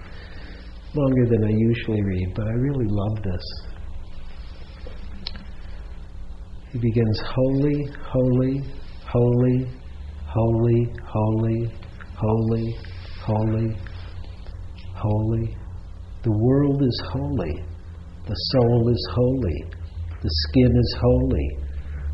longer 0.94 1.26
than 1.30 1.46
I 1.46 1.52
usually 1.52 2.04
read, 2.04 2.34
but 2.36 2.48
I 2.48 2.52
really 2.52 2.86
love 2.86 3.24
this. 3.24 3.46
He 6.74 6.80
begins 6.80 7.22
holy, 7.24 7.88
holy, 8.12 8.62
holy, 9.08 9.72
holy, 10.28 10.94
holy, 11.08 11.72
holy, 12.18 12.78
holy, 13.24 13.78
holy. 14.94 15.58
The 16.24 16.32
world 16.32 16.84
is 16.84 17.02
holy. 17.10 17.75
The 18.28 18.36
soul 18.36 18.90
is 18.90 19.08
holy. 19.14 19.64
The 20.22 20.30
skin 20.50 20.72
is 20.76 20.98
holy. 21.00 21.50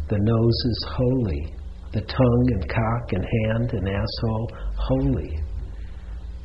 The 0.09 0.19
nose 0.19 0.61
is 0.65 0.85
holy. 0.97 1.55
The 1.93 2.01
tongue 2.01 2.47
and 2.51 2.69
cock 2.69 3.13
and 3.13 3.23
hand 3.23 3.71
and 3.73 3.87
asshole, 3.87 4.51
holy. 4.75 5.39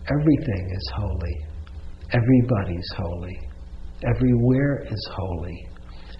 Everything 0.08 0.70
is 0.70 0.92
holy. 0.94 1.36
Everybody's 2.12 2.90
holy. 2.96 3.38
Everywhere 4.06 4.86
is 4.88 5.08
holy. 5.12 5.68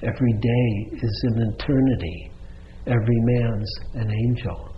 Every 0.03 0.33
day 0.33 0.99
is 1.03 1.25
an 1.31 1.55
eternity. 1.55 2.33
Every 2.87 3.21
man's 3.21 3.73
an 3.95 4.11
angel. 4.11 4.75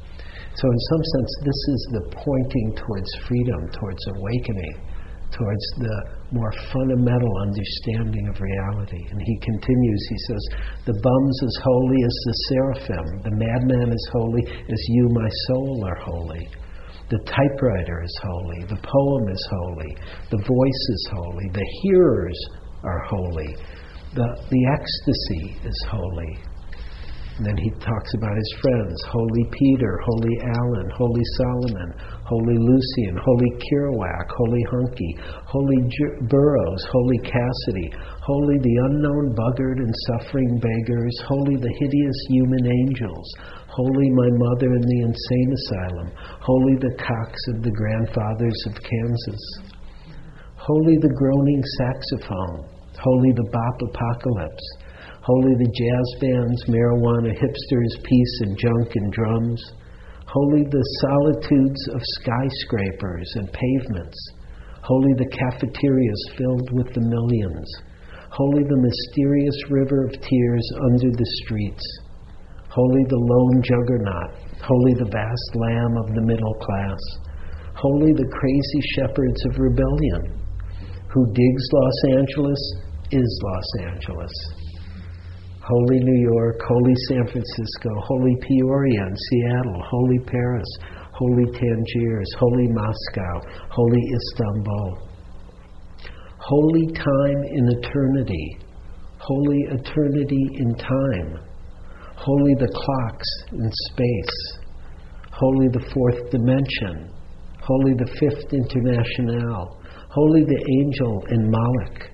So, 0.54 0.66
in 0.68 0.78
some 0.90 1.04
sense, 1.14 1.32
this 1.44 1.60
is 1.68 1.88
the 1.92 2.16
pointing 2.16 2.74
towards 2.76 3.08
freedom, 3.26 3.70
towards 3.72 4.06
awakening, 4.08 4.87
towards 5.32 5.66
the 5.78 5.96
more 6.32 6.52
fundamental 6.72 7.32
understanding 7.42 8.28
of 8.28 8.40
reality. 8.40 9.02
And 9.10 9.20
he 9.22 9.38
continues, 9.40 10.02
he 10.08 10.18
says, 10.28 10.44
The 10.86 11.00
bum's 11.02 11.38
as 11.42 11.56
holy 11.62 12.00
as 12.04 12.16
the 12.24 12.36
seraphim, 12.48 13.06
the 13.22 13.36
madman 13.36 13.92
is 13.92 14.08
holy 14.12 14.44
as 14.46 14.82
you, 14.88 15.08
my 15.12 15.28
soul, 15.48 15.84
are 15.86 16.00
holy. 16.00 16.48
The 17.10 17.18
typewriter 17.24 18.02
is 18.04 18.20
holy, 18.22 18.64
the 18.64 18.80
poem 18.84 19.28
is 19.32 19.48
holy, 19.50 19.96
the 20.30 20.44
voice 20.44 20.84
is 20.90 21.08
holy, 21.12 21.48
the 21.52 21.68
hearers 21.82 22.38
are 22.84 23.02
holy, 23.08 23.56
the, 24.14 24.26
the 24.50 24.66
ecstasy 24.76 25.66
is 25.66 25.86
holy. 25.90 26.47
And 27.38 27.46
then 27.46 27.56
he 27.56 27.70
talks 27.78 28.10
about 28.18 28.34
his 28.34 28.52
friends 28.60 28.98
Holy 29.14 29.46
Peter, 29.54 30.00
Holy 30.02 30.36
Allen, 30.42 30.90
Holy 30.90 31.22
Solomon, 31.38 31.94
Holy 32.26 32.58
Lucien, 32.58 33.14
Holy 33.14 33.50
Kerouac, 33.62 34.26
Holy 34.34 34.64
Huncke, 34.66 35.10
Holy 35.46 35.80
J- 35.86 36.26
Burroughs, 36.26 36.82
Holy 36.90 37.18
Cassady, 37.22 37.94
Holy 38.26 38.58
the 38.58 38.76
unknown 38.90 39.38
buggard 39.38 39.78
and 39.78 39.94
suffering 40.10 40.58
beggars, 40.58 41.14
Holy 41.30 41.54
the 41.54 41.74
hideous 41.78 42.18
human 42.28 42.66
angels, 42.66 43.26
Holy 43.70 44.10
my 44.10 44.30
mother 44.34 44.74
in 44.74 44.82
the 44.82 45.00
insane 45.06 45.50
asylum, 45.54 46.10
Holy 46.42 46.74
the 46.82 46.98
cocks 46.98 47.42
of 47.54 47.62
the 47.62 47.70
grandfathers 47.70 48.66
of 48.66 48.74
Kansas, 48.82 49.44
Holy 50.58 50.98
the 50.98 51.14
groaning 51.14 51.62
saxophone, 51.78 52.66
Holy 52.98 53.30
the 53.30 53.48
bop 53.54 53.78
apocalypse, 53.94 54.87
Holy 55.28 55.52
the 55.60 55.68
jazz 55.76 56.08
bands, 56.24 56.64
marijuana 56.72 57.36
hipsters, 57.36 57.94
peace 58.00 58.34
and 58.48 58.56
junk 58.56 58.96
and 58.96 59.12
drums. 59.12 59.60
Holy 60.24 60.64
the 60.64 60.86
solitudes 61.04 61.82
of 61.92 62.00
skyscrapers 62.16 63.28
and 63.36 63.52
pavements. 63.52 64.16
Holy 64.80 65.12
the 65.20 65.28
cafeterias 65.28 66.32
filled 66.32 66.72
with 66.72 66.88
the 66.96 67.04
millions. 67.04 67.68
Holy 68.32 68.64
the 68.64 68.80
mysterious 68.80 69.58
river 69.68 70.08
of 70.08 70.16
tears 70.16 70.66
under 70.88 71.12
the 71.12 71.30
streets. 71.44 71.84
Holy 72.72 73.04
the 73.12 73.20
lone 73.20 73.60
juggernaut. 73.60 74.32
Holy 74.64 74.94
the 74.96 75.12
vast 75.12 75.50
lamb 75.60 75.92
of 76.08 76.08
the 76.16 76.24
middle 76.24 76.56
class. 76.56 77.02
Holy 77.76 78.16
the 78.16 78.32
crazy 78.32 78.80
shepherds 78.96 79.44
of 79.44 79.60
rebellion. 79.60 80.40
Who 81.12 81.20
digs 81.36 81.64
Los 81.76 82.16
Angeles 82.16 82.62
is 83.12 83.40
Los 83.44 83.92
Angeles. 83.92 84.57
Holy 85.68 86.00
New 86.00 86.32
York, 86.32 86.56
Holy 86.66 86.94
San 87.08 87.26
Francisco, 87.26 87.90
Holy 88.00 88.34
Peoria 88.40 89.02
and 89.04 89.16
Seattle, 89.28 89.82
Holy 89.90 90.18
Paris, 90.24 90.64
Holy 91.12 91.44
Tangiers, 91.44 92.30
Holy 92.38 92.68
Moscow, 92.68 93.34
Holy 93.68 94.00
Istanbul. 94.16 95.08
Holy 96.38 96.86
time 96.94 97.44
in 97.44 97.68
eternity, 97.68 98.56
holy 99.18 99.58
eternity 99.68 100.48
in 100.54 100.74
time, 100.76 101.38
holy 102.16 102.54
the 102.54 102.72
clocks 102.72 103.28
in 103.52 103.70
space, 103.92 104.58
holy 105.32 105.68
the 105.68 105.84
fourth 105.92 106.30
dimension, 106.30 107.12
holy 107.60 107.92
the 107.92 108.10
fifth 108.18 108.54
international, 108.54 109.82
holy 110.08 110.44
the 110.44 110.64
angel 110.80 111.24
in 111.28 111.50
Moloch, 111.50 112.08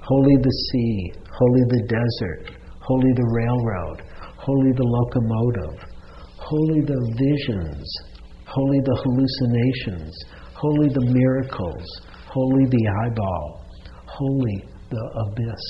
holy 0.00 0.36
the 0.36 0.56
sea, 0.72 1.12
holy 1.30 1.64
the 1.68 1.86
desert, 1.86 2.57
holy 2.88 3.12
the 3.14 3.30
railroad, 3.36 4.02
holy 4.38 4.72
the 4.72 4.82
locomotive, 4.82 5.78
holy 6.38 6.80
the 6.80 7.00
visions, 7.20 7.86
holy 8.46 8.80
the 8.80 8.96
hallucinations, 9.04 10.16
holy 10.54 10.88
the 10.88 11.12
miracles, 11.12 11.84
holy 12.32 12.64
the 12.64 12.88
eyeball, 13.04 13.66
holy 14.06 14.64
the 14.88 15.10
abyss, 15.26 15.64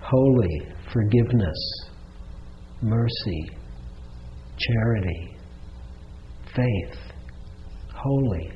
holy 0.00 0.62
forgiveness, 0.90 1.60
mercy, 2.80 3.50
charity, 4.56 5.36
faith, 6.56 6.98
holy, 7.94 8.52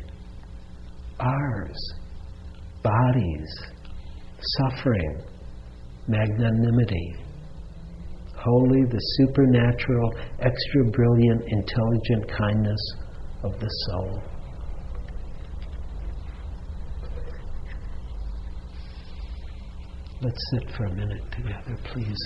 ours, 1.20 1.76
bodies, 2.82 3.54
suffering, 4.56 5.31
magnanimity, 6.08 7.16
holy 8.36 8.84
the 8.90 8.98
supernatural, 9.18 10.14
extra 10.40 10.84
brilliant, 10.90 11.42
intelligent 11.48 12.28
kindness 12.28 12.94
of 13.44 13.58
the 13.60 13.68
soul. 13.68 14.22
Let's 20.20 20.40
sit 20.52 20.70
for 20.76 20.84
a 20.84 20.94
minute 20.94 21.22
together, 21.32 21.76
please. 21.84 22.16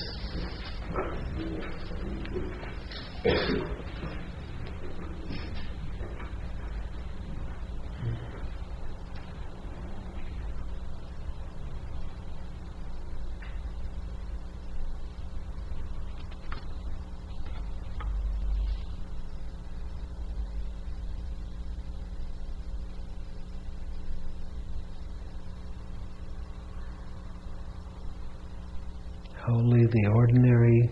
Holy 29.47 29.86
the 29.97 30.09
ordinary 30.09 30.91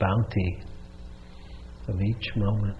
bounty 0.00 0.58
of 1.86 2.00
each 2.02 2.30
moment. 2.34 2.76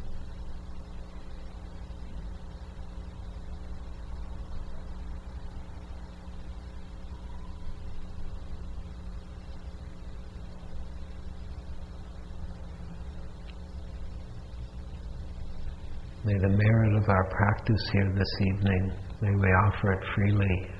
May 16.25 16.33
the 16.39 16.49
merit 16.49 16.97
of 16.97 17.09
our 17.09 17.31
practice 17.31 17.91
here 17.93 18.13
this 18.17 18.27
evening, 18.41 18.93
may 19.21 19.31
we 19.31 19.49
offer 19.67 19.93
it 19.93 20.05
freely 20.17 20.71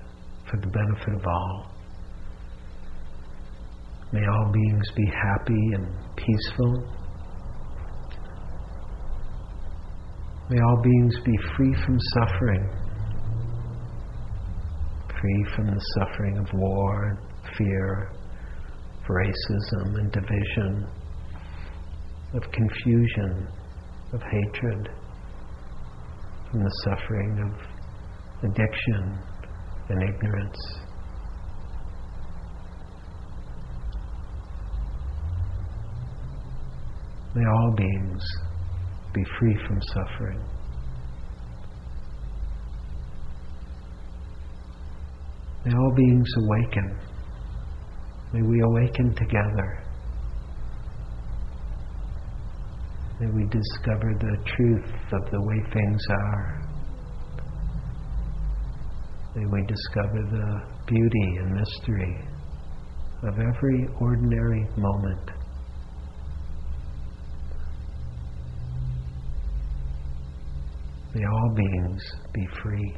for 0.51 0.57
the 0.57 0.67
benefit 0.67 1.15
of 1.15 1.27
all. 1.27 1.74
May 4.15 4.25
all 4.29 4.53
beings 4.53 4.91
be 4.95 5.07
happy 5.07 5.71
and 5.75 5.89
peaceful. 6.15 6.73
May 10.49 10.61
all 10.61 10.83
beings 10.85 11.17
be 11.25 11.37
free 11.57 11.75
from 11.85 11.99
suffering, 12.15 12.71
free 15.21 15.45
from 15.57 15.67
the 15.67 15.81
suffering 15.99 16.39
of 16.39 16.47
war 16.55 17.05
and 17.09 17.57
fear, 17.59 18.13
of 19.01 19.09
racism 19.09 19.99
and 19.99 20.13
division, 20.13 20.87
of 22.35 22.43
confusion, 22.53 23.49
of 24.13 24.23
hatred, 24.23 24.91
from 26.53 26.63
the 26.63 26.73
suffering 26.85 27.51
of 27.51 28.49
addiction 28.49 29.19
and 29.89 30.03
ignorance. 30.05 30.84
May 37.35 37.45
all 37.45 37.75
beings 37.77 38.23
be 39.13 39.25
free 39.39 39.57
from 39.67 39.81
suffering. 39.83 40.41
May 45.65 45.73
all 45.73 45.93
beings 45.97 46.29
awaken. 46.37 46.99
May 48.33 48.43
we 48.43 48.61
awaken 48.61 49.15
together. 49.15 49.85
May 53.19 53.31
we 53.31 53.45
discover 53.47 54.13
the 54.21 54.37
truth 54.45 54.91
of 55.13 55.31
the 55.31 55.41
way 55.41 55.57
things 55.73 56.03
are. 56.11 56.61
May 59.35 59.47
we 59.47 59.67
discover 59.67 60.23
the 60.31 60.61
beauty 60.87 61.37
and 61.39 61.53
mystery 61.53 62.29
of 63.25 63.35
every 63.39 63.89
ordinary 64.01 64.69
moment. 64.77 65.34
May 71.15 71.25
all 71.25 71.55
beings 71.55 72.03
be 72.33 72.45
free. 72.61 72.97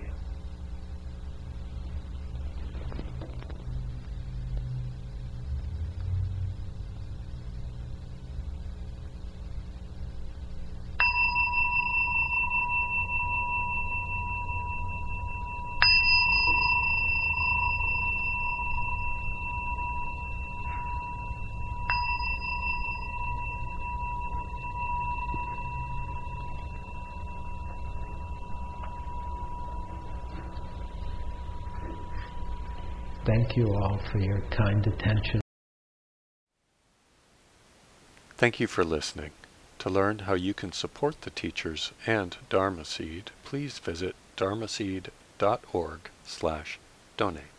Thank 33.47 33.59
you 33.59 33.75
all 33.77 33.99
for 34.11 34.19
your 34.19 34.41
kind 34.51 34.85
attention. 34.85 35.41
Thank 38.37 38.59
you 38.59 38.67
for 38.67 38.85
listening. 38.85 39.31
To 39.79 39.89
learn 39.89 40.21
how 40.21 40.35
you 40.35 40.53
can 40.53 40.73
support 40.73 41.21
the 41.21 41.31
teachers 41.31 41.93
and 42.09 42.37
Dharma 42.51 42.85
Seed, 42.85 43.31
please 43.45 43.79
visit 43.79 44.17
dharmaseed.org 44.37 46.01
slash 46.25 46.81
donate. 47.17 47.56